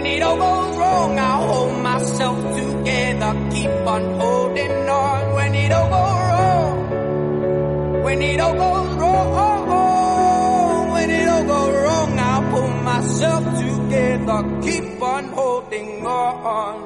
when 0.00 0.08
it 0.12 0.22
all 0.22 0.36
goes 0.36 0.78
wrong, 0.78 1.18
I'll 1.18 1.46
hold 1.46 1.82
myself 1.82 2.38
together, 2.56 3.32
keep 3.50 3.70
on 3.94 4.02
holding 4.18 4.88
on. 4.88 5.34
When 5.34 5.54
it 5.54 5.72
all 5.72 5.90
goes 5.90 6.16
wrong, 6.30 8.02
when 8.04 8.22
it 8.22 8.40
all 8.40 8.54
goes 8.54 8.96
wrong, 8.96 10.90
when 10.92 11.10
it 11.10 11.28
all 11.28 11.44
goes 11.44 11.74
wrong, 11.84 12.18
I'll 12.18 12.50
pull 12.50 12.68
myself 12.92 13.44
together, 13.64 14.40
keep 14.62 15.02
on 15.02 15.24
holding 15.38 16.06
on. 16.06 16.76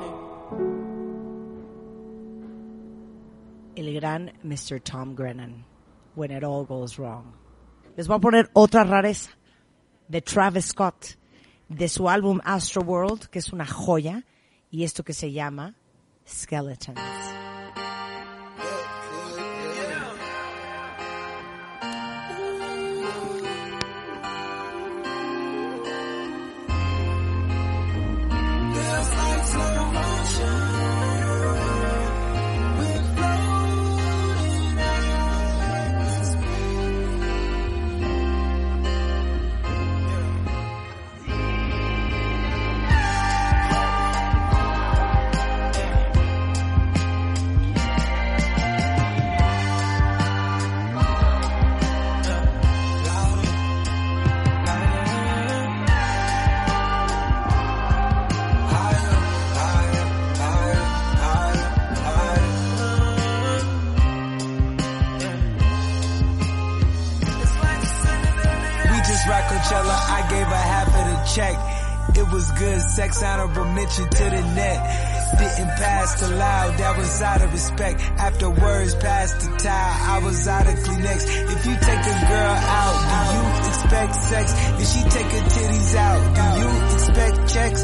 El 3.77 4.01
gran 4.01 4.33
Mr. 4.45 4.83
Tom 4.83 5.15
Grennan. 5.15 5.65
When 6.17 6.31
it 6.33 6.43
all 6.43 6.65
goes 6.65 6.99
wrong. 6.99 7.33
Les 7.97 8.09
voy 8.09 8.17
a 8.17 8.21
poner 8.21 8.51
otra 8.55 8.85
rareza 8.85 9.31
de 10.09 10.21
Travis 10.21 10.67
Scott, 10.67 11.17
de 11.69 11.89
su 11.89 12.09
álbum 12.09 12.41
Astro 12.45 12.83
World, 12.83 13.27
que 13.27 13.39
es 13.39 13.53
una 13.53 13.67
joya, 13.67 14.25
y 14.71 14.85
esto 14.85 15.05
que 15.05 15.13
se 15.13 15.33
llama 15.33 15.75
Skeletons. 16.27 17.34
If 81.25 81.67
you 81.67 81.75
take 81.79 82.05
a 82.15 82.19
girl 82.27 82.57
out, 82.81 82.97
do 83.05 83.37
you 83.37 83.69
expect 83.69 84.15
sex? 84.15 84.47
If 84.81 84.87
she 84.89 85.01
take 85.15 85.31
her 85.31 85.45
titties 85.55 85.95
out, 85.95 86.21
do 86.35 86.45
you 86.61 86.71
expect 86.95 87.37
checks? 87.55 87.83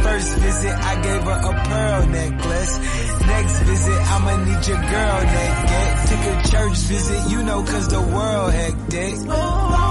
First 0.00 0.38
visit, 0.38 0.72
I 0.72 0.94
gave 1.02 1.22
her 1.22 1.40
a 1.50 1.64
pearl 1.68 2.06
necklace. 2.06 2.78
Next 3.26 3.58
visit, 3.68 4.00
I'ma 4.12 4.36
need 4.44 4.66
your 4.66 4.80
girl 4.80 5.18
naked. 5.36 5.88
Took 6.08 6.24
a 6.24 6.48
church 6.48 6.78
visit, 6.88 7.30
you 7.30 7.42
know, 7.42 7.62
cause 7.62 7.88
the 7.88 8.00
world 8.00 8.52
hectic. 8.52 9.14
Oh, 9.28 9.89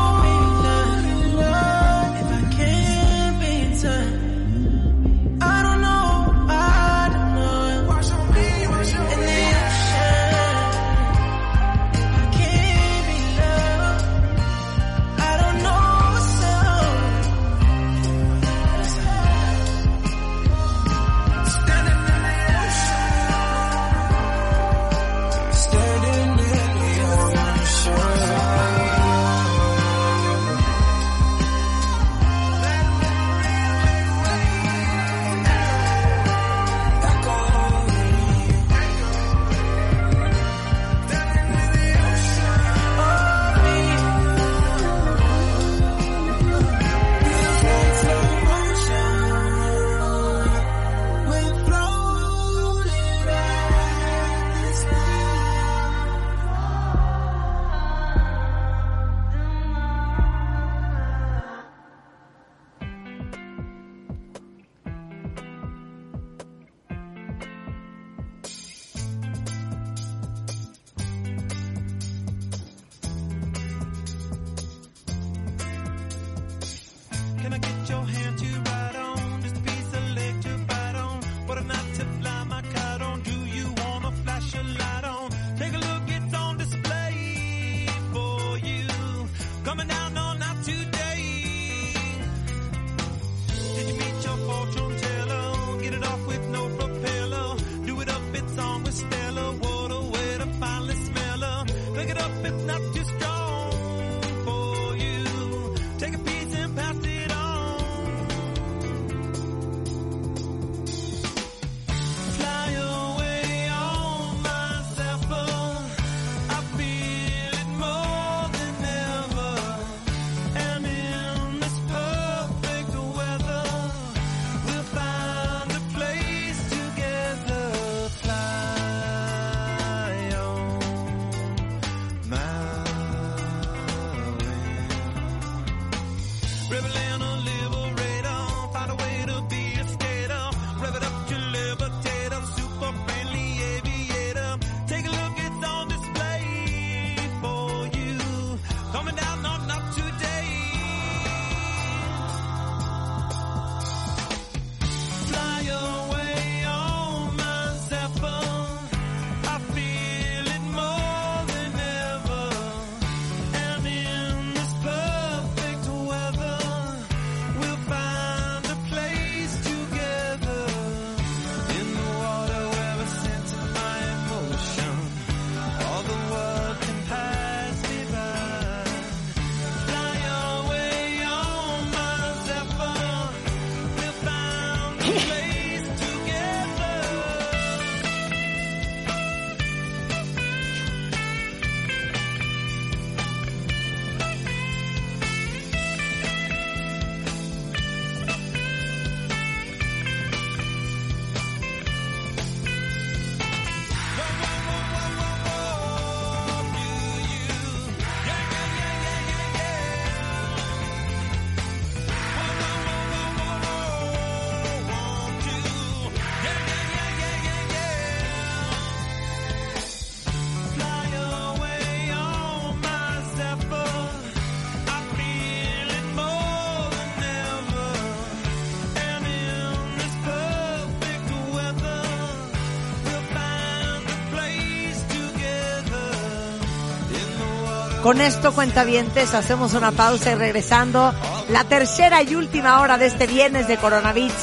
Con 238.10 238.22
esto, 238.22 238.56
cuentavientes, 238.56 239.36
hacemos 239.36 239.76
una 239.76 239.92
pausa 239.92 240.32
y 240.32 240.34
regresando 240.34 241.14
la 241.50 241.64
tercera 241.66 242.24
y 242.24 242.34
última 242.34 242.82
hora 242.82 242.98
de 242.98 243.06
este 243.06 243.28
viernes 243.28 243.68
de 243.68 243.78
Coronavirus 243.78 244.34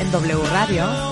en 0.00 0.10
W 0.10 0.42
Radio. 0.50 1.11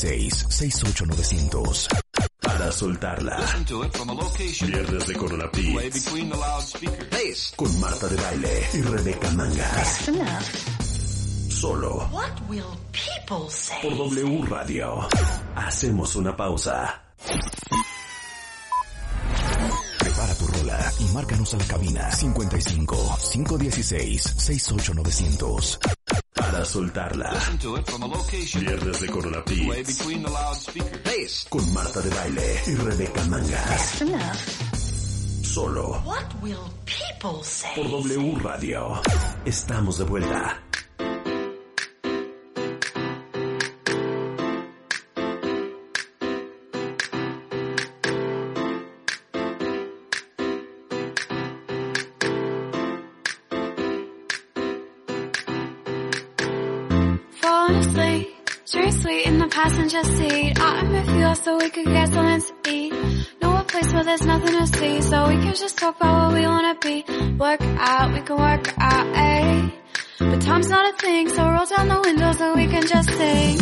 516 0.00 0.46
68900 0.48 1.88
para 2.40 2.72
soltarla. 2.72 3.36
Viernes 4.66 5.06
de 5.06 5.14
Corona 5.14 5.50
con 7.56 7.80
Marta 7.80 8.08
de 8.08 8.16
Baile 8.16 8.68
y 8.72 8.80
Rebeca 8.82 9.30
Mangas. 9.32 10.10
Solo 11.50 12.08
What 12.10 12.30
will 12.48 12.64
people 12.92 13.50
say? 13.50 13.76
por 13.82 13.94
W 13.98 14.44
Radio. 14.46 15.06
Hacemos 15.54 16.16
una 16.16 16.34
pausa. 16.34 17.02
Prepara 19.98 20.34
tu 20.34 20.46
rola 20.46 20.92
y 20.98 21.04
márcanos 21.12 21.52
a 21.52 21.58
la 21.58 21.64
cabina 21.66 22.10
55 22.10 23.18
516 23.32 24.22
68900 24.38 25.78
para 25.78 25.94
soltarla. 26.70 27.32
Viernes 28.60 29.00
de 29.00 29.06
Corona 29.08 29.42
Beats 29.44 31.44
con 31.48 31.74
Marta 31.74 32.00
de 32.00 32.10
Baile 32.10 32.62
y 32.66 32.74
Rebeca 32.76 33.24
Mangas. 33.24 34.04
Solo 35.42 36.00
What 36.04 36.26
will 36.42 36.58
people 36.84 37.42
say? 37.44 37.70
por 37.74 37.90
W 37.90 38.38
Radio. 38.40 39.00
Estamos 39.44 39.98
de 39.98 40.04
vuelta. 40.04 40.62
Passenger 59.62 60.04
seat. 60.04 60.58
I'm 60.58 60.88
with 60.90 61.10
you 61.18 61.34
so 61.34 61.58
we 61.58 61.68
could 61.68 61.84
get 61.84 62.08
something 62.08 62.42
to 62.48 62.70
eat. 62.72 62.92
Know 63.42 63.56
a 63.56 63.64
place 63.64 63.92
where 63.92 64.04
there's 64.04 64.26
nothing 64.32 64.54
to 64.60 64.66
see, 64.66 65.02
so 65.02 65.16
we 65.28 65.36
can 65.42 65.54
just 65.54 65.76
talk 65.76 65.96
about 65.96 66.14
what 66.18 66.34
we 66.38 66.42
wanna 66.52 66.74
be. 66.86 66.96
Work 67.44 67.62
out, 67.90 68.06
we 68.14 68.20
can 68.28 68.36
work 68.48 68.66
out, 68.78 69.06
eh? 69.26 69.70
But 70.18 70.40
time's 70.48 70.70
not 70.70 70.84
a 70.92 70.96
thing, 70.96 71.28
so 71.28 71.42
roll 71.54 71.66
down 71.66 71.88
the 71.94 72.00
window 72.06 72.32
so 72.40 72.46
we 72.60 72.66
can 72.72 72.84
just 72.94 73.10
sing. 73.18 73.58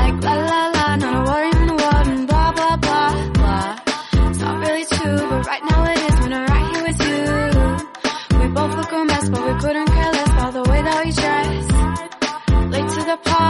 Like 0.00 0.16
la 0.26 0.34
la 0.52 0.62
la, 0.76 0.86
not 1.02 1.14
a 1.20 1.22
worry 1.30 1.50
in 1.60 1.66
the 1.72 1.78
world, 1.82 2.06
and 2.14 2.24
blah 2.30 2.50
blah 2.58 2.76
blah 2.84 3.10
blah. 3.38 3.70
It's 4.28 4.40
not 4.44 4.56
really 4.64 4.86
true, 4.96 5.20
but 5.30 5.42
right 5.50 5.64
now 5.70 5.80
it 5.92 5.98
is 6.08 6.16
when 6.22 6.32
I'm 6.38 6.46
right 6.54 6.66
here 6.70 6.84
with 6.88 7.00
you. 7.08 8.38
We 8.40 8.46
both 8.58 8.72
look 8.78 8.92
a 8.92 9.04
mess, 9.10 9.28
but 9.32 9.42
we 9.48 9.54
couldn't 9.62 9.88
care 9.96 10.12
less 10.18 10.30
about 10.36 10.52
the 10.58 10.64
way 10.70 10.80
that 10.82 10.98
wanna 13.38 13.47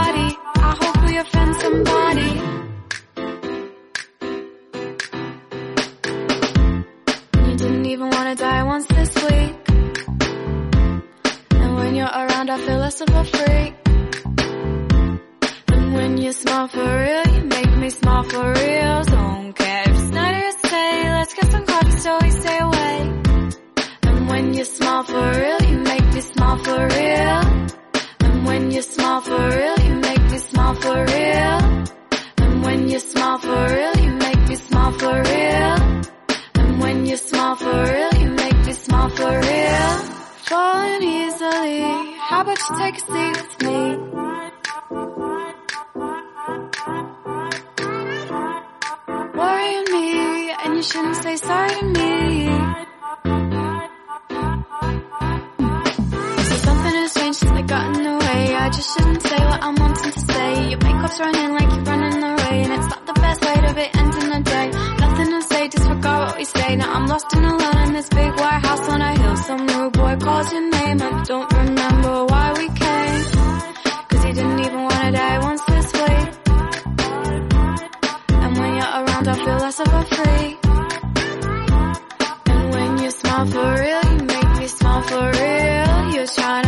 around, 12.49 12.61
I 12.61 12.65
feel 12.65 12.77
less 12.77 13.01
of 13.01 13.09
a 13.09 13.23
freak. 13.23 13.73
And 15.67 15.93
when 15.93 16.17
you 16.17 16.31
smile 16.31 16.67
for 16.67 16.83
real, 16.83 17.35
you 17.35 17.43
make 17.43 17.77
me 17.77 17.89
smile 17.89 18.23
for 18.23 18.53
real. 18.53 19.03
Don't 19.03 19.53
care 19.53 19.83
if 19.89 19.95
it's 19.95 20.09
night 20.11 20.33
or 20.33 20.45
you 20.45 20.51
say, 20.69 21.11
let's 21.11 21.33
get 21.33 21.51
some 21.51 21.65
coffee 21.65 21.91
so 21.91 22.17
we 22.21 22.29
stay 22.31 22.59
awake. 22.59 23.11
And 24.03 24.29
when 24.29 24.53
you 24.53 24.65
smile 24.65 25.03
for 25.03 25.31
real, 25.31 25.61
you 25.69 25.77
make 25.79 26.13
me 26.13 26.21
smile 26.21 26.57
for 26.57 26.87
real. 26.87 27.41
And 28.21 28.45
when 28.45 28.71
you 28.71 28.81
smile 28.81 29.21
for 29.21 29.49
real, 29.49 29.79
you 29.79 29.95
make 29.95 30.31
me 30.31 30.37
smile 30.37 30.75
for 30.75 31.05
real. 31.05 31.85
And 32.37 32.63
when 32.63 32.89
you 32.89 32.99
smile 32.99 33.37
for 33.37 33.65
real, 33.75 33.97
you 34.03 34.11
make 34.25 34.47
me 34.49 34.55
smile 34.55 34.91
for 34.91 35.15
real. 35.31 35.77
And 36.55 36.81
when 36.81 37.05
you 37.05 37.17
smile 37.17 37.55
for 37.55 37.83
real, 37.93 38.13
you 38.21 38.29
make 38.31 38.65
me 38.65 38.73
smile 38.73 39.09
for 39.09 39.39
real. 39.39 40.15
Falling 40.49 41.03
easily, 41.03 42.18
how 42.39 42.45
about 42.45 42.57
you 42.69 42.75
take 42.77 42.95
a 42.95 42.99
seat 42.99 43.35
with 43.37 43.55
me? 43.67 43.79
Worrying 49.39 49.87
me, 49.91 50.51
and 50.63 50.75
you 50.77 50.83
shouldn't 50.83 51.17
say 51.17 51.35
sorry 51.35 51.69
to 51.69 51.85
me. 51.85 52.47
So 56.47 56.55
something 56.67 56.95
has 57.01 57.13
changed 57.13 57.39
since 57.39 57.51
I 57.51 57.61
got 57.63 57.97
in 57.97 58.03
the 58.03 58.15
way. 58.23 58.55
I 58.55 58.69
just 58.69 58.89
shouldn't 58.93 59.21
say 59.21 59.39
what 59.49 59.61
I'm 59.61 59.75
wanting 59.75 60.11
to 60.11 60.19
say. 60.21 60.69
Your 60.69 60.79
makeup's 60.79 61.19
running 61.19 61.51
like 61.57 61.71
you're 61.75 61.83
running 61.91 62.23
away, 62.23 62.63
and 62.63 62.73
it's 62.73 62.87
not 62.87 63.05
the 63.05 63.13
best 63.13 63.41
way 63.45 63.55
to 63.67 63.73
be 63.73 63.85
ending 63.99 64.29
the 64.29 64.41
day. 64.49 64.67
Nothing 65.03 65.29
to 65.35 65.41
say, 65.41 65.67
disregard 65.67 66.27
what 66.27 66.37
we 66.37 66.45
say. 66.45 66.75
Now 66.77 66.93
I'm 66.93 67.05
lost 67.05 67.33
and 67.33 67.45
alone 67.45 67.87
in 67.87 67.93
this 67.95 68.07
big 68.07 68.31
white 68.39 68.61
house 68.63 68.87
on 68.87 69.01
a 69.01 69.19
hill. 69.19 69.35
Some 69.35 69.67
rude 69.67 69.97
calls 70.29 70.51
your 70.53 70.69
name, 70.77 71.01
and 71.07 71.25
don't 71.25 71.49
remember 71.61 72.15
why 72.31 72.47
we 72.59 72.67
came. 72.83 73.23
Cause 74.09 74.23
you 74.25 74.33
didn't 74.39 74.59
even 74.67 74.81
wanna 74.89 75.11
die 75.11 75.39
once 75.47 75.63
this 75.71 75.89
way. 75.99 76.17
And 78.43 78.51
when 78.59 78.71
you're 78.77 78.93
around, 78.99 79.25
I 79.33 79.35
feel 79.43 79.59
less 79.65 79.79
of 79.85 79.91
a 80.01 80.03
freak. 80.13 80.55
And 82.53 82.63
when 82.75 82.91
you 83.03 83.11
smile 83.19 83.45
for 83.53 83.69
real, 83.81 84.03
you 84.13 84.21
make 84.33 84.51
me 84.59 84.67
smile 84.77 85.03
for 85.09 85.25
real. 85.39 85.93
You're 86.13 86.31
trying 86.37 86.58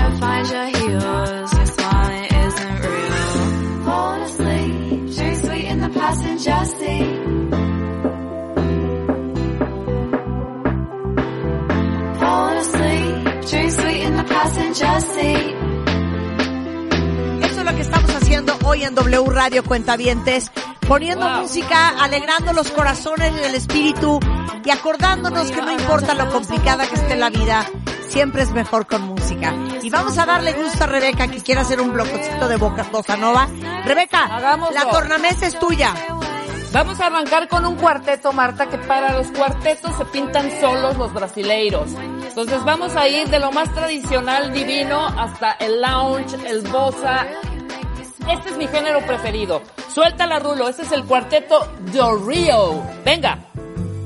Eso 17.44 17.60
es 17.60 17.66
lo 17.66 17.76
que 17.76 17.82
estamos 17.82 18.10
haciendo 18.16 18.58
hoy 18.66 18.84
en 18.84 18.96
W 18.96 19.30
Radio 19.30 19.64
Cuentavientes, 19.64 20.52
poniendo 20.88 21.30
música, 21.30 21.90
alegrando 21.90 22.52
los 22.54 22.72
corazones 22.72 23.34
y 23.40 23.46
el 23.46 23.54
espíritu 23.54 24.20
y 24.66 24.72
acordándonos 24.72 25.52
que 25.52 25.62
no 25.62 25.72
importa 25.72 26.16
lo 26.16 26.32
complicada 26.32 26.88
que 26.88 26.96
esté 26.96 27.16
la 27.18 27.30
vida, 27.30 27.68
siempre 28.10 28.42
es 28.42 28.50
mejor 28.50 28.88
con 28.88 29.04
música. 29.04 29.54
Y 29.84 29.92
vamos 29.92 30.18
a 30.18 30.26
darle 30.26 30.54
gusto 30.54 30.86
a 30.86 30.88
Rebeca 30.88 31.28
que 31.28 31.42
quiere 31.42 31.62
hacer 31.62 31.80
un 31.80 31.94
blococito 31.94 32.48
de 32.48 32.58
boca 32.58 32.84
bossa 32.92 33.16
nova. 33.18 33.48
Rebeca, 33.86 34.24
Hagámoslo. 34.24 34.74
la 34.74 34.90
tornamesa 34.90 35.46
es 35.46 35.60
tuya. 35.60 35.94
Vamos 36.72 37.00
a 37.00 37.08
arrancar 37.08 37.48
con 37.48 37.66
un 37.66 37.76
cuarteto, 37.76 38.32
Marta, 38.34 38.68
que 38.70 38.80
para 38.80 39.14
los 39.14 39.28
cuartetos 39.28 39.96
se 39.96 40.06
pintan 40.06 40.50
solos 40.60 40.98
los 40.98 41.14
brasileiros. 41.14 41.92
Entonces 42.32 42.64
vamos 42.64 42.96
a 42.96 43.10
ir 43.10 43.28
de 43.28 43.40
lo 43.40 43.52
más 43.52 43.74
tradicional, 43.74 44.54
divino, 44.54 45.06
hasta 45.06 45.52
el 45.60 45.82
lounge, 45.82 46.34
el 46.48 46.62
bossa. 46.62 47.28
Este 48.32 48.52
es 48.52 48.58
mi 48.58 48.68
género 48.68 49.06
preferido. 49.06 49.62
Suéltala, 49.94 50.40
Rulo. 50.40 50.70
Este 50.70 50.84
es 50.84 50.94
el 50.94 51.04
cuarteto 51.04 51.68
Del 51.92 52.26
Rio. 52.26 52.84
Venga, 53.04 53.38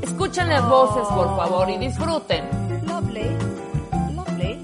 escuchen 0.02 0.50
las 0.50 0.68
voces, 0.68 1.08
por 1.10 1.36
favor, 1.38 1.70
y 1.70 1.78
disfruten. 1.78 2.46
Lovely, 2.88 3.30
lovely, 4.16 4.60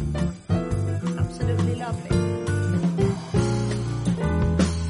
absolutely 1.19 1.75
lovely. 1.75 2.09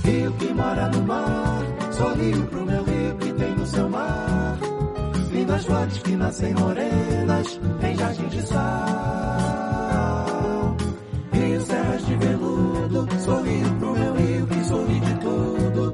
Rio 0.06 0.38
que 0.38 0.54
mora 0.54 0.88
no 0.88 1.02
mar, 1.02 1.62
sorrio 1.92 2.50
pro 2.50 2.66
meu 2.66 2.86
rio 2.86 3.18
que 3.18 3.34
tem 3.34 3.54
no 3.54 3.66
seu 3.66 3.90
mar. 3.90 4.21
Lindas 5.62 5.66
flores 5.66 5.98
que 6.00 6.16
nascem 6.16 6.54
morenas 6.56 7.60
em 7.84 7.96
jardim 7.96 8.28
de 8.30 8.42
sal. 8.42 8.66
Rio, 11.32 11.62
serras 11.62 12.06
de 12.06 12.16
veludo, 12.16 13.08
sorrio 13.20 13.76
pro 13.76 13.94
meu 13.94 14.16
rio 14.16 14.48
que 14.48 14.64
sorri 14.66 15.00
de 15.00 15.14
tudo. 15.20 15.92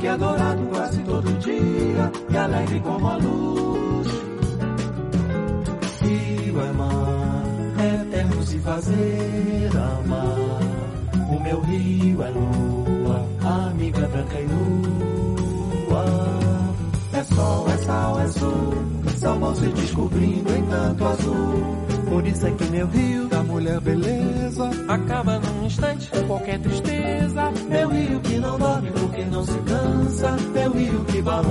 Que 0.00 0.06
é 0.06 0.16
dourado 0.16 0.62
quase 0.66 1.02
todo 1.02 1.38
dia 1.38 2.12
e 2.30 2.36
alegre 2.36 2.80
como 2.80 3.08
a 3.08 3.16
luz. 3.16 4.08
Rio 6.02 6.60
é 6.60 6.72
mar, 6.72 7.44
é 7.78 8.02
eterno 8.02 8.42
se 8.42 8.58
fazer 8.58 9.70
amar. 9.76 10.60
O 11.30 11.40
meu 11.40 11.60
rio 11.60 12.22
é 12.22 12.30
lua, 12.30 13.26
amiga 13.70 14.06
branca 14.08 14.40
e 14.40 14.46
nua. 14.46 16.04
É 17.12 17.24
sol, 17.24 17.69
é 18.20 18.28
sul, 18.28 18.74
são 19.18 19.38
vão 19.38 19.54
se 19.54 19.66
descobrindo 19.66 20.54
em 20.54 20.62
tanto 20.66 21.04
azul. 21.04 21.80
Por 22.08 22.26
isso 22.26 22.46
é 22.46 22.50
que 22.50 22.64
meu 22.64 22.86
rio 22.88 23.28
da 23.28 23.42
mulher 23.42 23.80
beleza 23.80 24.70
acaba 24.88 25.38
num 25.38 25.66
instante 25.66 26.10
com 26.10 26.26
qualquer 26.26 26.58
tristeza. 26.60 27.52
Meu 27.68 27.88
rio 27.88 28.20
que 28.20 28.38
não 28.38 28.58
dorme 28.58 28.90
porque 28.90 29.24
não 29.24 29.44
se 29.44 29.58
cansa, 29.58 30.36
meu 30.52 30.72
rio 30.72 31.04
que 31.04 31.22
balança. 31.22 31.50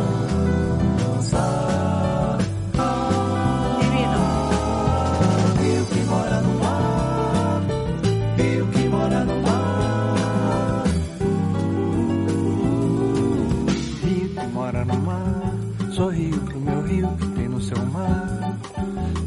Sorrio 16.00 16.40
pro 16.46 16.60
meu 16.62 16.82
rio 16.84 17.10
que 17.18 17.28
tem 17.36 17.50
no 17.50 17.62
seu 17.62 17.86
mar. 17.88 18.58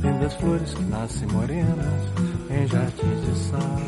Lindas 0.02 0.32
flores 0.36 0.72
que 0.72 0.84
nascem 0.84 1.28
morenas 1.28 2.02
em 2.48 2.66
jardins 2.66 3.26
de 3.26 3.38
sal. 3.50 3.80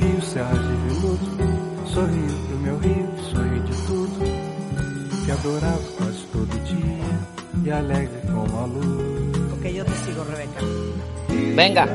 Rio, 0.00 0.22
serras 0.22 0.58
de 0.58 0.74
veludo, 0.74 1.86
sorrio 1.86 2.34
pro 2.48 2.58
meu 2.58 2.78
rio, 2.78 3.08
sorri 3.30 3.60
de 3.60 3.86
tudo. 3.86 5.24
Que 5.24 5.30
adorava 5.30 5.82
quase 5.98 6.26
todo 6.32 6.64
dia 6.64 7.64
e 7.64 7.70
alegre 7.70 8.20
como 8.26 8.58
a 8.58 8.66
luz. 8.66 9.52
Ok, 9.52 9.72
yo 9.72 9.84
te 9.84 9.92
sigo, 10.04 10.24
Rebeca. 10.24 10.60
Venga. 11.54 11.86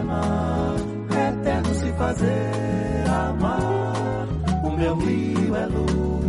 É 1.13 1.29
eterno 1.29 1.75
se 1.75 1.91
fazer 1.91 3.03
amar. 3.09 4.27
O 4.63 4.71
meu 4.71 4.95
rio 4.95 5.55
é 5.57 5.67
branca. 5.67 6.20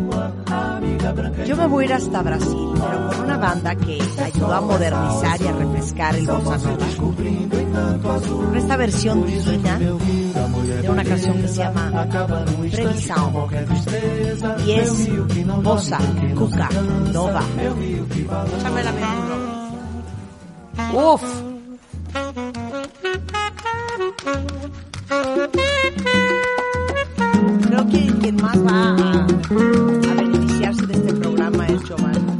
Yo 1.46 1.56
me 1.56 1.66
voy 1.66 1.84
a 1.84 1.86
ir 1.86 1.92
hasta 1.94 2.22
Brasil, 2.22 2.68
pero 2.74 3.08
con 3.08 3.20
una 3.24 3.36
banda 3.36 3.74
que 3.74 3.98
ayudó 4.22 4.54
a 4.54 4.60
modernizar 4.60 5.40
y 5.40 5.46
a 5.46 5.52
refrescar 5.52 6.14
el 6.16 6.26
bossa 6.26 6.58
nova. 6.58 6.86
Con 8.02 8.56
esta 8.56 8.76
versión 8.76 9.26
divina 9.26 9.78
de 9.78 10.90
una 10.90 11.04
canción 11.04 11.40
que 11.40 11.48
se 11.48 11.56
llama 11.56 12.06
Previsão. 12.70 13.48
Y 14.66 14.72
es 14.72 15.08
bossa, 15.62 15.98
cuca, 16.36 16.68
nova. 17.12 17.42
Échame 18.58 18.84
la 18.84 18.92
Uf. 20.94 21.22
Creo 27.62 27.88
que 27.88 28.06
quien 28.20 28.36
más 28.36 28.58
va 28.58 28.96
a, 28.96 30.21
programa 31.96 32.12
es 32.12 32.31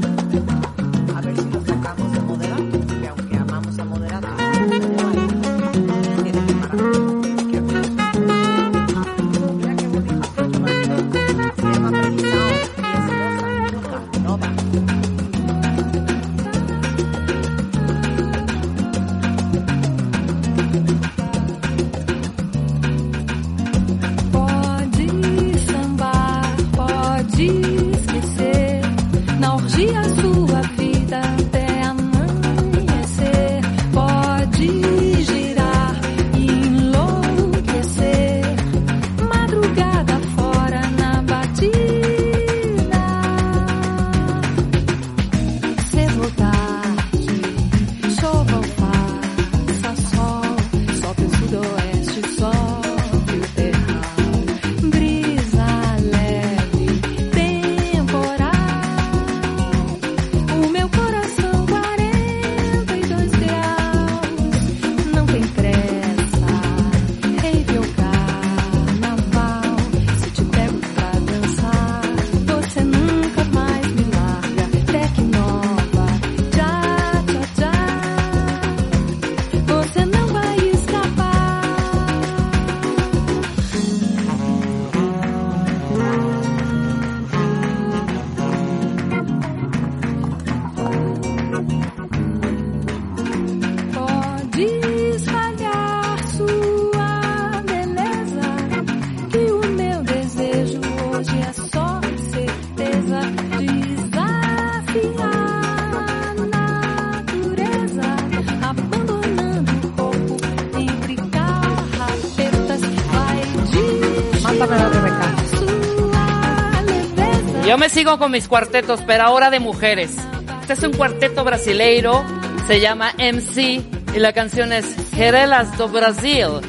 sigo 117.92 118.18
con 118.18 118.32
mis 118.32 118.48
cuartetos, 118.48 119.00
pero 119.06 119.24
ahora 119.24 119.50
de 119.50 119.60
mujeres. 119.60 120.16
Este 120.62 120.72
es 120.72 120.82
un 120.82 120.92
cuarteto 120.92 121.44
brasileiro, 121.44 122.24
se 122.66 122.80
llama 122.80 123.12
MC 123.18 123.82
y 124.14 124.18
la 124.18 124.32
canción 124.32 124.72
es 124.72 124.86
Gerelas 125.14 125.76
do 125.76 125.88
Brasil. 125.88 126.60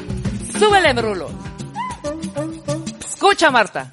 Súbele, 0.58 0.92
Brulo. 0.92 1.30
Escucha, 3.00 3.50
Marta. 3.50 3.92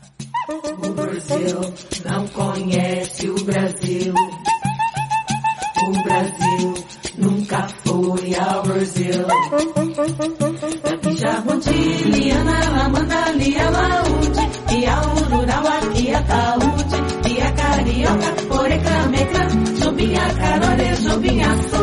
sopinha, 20.01 20.33
carolha, 20.33 20.95
sopinha, 20.95 21.63
sopinha. 21.69 21.80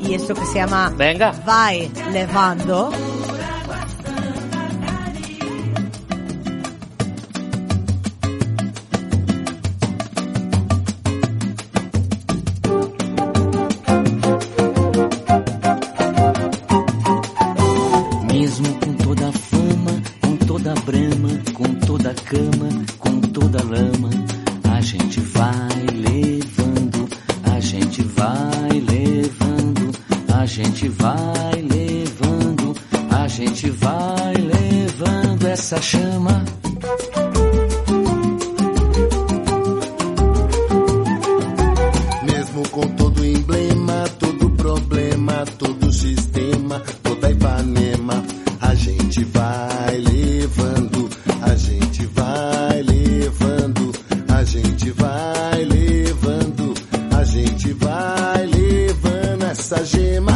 Y 0.00 0.14
esto 0.14 0.34
que 0.34 0.46
se 0.46 0.54
llama 0.54 0.92
Venga. 0.96 1.32
Vai 1.44 1.90
Levando. 2.12 2.90
essa 59.66 59.82
gema. 59.84 60.35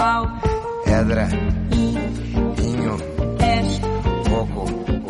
pau, 0.00 0.26
pedra, 0.82 1.28
in, 1.72 1.94
vinho, 2.56 2.96
cash, 3.38 3.80
coco, 4.30 4.64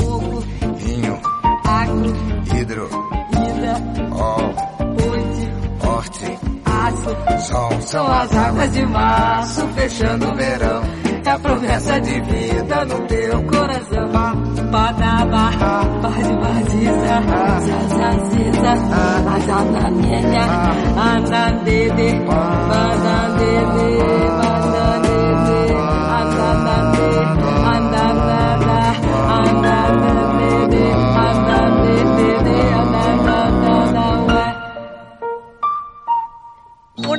ovo, 0.04 0.40
vinho, 0.78 1.16
agro, 1.64 2.12
hidro, 2.52 2.88
ida, 3.30 3.74
ó, 4.10 4.36
oide, 5.08 5.52
forte, 5.78 6.38
aço, 6.64 7.16
sol, 7.46 7.80
são 7.82 8.04
as 8.10 8.36
águas 8.36 8.72
de 8.72 8.84
março, 8.86 9.68
fechando 9.68 10.28
o 10.28 10.34
verão. 10.34 10.82
É 11.24 11.30
a 11.30 11.38
promessa 11.38 12.00
de 12.00 12.20
vida 12.22 12.84
no 12.86 13.06
teu 13.06 13.42
coração. 13.44 14.08
Badaba, 14.72 15.50
badibadiza, 16.02 17.22
Zazaziza, 17.60 18.72
Azanamienha, 19.36 20.44
Anandede, 20.96 22.18
Banandede, 22.26 23.90
Banandede. 24.18 24.69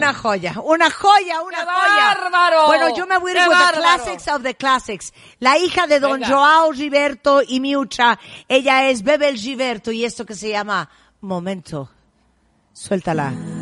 Una 0.01 0.13
joya, 0.13 0.55
una 0.63 0.89
joya, 0.89 1.41
una 1.41 1.59
¡Qué 1.59 1.65
joya. 1.65 2.15
bárbaro! 2.15 2.65
Bueno, 2.65 2.95
yo 2.95 3.05
me 3.05 3.17
voy 3.17 3.31
a 3.31 3.33
ir 3.35 3.41
¡Qué 3.41 3.49
with 3.49 3.57
the 3.57 3.77
classics 3.79 4.27
of 4.27 4.43
the 4.43 4.55
classics. 4.55 5.13
La 5.39 5.57
hija 5.57 5.85
de 5.87 5.99
don 5.99 6.23
Joao 6.23 6.71
Gilberto 6.71 7.41
y 7.47 7.59
Miucha, 7.59 8.19
ella 8.47 8.89
es 8.89 9.03
Bebel 9.03 9.37
Gilberto 9.37 9.91
y 9.91 10.03
esto 10.05 10.25
que 10.25 10.35
se 10.35 10.49
llama 10.49 10.89
Momento. 11.21 11.89
Suéltala. 12.73 13.60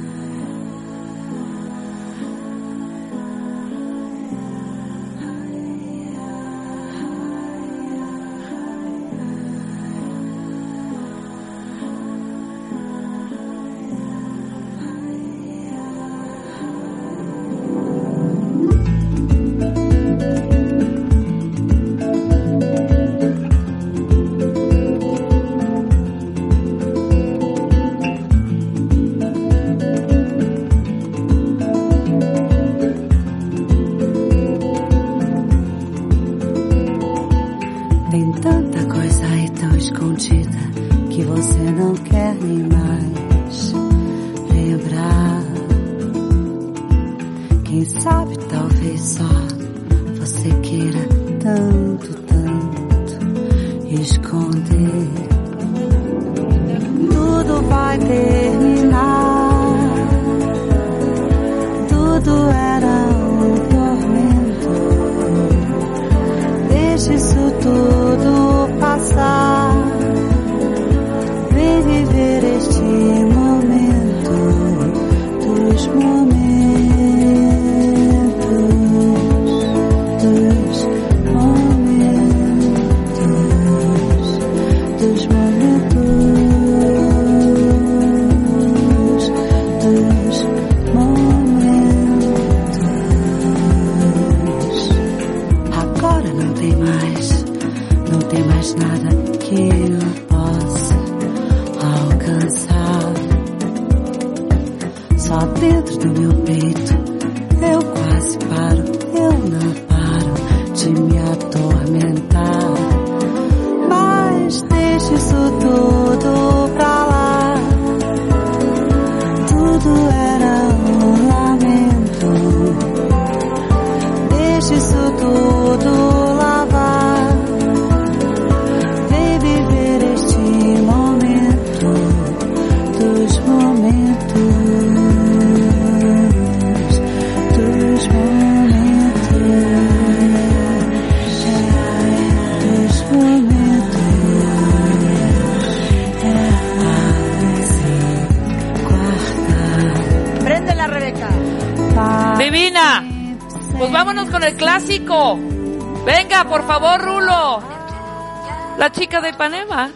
De 159.22 159.30
Ipanema. 159.30 159.92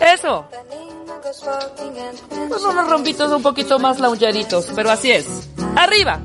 Eso. 0.00 0.46
Pues 2.48 2.62
unos 2.62 2.88
rompitos 2.88 3.30
un 3.30 3.42
poquito 3.42 3.78
más 3.78 4.00
launcheritos, 4.00 4.68
pero 4.74 4.90
así 4.90 5.12
es. 5.12 5.48
Arriba. 5.76 6.20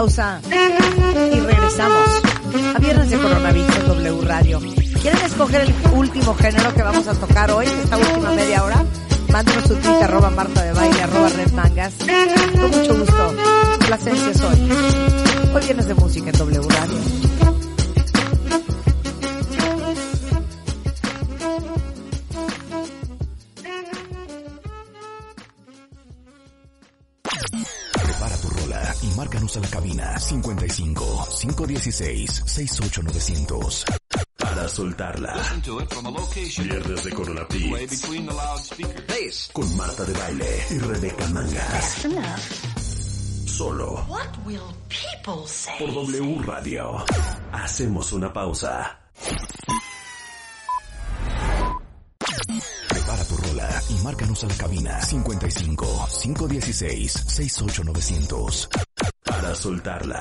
Pausa 0.00 0.40
y 1.30 1.40
regresamos 1.40 2.08
a 2.74 2.78
Viernes 2.78 3.10
de 3.10 3.18
Coronavirus 3.18 3.86
W 3.86 4.20
Radio. 4.22 4.58
¿Quieren 4.98 5.20
escoger 5.26 5.60
el 5.60 5.74
último 5.92 6.34
género 6.36 6.72
que 6.72 6.82
vamos 6.82 7.06
a 7.06 7.12
tocar 7.12 7.50
hoy, 7.50 7.66
esta 7.66 7.98
última 7.98 8.30
media 8.30 8.64
hora? 8.64 8.82
Mándenos 9.30 9.64
su 9.64 9.74
tweet 9.74 10.02
arroba 10.02 10.30
Marta 10.30 10.62
de 10.62 10.72
Baile, 10.72 11.02
arroba 11.02 11.28
Red 11.28 11.52
Mangas. 11.52 11.92
Con 11.98 12.70
mucho 12.70 12.98
gusto. 12.98 13.34
Placencia 13.86 14.32
soy. 14.32 14.72
Hoy 15.54 15.64
Viernes 15.64 15.86
de 15.86 15.94
Música 15.94 16.30
en 16.30 16.38
W 16.38 16.60
Radio. 16.66 17.19
55 31.70 31.70
516 31.70 32.42
68900 32.46 33.84
para 34.36 34.68
soltarla. 34.68 35.34
Viernes 36.62 37.04
de 37.04 37.10
Corona 37.12 37.46
Beats 37.48 39.50
con 39.52 39.76
Marta 39.76 40.04
de 40.04 40.12
Baile 40.12 40.64
y 40.70 40.78
Rebeca 40.78 41.26
Mangas. 41.28 42.06
Solo 43.46 44.04
What 44.08 44.36
will 44.46 44.60
people 44.88 45.46
say? 45.46 45.74
por 45.78 45.92
W 45.94 46.42
Radio. 46.44 47.04
Hacemos 47.52 48.12
una 48.12 48.32
pausa. 48.32 48.98
Prepara 52.88 53.24
tu 53.24 53.36
rola 53.36 53.82
y 53.90 53.94
márcanos 54.02 54.42
a 54.44 54.46
la 54.48 54.54
cabina 54.54 55.00
55 55.02 56.08
516 56.22 57.12
68900 57.12 58.68
para 59.50 59.60
soltarla. 59.60 60.20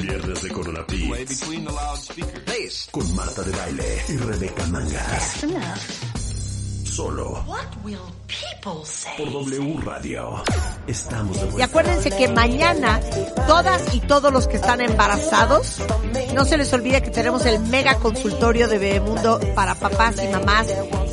Viernes 0.00 0.42
de 0.42 0.48
Corona 0.50 0.80
Beats 0.88 2.88
con 2.90 3.14
Marta 3.14 3.42
de 3.42 3.52
Baile 3.52 4.02
y 4.08 4.16
Rebeca 4.16 4.66
Mangas. 4.66 5.46
Solo 6.84 7.44
What 7.46 7.84
will 7.84 7.98
people 8.26 8.84
say? 8.84 9.12
por 9.16 9.32
W 9.32 9.80
Radio. 9.84 10.42
Estamos 10.88 11.36
de 11.36 11.42
Y 11.46 11.50
vuelta. 11.50 11.64
acuérdense 11.64 12.10
que 12.10 12.28
mañana 12.28 13.00
todas 13.46 13.94
y 13.94 14.00
todos 14.00 14.32
los 14.32 14.48
que 14.48 14.56
están 14.56 14.80
embarazados, 14.80 15.76
no 16.34 16.44
se 16.44 16.56
les 16.58 16.72
olvide 16.72 17.02
que 17.02 17.10
tenemos 17.10 17.46
el 17.46 17.60
mega 17.60 17.94
consultorio 18.00 18.66
de 18.66 18.78
Bebemundo 18.78 19.38
para 19.54 19.76
papás 19.76 20.16
y 20.22 20.26
mamás 20.26 20.66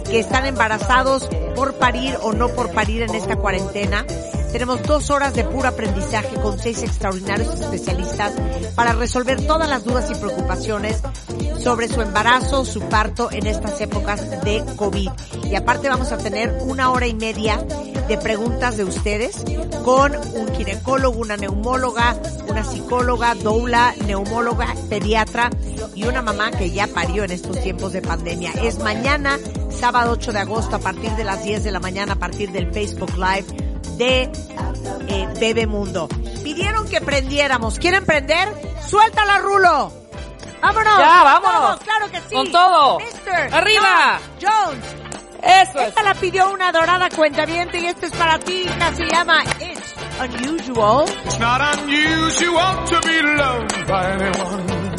que 0.10 0.20
están 0.20 0.48
embarazados 0.48 1.30
por 1.56 1.76
parir 1.76 2.18
o 2.24 2.34
no 2.34 2.50
por 2.50 2.72
parir 2.72 3.04
en 3.04 3.14
esta 3.14 3.36
cuarentena. 3.36 4.06
Tenemos 4.52 4.82
dos 4.84 5.12
horas 5.12 5.36
de 5.36 5.44
puro 5.44 5.68
aprendizaje 5.68 6.36
con 6.42 6.58
seis 6.58 6.82
extraordinarios 6.82 7.54
especialistas 7.54 8.34
para 8.76 8.94
resolver 8.94 9.46
todas 9.46 9.70
las 9.70 9.84
dudas 9.84 10.10
y 10.10 10.16
preocupaciones 10.16 11.02
sobre 11.60 11.88
su 11.88 12.02
embarazo, 12.02 12.66
su 12.66 12.82
parto 12.82 13.32
en 13.32 13.46
estas 13.46 13.80
épocas 13.82 14.44
de 14.44 14.64
COVID. 14.76 15.10
Y 15.52 15.56
aparte 15.56 15.90
vamos 15.90 16.12
a 16.12 16.18
tener 16.18 16.58
una 16.64 16.92
hora 16.92 17.06
y 17.06 17.14
media 17.14 17.58
de 18.08 18.18
preguntas 18.18 18.78
de 18.78 18.86
ustedes 18.86 19.44
con 19.84 20.16
un 20.16 20.56
ginecólogo, 20.56 21.20
una 21.20 21.38
neumóloga, 21.38 22.18
una 22.48 22.64
psicóloga, 22.64 23.36
doula, 23.36 23.94
neumóloga, 24.06 24.74
pediatra 24.90 25.52
y 25.94 26.06
una 26.06 26.24
mamá 26.24 26.50
que 26.50 26.72
ya 26.72 26.88
parió 26.88 27.24
en 27.24 27.32
estos 27.32 27.62
tiempos 27.62 27.94
de 27.94 28.02
pandemia. 28.02 28.52
Es 28.64 28.80
mañana, 28.80 29.38
sábado 29.70 30.14
8 30.14 30.34
de 30.34 30.40
agosto, 30.40 30.78
a 30.78 30.80
partir 30.80 31.12
de 31.12 31.24
las 31.24 31.44
10 31.44 31.64
de 31.64 31.72
la 31.72 31.80
mañana, 31.80 32.14
a 32.14 32.20
partir 32.20 32.52
del 32.52 32.72
Facebook 32.74 33.12
Live 33.16 33.69
de 34.00 34.32
eh, 35.10 35.28
Bebemundo. 35.40 36.08
Pidieron 36.44 36.88
que 36.88 37.02
prendiéramos. 37.02 37.78
¿Quieren 37.78 38.06
prender? 38.06 38.48
¡Suéltala, 38.88 39.40
Rulo! 39.40 39.92
¡Vámonos! 40.62 40.98
Ya, 40.98 41.24
vámonos. 41.24 41.62
Todos, 41.62 41.80
¡Claro 41.84 42.12
que 42.12 42.18
sí! 42.22 42.34
Con 42.34 42.52
todo. 42.52 43.00
Mister 43.00 43.54
¡Arriba! 43.54 44.20
Tom 44.40 44.50
Jones. 44.50 44.86
Eso 45.44 45.80
es. 45.80 45.88
Esta 45.90 46.04
la 46.04 46.14
pidió 46.16 46.52
una 46.52 46.72
dorada 46.72 47.10
cuentaviente 47.10 47.80
y 47.80 47.86
esta 47.86 48.08
es 48.08 48.14
para 48.14 48.40
ti, 48.40 48.64
hija. 48.64 48.94
Se 48.96 49.06
llama 49.06 49.44
It's 49.60 49.94
Unusual. 50.20 51.06
It's 51.26 51.40
not 51.40 51.62
unusual 51.62 52.86
to 52.86 53.00
be 53.06 53.22
loved 53.22 53.88
by 53.88 54.06
anyone. 54.12 54.96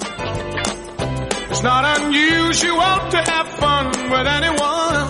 It's 1.51 1.63
not 1.63 1.85
unusual 2.01 3.11
to 3.11 3.19
have 3.19 3.49
fun 3.59 3.87
with 4.11 4.27
anyone. 4.27 5.10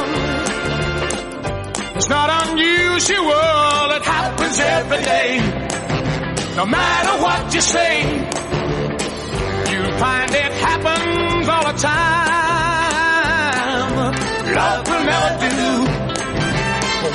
it's 2.01 2.09
not 2.09 2.49
unusual, 2.49 3.91
it 3.97 4.03
happens 4.03 4.59
every 4.59 5.03
day. 5.03 5.37
No 6.55 6.65
matter 6.65 7.21
what 7.21 7.53
you 7.53 7.61
say, 7.61 8.01
you'll 9.69 9.97
find 9.99 10.31
it 10.31 10.51
happens 10.65 11.47
all 11.47 11.63
the 11.71 11.77
time. 11.77 12.31
Love 14.55 14.87
will 14.89 15.03
never 15.13 15.33
do 15.45 15.85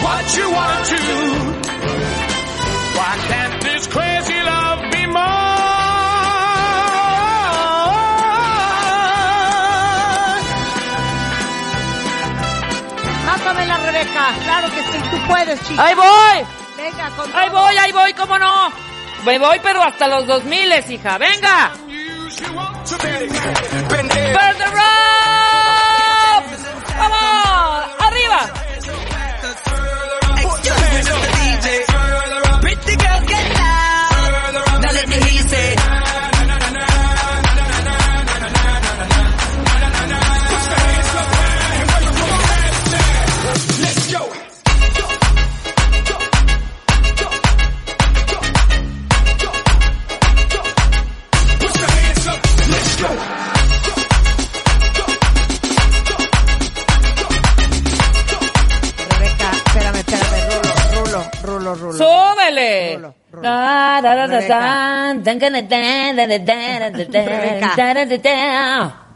what 0.04 0.24
you 0.36 0.46
wanna 0.56 0.84
do. 0.94 1.02
Why 2.96 3.12
can't 3.26 3.56
this 3.64 3.86
crazy 3.88 4.40
love 4.40 4.65
Rebeca. 13.96 14.34
Claro 14.44 14.68
que 14.70 14.82
sí, 14.82 14.98
tú 15.10 15.18
puedes, 15.28 15.62
chica. 15.66 15.84
¡Ahí 15.84 15.94
voy! 15.94 16.46
Venga, 16.76 17.10
con 17.16 17.34
¡Ahí 17.34 17.48
todo. 17.48 17.62
voy, 17.62 17.76
ahí 17.78 17.92
voy, 17.92 18.12
cómo 18.12 18.38
no! 18.38 18.70
Me 19.24 19.38
voy, 19.38 19.58
pero 19.62 19.82
hasta 19.82 20.06
los 20.06 20.26
2000, 20.26 20.90
hija. 20.90 21.18
¡Venga! 21.18 21.72
¡Burn 23.88 24.08
the! 24.08 25.25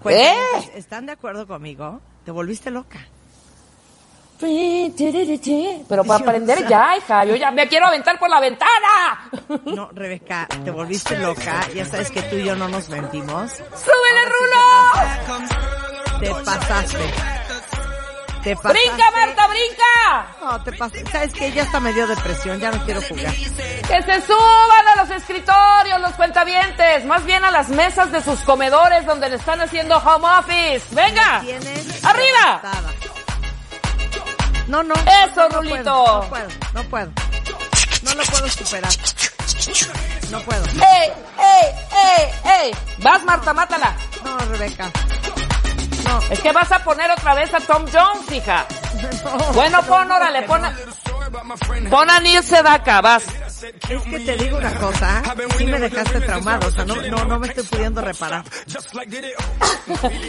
¿Eh? 0.07 0.35
¿Están 0.75 1.07
de 1.07 1.13
acuerdo 1.13 1.47
conmigo? 1.47 2.01
Te 2.25 2.31
volviste 2.31 2.71
loca. 2.71 3.01
Pero 5.87 6.03
para 6.03 6.25
aprender 6.25 6.67
ya, 6.67 6.97
hija. 6.97 7.25
Yo 7.27 7.37
ya 7.37 7.51
me 7.51 7.69
quiero 7.69 7.87
aventar 7.87 8.19
por 8.19 8.31
la 8.31 8.41
ventana. 8.41 9.31
No, 9.67 9.91
Rebeca, 9.93 10.49
te 10.65 10.71
volviste 10.71 11.19
loca. 11.19 11.61
Ya 11.75 11.85
sabes 11.85 12.11
que 12.11 12.23
tú 12.23 12.37
y 12.37 12.45
yo 12.45 12.57
no 12.57 12.69
nos 12.69 12.89
mentimos. 12.89 13.51
¡Súbele, 13.53 14.25
Rulo! 14.31 16.21
Te 16.21 16.45
pasaste. 16.45 16.99
Te. 18.43 18.55
¡Brinca, 18.55 19.11
Marta, 19.13 19.47
brinca! 19.49 20.27
No, 20.41 20.63
te 20.63 20.73
pasaste. 20.73 21.11
¿Sabes 21.11 21.33
qué? 21.35 21.53
Ya 21.53 21.63
hasta 21.63 21.79
me 21.81 21.93
dio 21.93 22.07
depresión. 22.07 22.59
Ya 22.59 22.71
no 22.71 22.83
quiero 22.85 23.03
jugar. 23.03 23.35
Que 23.35 24.03
se 24.03 24.27
suban 24.27 24.89
a 24.89 24.97
los 25.03 25.11
escritorios, 25.11 26.01
los 26.01 26.13
cuentavientes, 26.15 27.05
más 27.05 27.25
bien 27.25 27.45
a 27.45 27.51
las 27.51 27.69
mesas 27.69 28.11
de 28.13 28.23
sus 28.23 28.41
comedores 28.41 29.05
donde 29.07 29.29
le 29.29 29.37
están 29.37 29.61
haciendo 29.61 29.99
home 29.99 30.27
office. 30.39 30.83
¡Venga! 30.95 31.43
¡Arriba! 32.05 32.63
No, 34.69 34.83
no. 34.83 34.95
Eso, 34.95 35.49
no, 35.49 35.49
no 35.49 35.57
Rulito. 35.63 35.75
puedo, 35.83 36.23
No 36.23 36.29
puedo, 36.29 36.49
no 36.75 36.83
puedo. 36.85 37.13
No 38.03 38.15
lo 38.15 38.23
puedo 38.25 38.49
superar. 38.49 38.93
No 40.31 40.41
puedo. 40.41 40.65
¡Ey, 40.67 41.13
ey, 41.39 41.75
ey, 41.93 42.31
ey! 42.63 42.71
Vas, 42.99 43.23
Marta, 43.25 43.53
mátala. 43.53 43.95
No, 44.25 44.39
Rebeca. 44.39 44.91
Es 46.31 46.41
que 46.41 46.53
vas 46.53 46.71
a 46.73 46.83
poner 46.83 47.11
otra 47.11 47.35
vez 47.35 47.53
a 47.55 47.61
Tom 47.61 47.85
Jones, 47.93 48.31
hija. 48.33 48.67
bueno, 49.55 49.83
pon, 49.83 50.11
órale, 50.11 50.43
pon 50.43 50.65
a, 50.65 50.77
pon 51.91 52.11
a 52.11 52.21
Neil 52.21 52.43
Sedaka, 52.43 53.01
vas. 53.01 53.25
Es 53.63 54.03
que 54.05 54.21
te 54.21 54.37
digo 54.37 54.57
una 54.57 54.75
cosa, 54.77 55.23
sí 55.59 55.67
me 55.67 55.79
dejaste 55.79 56.21
traumado, 56.21 56.69
o 56.69 56.71
sea, 56.71 56.85
no, 56.85 56.97
no, 56.97 57.25
no 57.27 57.39
me 57.39 57.49
estoy 57.49 57.65
pudiendo 57.65 58.01
reparar. 58.01 58.43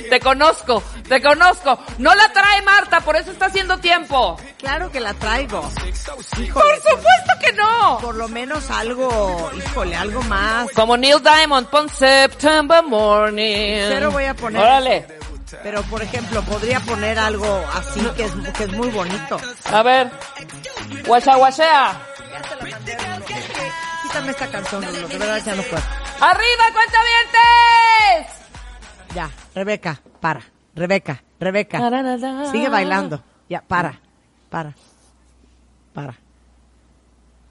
Te 0.10 0.20
conozco, 0.20 0.84
te 1.08 1.22
conozco. 1.22 1.80
No 1.98 2.14
la 2.14 2.34
trae 2.34 2.62
Marta, 2.64 3.00
por 3.00 3.16
eso 3.16 3.32
está 3.32 3.46
haciendo 3.46 3.78
tiempo. 3.78 4.38
Claro 4.58 4.92
que 4.92 5.00
la 5.00 5.14
traigo. 5.14 5.62
Por 5.62 6.76
supuesto 6.76 7.34
que 7.40 7.54
no. 7.54 8.00
Por 8.02 8.16
lo 8.16 8.28
menos 8.28 8.70
algo, 8.70 9.52
híjole, 9.56 9.96
algo 9.96 10.22
más. 10.24 10.70
Como 10.72 10.98
Neil 10.98 11.22
Diamond, 11.22 11.68
pon 11.68 11.88
September 11.88 12.84
Morning. 12.84 13.86
Cero 13.88 14.12
voy 14.12 14.26
a 14.26 14.34
poner. 14.34 14.62
Órale. 14.62 15.21
Pero, 15.64 15.82
por 15.84 16.02
ejemplo, 16.02 16.42
podría 16.44 16.80
poner 16.80 17.20
algo 17.20 17.48
así 17.74 18.02
que 18.16 18.26
es, 18.26 18.32
que 18.58 18.64
es 18.64 18.74
muy 18.74 18.90
bonito. 18.90 19.38
A 19.66 19.84
ver. 19.84 20.12
Guasha, 21.06 21.36
guashea. 21.36 22.02
Quítame 24.04 24.32
esta 24.32 24.48
canción, 24.48 24.84
Rulo, 24.84 25.08
de 25.08 25.18
verdad 25.18 25.42
ya 25.46 25.56
no 25.56 25.64
puedo. 25.64 25.84
¡Arriba, 26.20 26.64
cuentavientes! 26.74 28.42
Ya, 29.16 29.30
Rebeca, 29.56 30.02
para. 30.20 30.42
Rebeca, 30.76 31.24
Rebeca. 31.40 31.80
Sigue 32.52 32.70
bailando. 32.70 33.24
Ya, 33.50 33.62
para, 33.62 34.00
para, 34.50 34.74
para. 35.94 36.16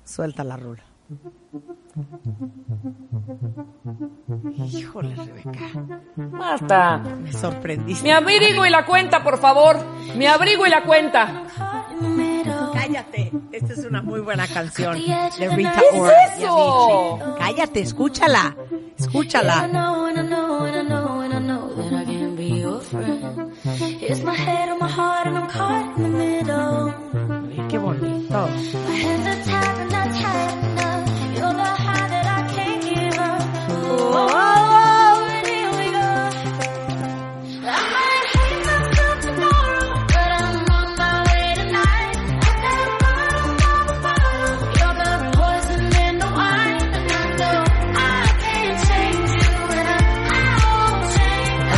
Suelta 0.04 0.42
la 0.44 0.56
rula. 0.56 0.82
Híjole, 4.72 5.14
Rebeca. 5.14 5.68
Marta. 6.16 6.98
Me 6.98 7.32
sorprendiste. 7.32 8.04
Mi 8.04 8.10
abrigo 8.10 8.64
y 8.66 8.70
la 8.70 8.84
cuenta, 8.86 9.22
por 9.22 9.38
favor. 9.38 9.76
Mi 10.16 10.26
abrigo 10.26 10.66
y 10.66 10.70
la 10.70 10.82
cuenta. 10.82 11.44
Cállate. 12.74 13.32
Esta 13.52 13.72
es 13.72 13.84
una 13.84 14.02
muy 14.02 14.20
buena 14.20 14.46
canción 14.46 14.94
de 14.94 15.48
Rita 15.48 15.80
¿Qué 15.90 15.96
es 15.96 16.02
Ora 16.02 16.24
eso? 16.36 17.36
Cállate, 17.38 17.80
escúchala. 17.80 18.56
Escúchala. 18.96 19.68
It's 24.02 24.24
my 24.24 24.36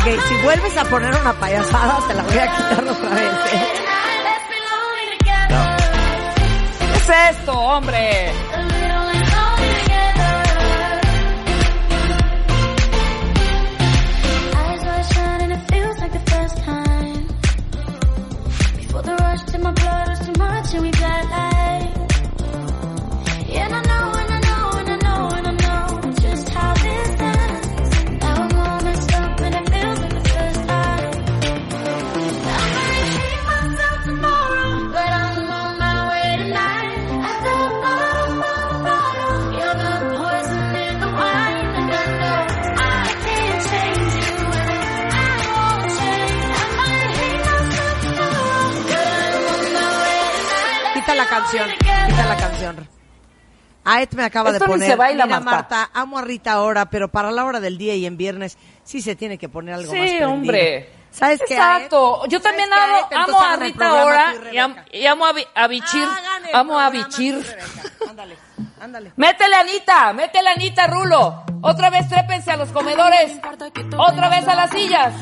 Okay, 0.02 0.18
si 0.26 0.34
vuelves 0.42 0.76
a 0.76 0.84
poner 0.86 1.14
una 1.14 1.32
payasada, 1.34 2.00
te 2.08 2.14
la 2.14 2.22
voy 2.24 2.38
a 2.38 2.56
quitar 2.56 2.84
otra 2.88 3.10
vez. 3.10 3.32
¿eh? 3.52 3.68
¿Qué 6.80 6.96
es 6.96 7.36
esto, 7.36 7.52
hombre? 7.52 8.32
Aet 53.96 54.14
me 54.14 54.24
acaba 54.24 54.50
Esto 54.50 54.64
de 54.64 54.68
ni 54.68 54.72
poner. 54.74 54.90
se 54.90 54.96
baila, 54.96 55.26
Mira, 55.26 55.40
Marta. 55.40 55.76
Marta, 55.76 55.90
amo 55.94 56.18
a 56.18 56.22
Rita 56.22 56.52
ahora, 56.52 56.86
pero 56.90 57.08
para 57.08 57.30
la 57.30 57.44
hora 57.44 57.60
del 57.60 57.78
día 57.78 57.94
y 57.94 58.06
en 58.06 58.16
viernes 58.16 58.56
sí 58.84 59.00
se 59.02 59.16
tiene 59.16 59.38
que 59.38 59.48
poner 59.48 59.74
algo 59.74 59.92
Sí, 59.92 59.98
más 59.98 60.06
prendido. 60.08 60.30
hombre. 60.30 60.90
¿Sabes 61.10 61.42
qué? 61.46 61.54
Exacto. 61.54 62.24
Yo 62.26 62.40
también 62.40 62.70
¿Sabes 62.70 63.04
qué, 63.10 63.14
amo, 63.16 63.24
amo 63.38 63.40
a 63.42 63.56
Rita 63.56 63.88
ahora 63.88 64.34
y 64.50 64.54
y, 64.54 64.58
am- 64.58 64.76
y 64.92 65.04
amo 65.06 65.26
a, 65.26 65.68
Bichir. 65.68 66.08
Amo 66.54 66.78
a 66.78 66.88
Bichir. 66.88 67.44
Ándale. 68.82 69.12
Métele 69.14 69.54
Anita, 69.54 70.12
métele 70.12 70.50
Anita, 70.50 70.88
Rulo. 70.88 71.44
Otra 71.60 71.88
vez 71.88 72.08
trépense 72.08 72.50
a 72.50 72.56
los 72.56 72.68
comedores. 72.70 73.38
Otra 73.96 74.28
vez 74.28 74.48
a 74.48 74.56
las 74.56 74.70
sillas. 74.70 75.14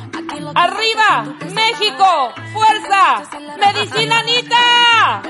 Arriba, 0.55 1.27
México, 1.53 2.33
fuerza. 2.55 3.23
Medicina 3.59 4.21
Anita. 4.21 5.21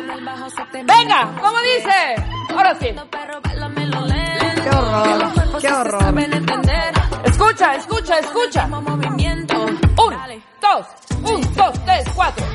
Venga, 0.85 1.33
¿cómo 1.41 1.59
dice? 1.61 2.15
Ahora 2.51 2.73
sí. 2.77 2.95
Qué 4.63 4.71
horror, 4.71 5.33
qué 5.61 5.73
horror. 5.73 6.15
Escucha, 7.25 7.75
escucha, 7.75 8.19
escucha. 8.21 8.67
Un, 8.67 10.43
dos, 10.61 10.87
un, 11.25 11.55
dos, 11.57 11.85
tres, 11.85 12.05
cuatro. 12.15 12.47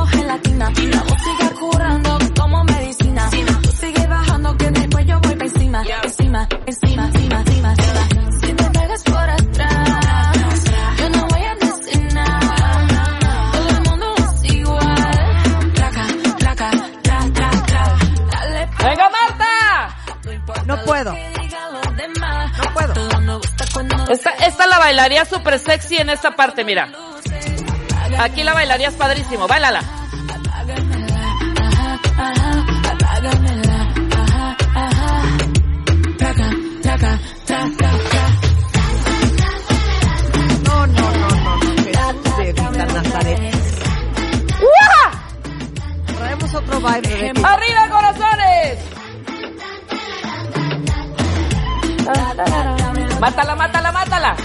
Como 0.00 0.06
gelatina. 0.06 0.70
La 0.70 1.04
música 1.04 1.50
curando 1.58 2.18
como 2.38 2.64
medicina. 2.64 3.30
Tú 3.62 3.70
sigue 3.72 4.06
bajando 4.06 4.56
que 4.56 4.70
después 4.70 5.06
yo 5.06 5.20
encima, 5.40 5.82
encima, 6.04 6.48
encima, 6.66 7.06
encima, 7.06 7.38
encima, 7.38 7.70
encima. 7.72 8.30
Si 8.40 8.52
te 8.52 8.64
pegas 8.70 9.02
por 9.04 9.30
atrás, 9.30 10.64
yo 10.98 11.10
no 11.10 11.26
voy 11.26 11.42
a 11.42 11.54
decir 11.54 12.14
nada. 12.14 13.52
Todo 13.52 13.68
el 13.68 13.90
mundo 13.90 14.14
es 14.16 14.54
igual. 14.54 15.72
Traca, 15.74 16.06
traca, 16.38 16.70
tra, 17.02 17.18
tra, 17.32 17.50
tra. 17.50 17.96
Dale, 18.32 18.68
¡Venga, 18.84 19.10
Marta! 19.10 19.96
No 20.66 20.84
puedo. 20.84 21.14
No 22.56 22.74
puedo. 22.74 23.40
Esta, 24.08 24.30
esta 24.30 24.66
la 24.66 24.78
bailaría 24.78 25.24
súper 25.24 25.58
sexy 25.58 25.96
en 25.96 26.10
esta 26.10 26.34
parte, 26.34 26.64
mira. 26.64 26.88
Aquí 28.18 28.42
la 28.42 28.52
bailarías 28.54 28.94
padrísimo, 28.94 29.46
bailala. 29.46 29.82
No, 40.64 40.86
no, 40.86 41.10
no, 41.12 41.28
no. 41.28 41.60
Traemos 46.16 46.54
otro 46.54 46.80
vibe, 46.80 47.16
Rebeca. 47.16 47.52
¡Arriba, 47.52 47.88
corazones! 47.90 48.78
Mátala, 53.20 53.54
mátala, 53.54 53.92
mátala. 53.92 54.36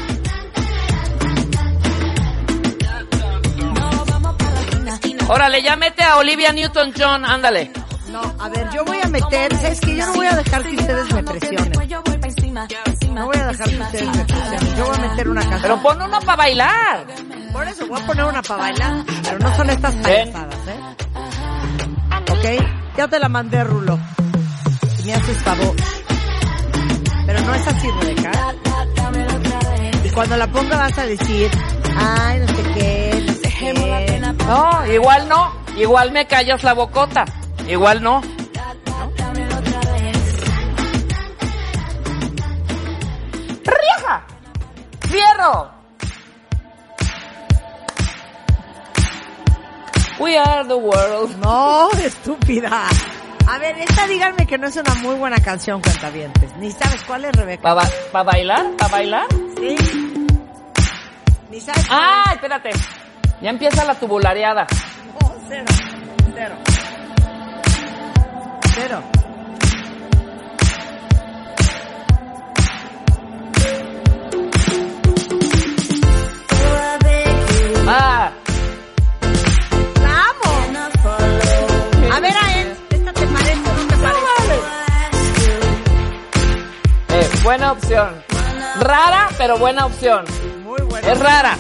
Órale, 5.28 5.62
ya 5.64 5.76
mete 5.76 6.04
a 6.04 6.18
Olivia 6.18 6.52
Newton-John, 6.52 7.26
ándale. 7.26 7.72
No, 8.12 8.22
a 8.40 8.50
ver, 8.50 8.70
yo 8.72 8.86
voy 8.86 8.98
a 9.04 9.08
meter, 9.08 9.56
¿sabes 9.58 9.82
que 9.82 9.96
Yo 9.96 10.06
no 10.06 10.14
voy 10.14 10.28
a 10.28 10.36
dejar 10.36 10.64
que 10.64 10.76
ustedes 10.76 11.14
me 11.14 11.24
presionen. 11.24 11.72
No 13.14 13.26
voy 13.26 13.38
a 13.38 13.48
dejar 13.48 13.70
que 13.70 13.80
ustedes 13.82 14.18
me 14.18 14.26
presionen. 14.26 14.76
Yo 14.78 14.86
voy 14.86 14.96
a 14.96 15.00
meter 15.10 15.30
una 15.30 15.42
canción. 15.42 15.62
Pero 15.64 15.82
pon 15.82 16.02
uno 16.02 16.20
para 16.20 16.36
bailar. 16.36 17.06
Por 17.52 17.68
eso 17.68 17.88
voy 17.88 18.02
a 18.02 18.06
poner 18.06 18.26
una 18.26 18.42
para 18.42 18.62
bailar, 18.62 19.04
pero 19.24 19.40
no 19.40 19.56
son 19.56 19.70
estas 19.70 19.96
payasadas, 19.96 20.68
¿eh? 20.68 20.80
¿Ok? 22.32 22.68
Ya 22.98 23.08
te 23.08 23.20
la 23.20 23.30
mandé, 23.30 23.64
Rulo. 23.64 23.98
Si 24.98 25.04
me 25.06 25.14
haces 25.14 25.38
favor. 25.40 25.76
Pero 27.26 27.42
no 27.42 27.56
es 27.56 27.68
así, 27.68 27.88
Rebeca. 28.02 28.32
Y 30.04 30.10
cuando 30.10 30.38
la 30.38 30.48
ponga 30.48 30.78
vas 30.78 30.98
a 30.98 31.06
decir, 31.06 31.50
ay, 31.98 32.40
no 32.40 32.48
sé 32.48 32.64
qué, 32.74 33.24
no 33.26 33.34
sé 33.34 33.42
qué. 33.42 34.15
No, 34.48 34.86
igual 34.92 35.28
no. 35.28 35.54
Igual 35.76 36.12
me 36.12 36.26
callas 36.28 36.64
la 36.64 36.74
bocota. 36.74 37.26
Igual 37.68 38.04
no. 38.04 38.22
¡Rieja! 43.64 44.26
¡Fierro! 45.10 45.72
We 50.20 50.38
are 50.38 50.64
the 50.68 50.76
world. 50.76 51.36
No, 51.44 51.92
estúpida. 51.92 52.88
A 53.48 53.58
ver, 53.60 53.78
esta 53.80 54.08
díganme 54.08 54.48
que 54.48 54.58
no 54.58 54.68
es 54.68 54.76
una 54.78 54.96
muy 54.96 55.16
buena 55.16 55.38
canción, 55.38 55.82
cuentavientes. 55.82 56.56
Ni 56.58 56.72
sabes 56.72 57.04
cuál 57.04 57.26
es, 57.26 57.34
Rebeca. 57.34 57.76
¿Para 58.12 58.24
bailar? 58.24 58.66
¿Para 58.78 58.92
bailar? 58.92 59.26
Sí. 59.58 59.76
Ni 61.52 61.60
sabes 61.62 61.86
cuál 61.88 62.00
Ah, 62.02 62.32
espérate. 62.34 62.70
Ya 63.42 63.50
empieza 63.50 63.86
la 63.86 63.96
tubulareada. 63.96 64.66
No, 65.22 65.36
cero. 65.48 65.66
Cero. 66.34 66.56
Cero. 68.74 69.04
Ah, 77.88 78.32
¡La 80.02 80.24
amo! 80.30 80.54
A 82.14 82.20
ver, 82.20 82.34
a 82.34 82.62
él, 82.62 82.74
¿esta 82.90 83.14
te 83.14 83.28
parece 83.28 83.70
o 83.70 83.74
no 83.74 83.88
te 83.88 83.96
parece? 83.98 84.56
eh, 87.10 87.30
buena 87.44 87.72
opción. 87.74 88.24
Rara, 88.80 89.30
pero 89.38 89.58
buena 89.58 89.86
opción. 89.86 90.26
Muy 90.64 90.82
buena. 90.82 91.08
Es 91.12 91.20
rara. 91.20 91.58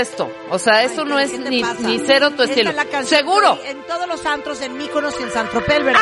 Esto? 0.00 0.30
O 0.50 0.58
sea, 0.58 0.82
eso 0.82 1.04
no 1.04 1.18
es 1.18 1.30
¿Qué 1.30 1.38
te 1.38 1.50
ni, 1.50 1.62
ni 1.62 1.98
cero 2.00 2.30
tu 2.32 2.42
estilo. 2.42 2.70
es 2.70 3.08
¿Seguro? 3.08 3.58
En 3.64 3.82
todos 3.82 4.08
los 4.08 4.24
antros, 4.26 4.60
en 4.62 4.76
Míconos 4.76 5.14
y 5.20 5.22
en 5.22 5.30
San 5.30 5.48
Tropez, 5.50 5.84
¿verdad? 5.84 6.00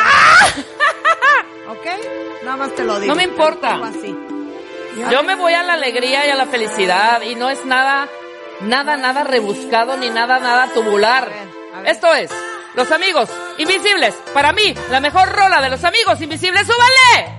¿Ok? 1.69 2.43
Nada 2.43 2.57
más 2.57 2.75
te 2.75 2.83
lo 2.83 2.99
digo. 2.99 3.13
No 3.13 3.15
me 3.15 3.23
importa. 3.23 3.75
Así. 3.83 4.15
Yo 5.11 5.23
me 5.23 5.35
voy 5.35 5.53
a 5.53 5.63
la 5.63 5.73
alegría 5.73 6.25
y 6.25 6.29
a 6.31 6.35
la 6.35 6.45
felicidad 6.45 7.21
y 7.21 7.35
no 7.35 7.49
es 7.49 7.63
nada 7.65 8.09
Nada, 8.61 8.97
nada 8.97 9.23
rebuscado 9.23 9.95
ni 9.95 10.09
nada, 10.09 10.39
nada 10.39 10.67
tubular. 10.73 11.31
Esto 11.85 12.13
es 12.13 12.29
Los 12.75 12.91
Amigos 12.91 13.29
Invisibles. 13.57 14.13
Para 14.33 14.51
mí, 14.51 14.75
la 14.89 14.99
mejor 14.99 15.29
rola 15.29 15.61
de 15.61 15.69
Los 15.69 15.83
Amigos 15.85 16.21
Invisibles. 16.21 16.67
¡Súbale! 16.67 17.38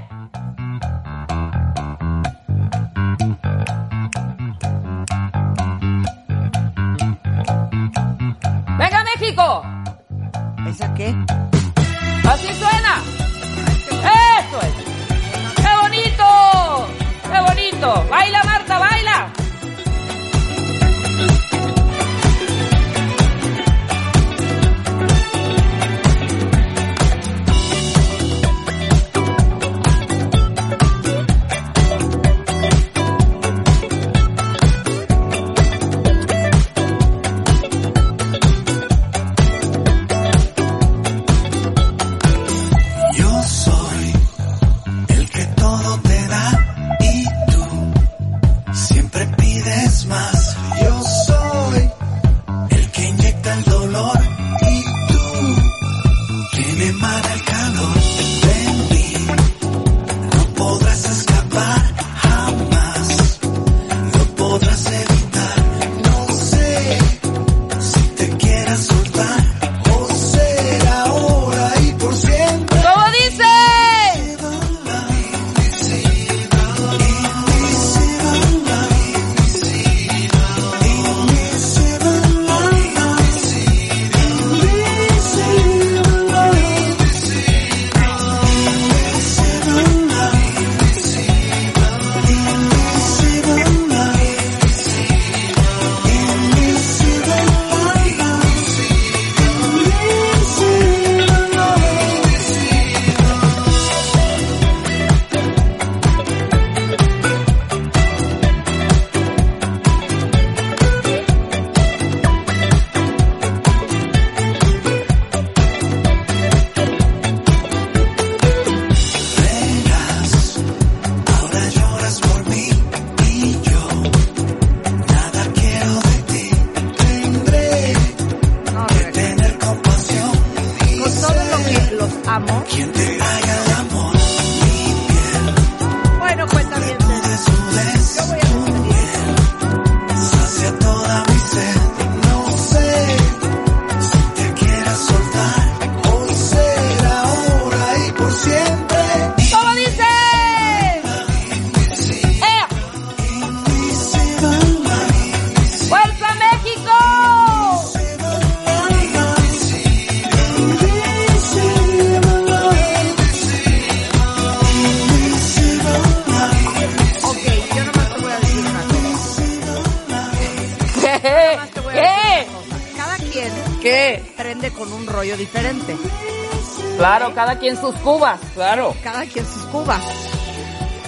Quien 177.70 177.80
sus 177.80 177.94
cubas, 178.02 178.40
claro. 178.55 178.94
Cada 179.02 179.24
quien 179.26 179.47
sus 179.47 179.62
cubas. 179.66 180.02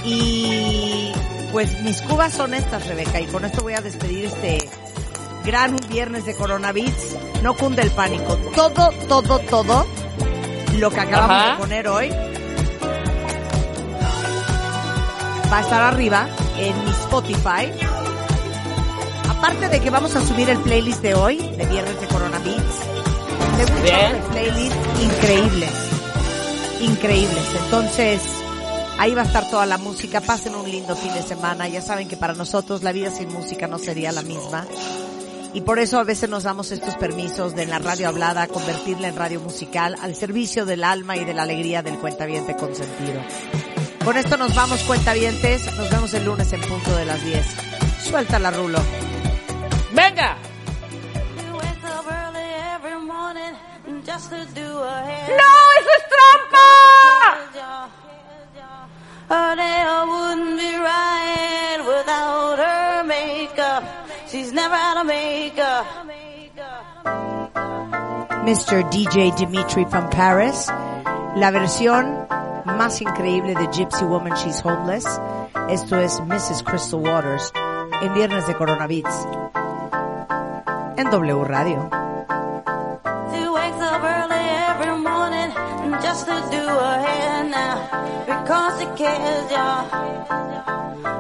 Y 0.04 1.12
pues 1.50 1.80
mis 1.82 2.00
cubas 2.02 2.32
son 2.32 2.54
estas, 2.54 2.86
Rebeca, 2.86 3.20
y 3.20 3.26
con 3.26 3.44
esto 3.44 3.62
voy 3.62 3.74
a 3.74 3.80
despedir 3.80 4.26
este 4.26 4.68
gran 5.44 5.76
viernes 5.88 6.24
de 6.24 6.34
coronavirus. 6.34 7.16
No 7.42 7.54
cunde 7.54 7.82
el 7.82 7.90
pánico. 7.90 8.36
Todo, 8.54 8.90
todo, 9.08 9.38
todo 9.40 9.86
lo 10.78 10.90
que 10.90 11.00
acabamos 11.00 11.36
Ajá. 11.36 11.52
de 11.52 11.58
poner 11.58 11.88
hoy 11.88 12.10
va 15.50 15.58
a 15.58 15.60
estar 15.60 15.82
arriba 15.82 16.28
en 16.58 16.84
mi 16.84 16.90
Spotify. 16.90 17.72
Aparte 19.28 19.68
de 19.68 19.80
que 19.80 19.90
vamos 19.90 20.14
a 20.14 20.24
subir 20.24 20.48
el 20.48 20.58
playlist 20.58 21.02
de 21.02 21.14
hoy, 21.14 21.38
de 21.38 21.66
viernes 21.66 22.00
de 22.00 22.06
coronavirus, 22.06 22.78
de 23.58 24.16
un 24.16 24.30
playlist 24.30 24.76
increíbles. 25.02 25.81
Increíbles. 27.02 27.44
Entonces, 27.64 28.22
ahí 28.96 29.12
va 29.12 29.22
a 29.22 29.24
estar 29.24 29.50
toda 29.50 29.66
la 29.66 29.76
música. 29.76 30.20
Pasen 30.20 30.54
un 30.54 30.70
lindo 30.70 30.94
fin 30.94 31.12
de 31.12 31.24
semana. 31.24 31.66
Ya 31.66 31.82
saben 31.82 32.06
que 32.06 32.16
para 32.16 32.32
nosotros 32.32 32.84
la 32.84 32.92
vida 32.92 33.10
sin 33.10 33.26
música 33.26 33.66
no 33.66 33.80
sería 33.80 34.12
la 34.12 34.22
misma. 34.22 34.64
Y 35.52 35.62
por 35.62 35.80
eso 35.80 35.98
a 35.98 36.04
veces 36.04 36.30
nos 36.30 36.44
damos 36.44 36.70
estos 36.70 36.94
permisos 36.94 37.56
de 37.56 37.64
en 37.64 37.70
la 37.70 37.80
radio 37.80 38.06
hablada 38.06 38.46
convertirla 38.46 39.08
en 39.08 39.16
radio 39.16 39.40
musical 39.40 39.96
al 40.00 40.14
servicio 40.14 40.64
del 40.64 40.84
alma 40.84 41.16
y 41.16 41.24
de 41.24 41.34
la 41.34 41.42
alegría 41.42 41.82
del 41.82 41.98
cuentaviente 41.98 42.54
consentido. 42.54 43.20
Con 44.04 44.16
esto 44.16 44.36
nos 44.36 44.54
vamos 44.54 44.84
cuentavientes. 44.84 45.74
Nos 45.76 45.90
vemos 45.90 46.14
el 46.14 46.24
lunes 46.24 46.52
en 46.52 46.60
punto 46.60 46.94
de 46.94 47.04
las 47.04 47.24
10. 47.24 47.46
Suelta 48.04 48.38
la 48.38 48.52
rulo. 48.52 48.78
¡Venga! 49.92 50.51
Mr. 68.52 68.84
DJ 68.90 69.34
Dimitri 69.34 69.86
from 69.86 70.10
Paris. 70.10 70.66
La 71.36 71.50
versión 71.50 72.28
más 72.66 73.00
increíble 73.00 73.54
de 73.54 73.66
Gypsy 73.68 74.04
Woman 74.04 74.34
She's 74.34 74.60
Homeless. 74.62 75.06
Esto 75.70 75.96
es 75.98 76.20
Mrs. 76.20 76.62
Crystal 76.62 77.00
Waters 77.00 77.50
en 78.02 78.12
Viernes 78.12 78.46
de 78.46 78.54
Coronavirus. 78.54 79.26
En 80.98 81.10
W 81.10 81.44
Radio. 81.44 81.88
Just 86.02 86.26
to 86.26 86.34
do 86.50 86.62
her 86.62 87.00
hair 87.00 87.44
now 87.44 87.78
because 88.26 88.80
she 88.80 88.86
cares, 89.02 89.50
y'all. 89.50 89.88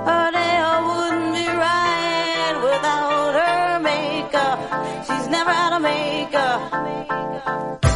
Her 0.04 0.30
nail 0.32 0.84
wouldn't 0.86 1.32
be 1.32 1.46
right 1.48 2.56
without 2.62 3.34
her 3.40 3.80
makeup. 3.80 4.58
She's 5.06 5.28
never 5.28 5.50
had 5.50 5.72
a 5.72 5.80
makeup 5.80 6.21
maker. 6.32 7.91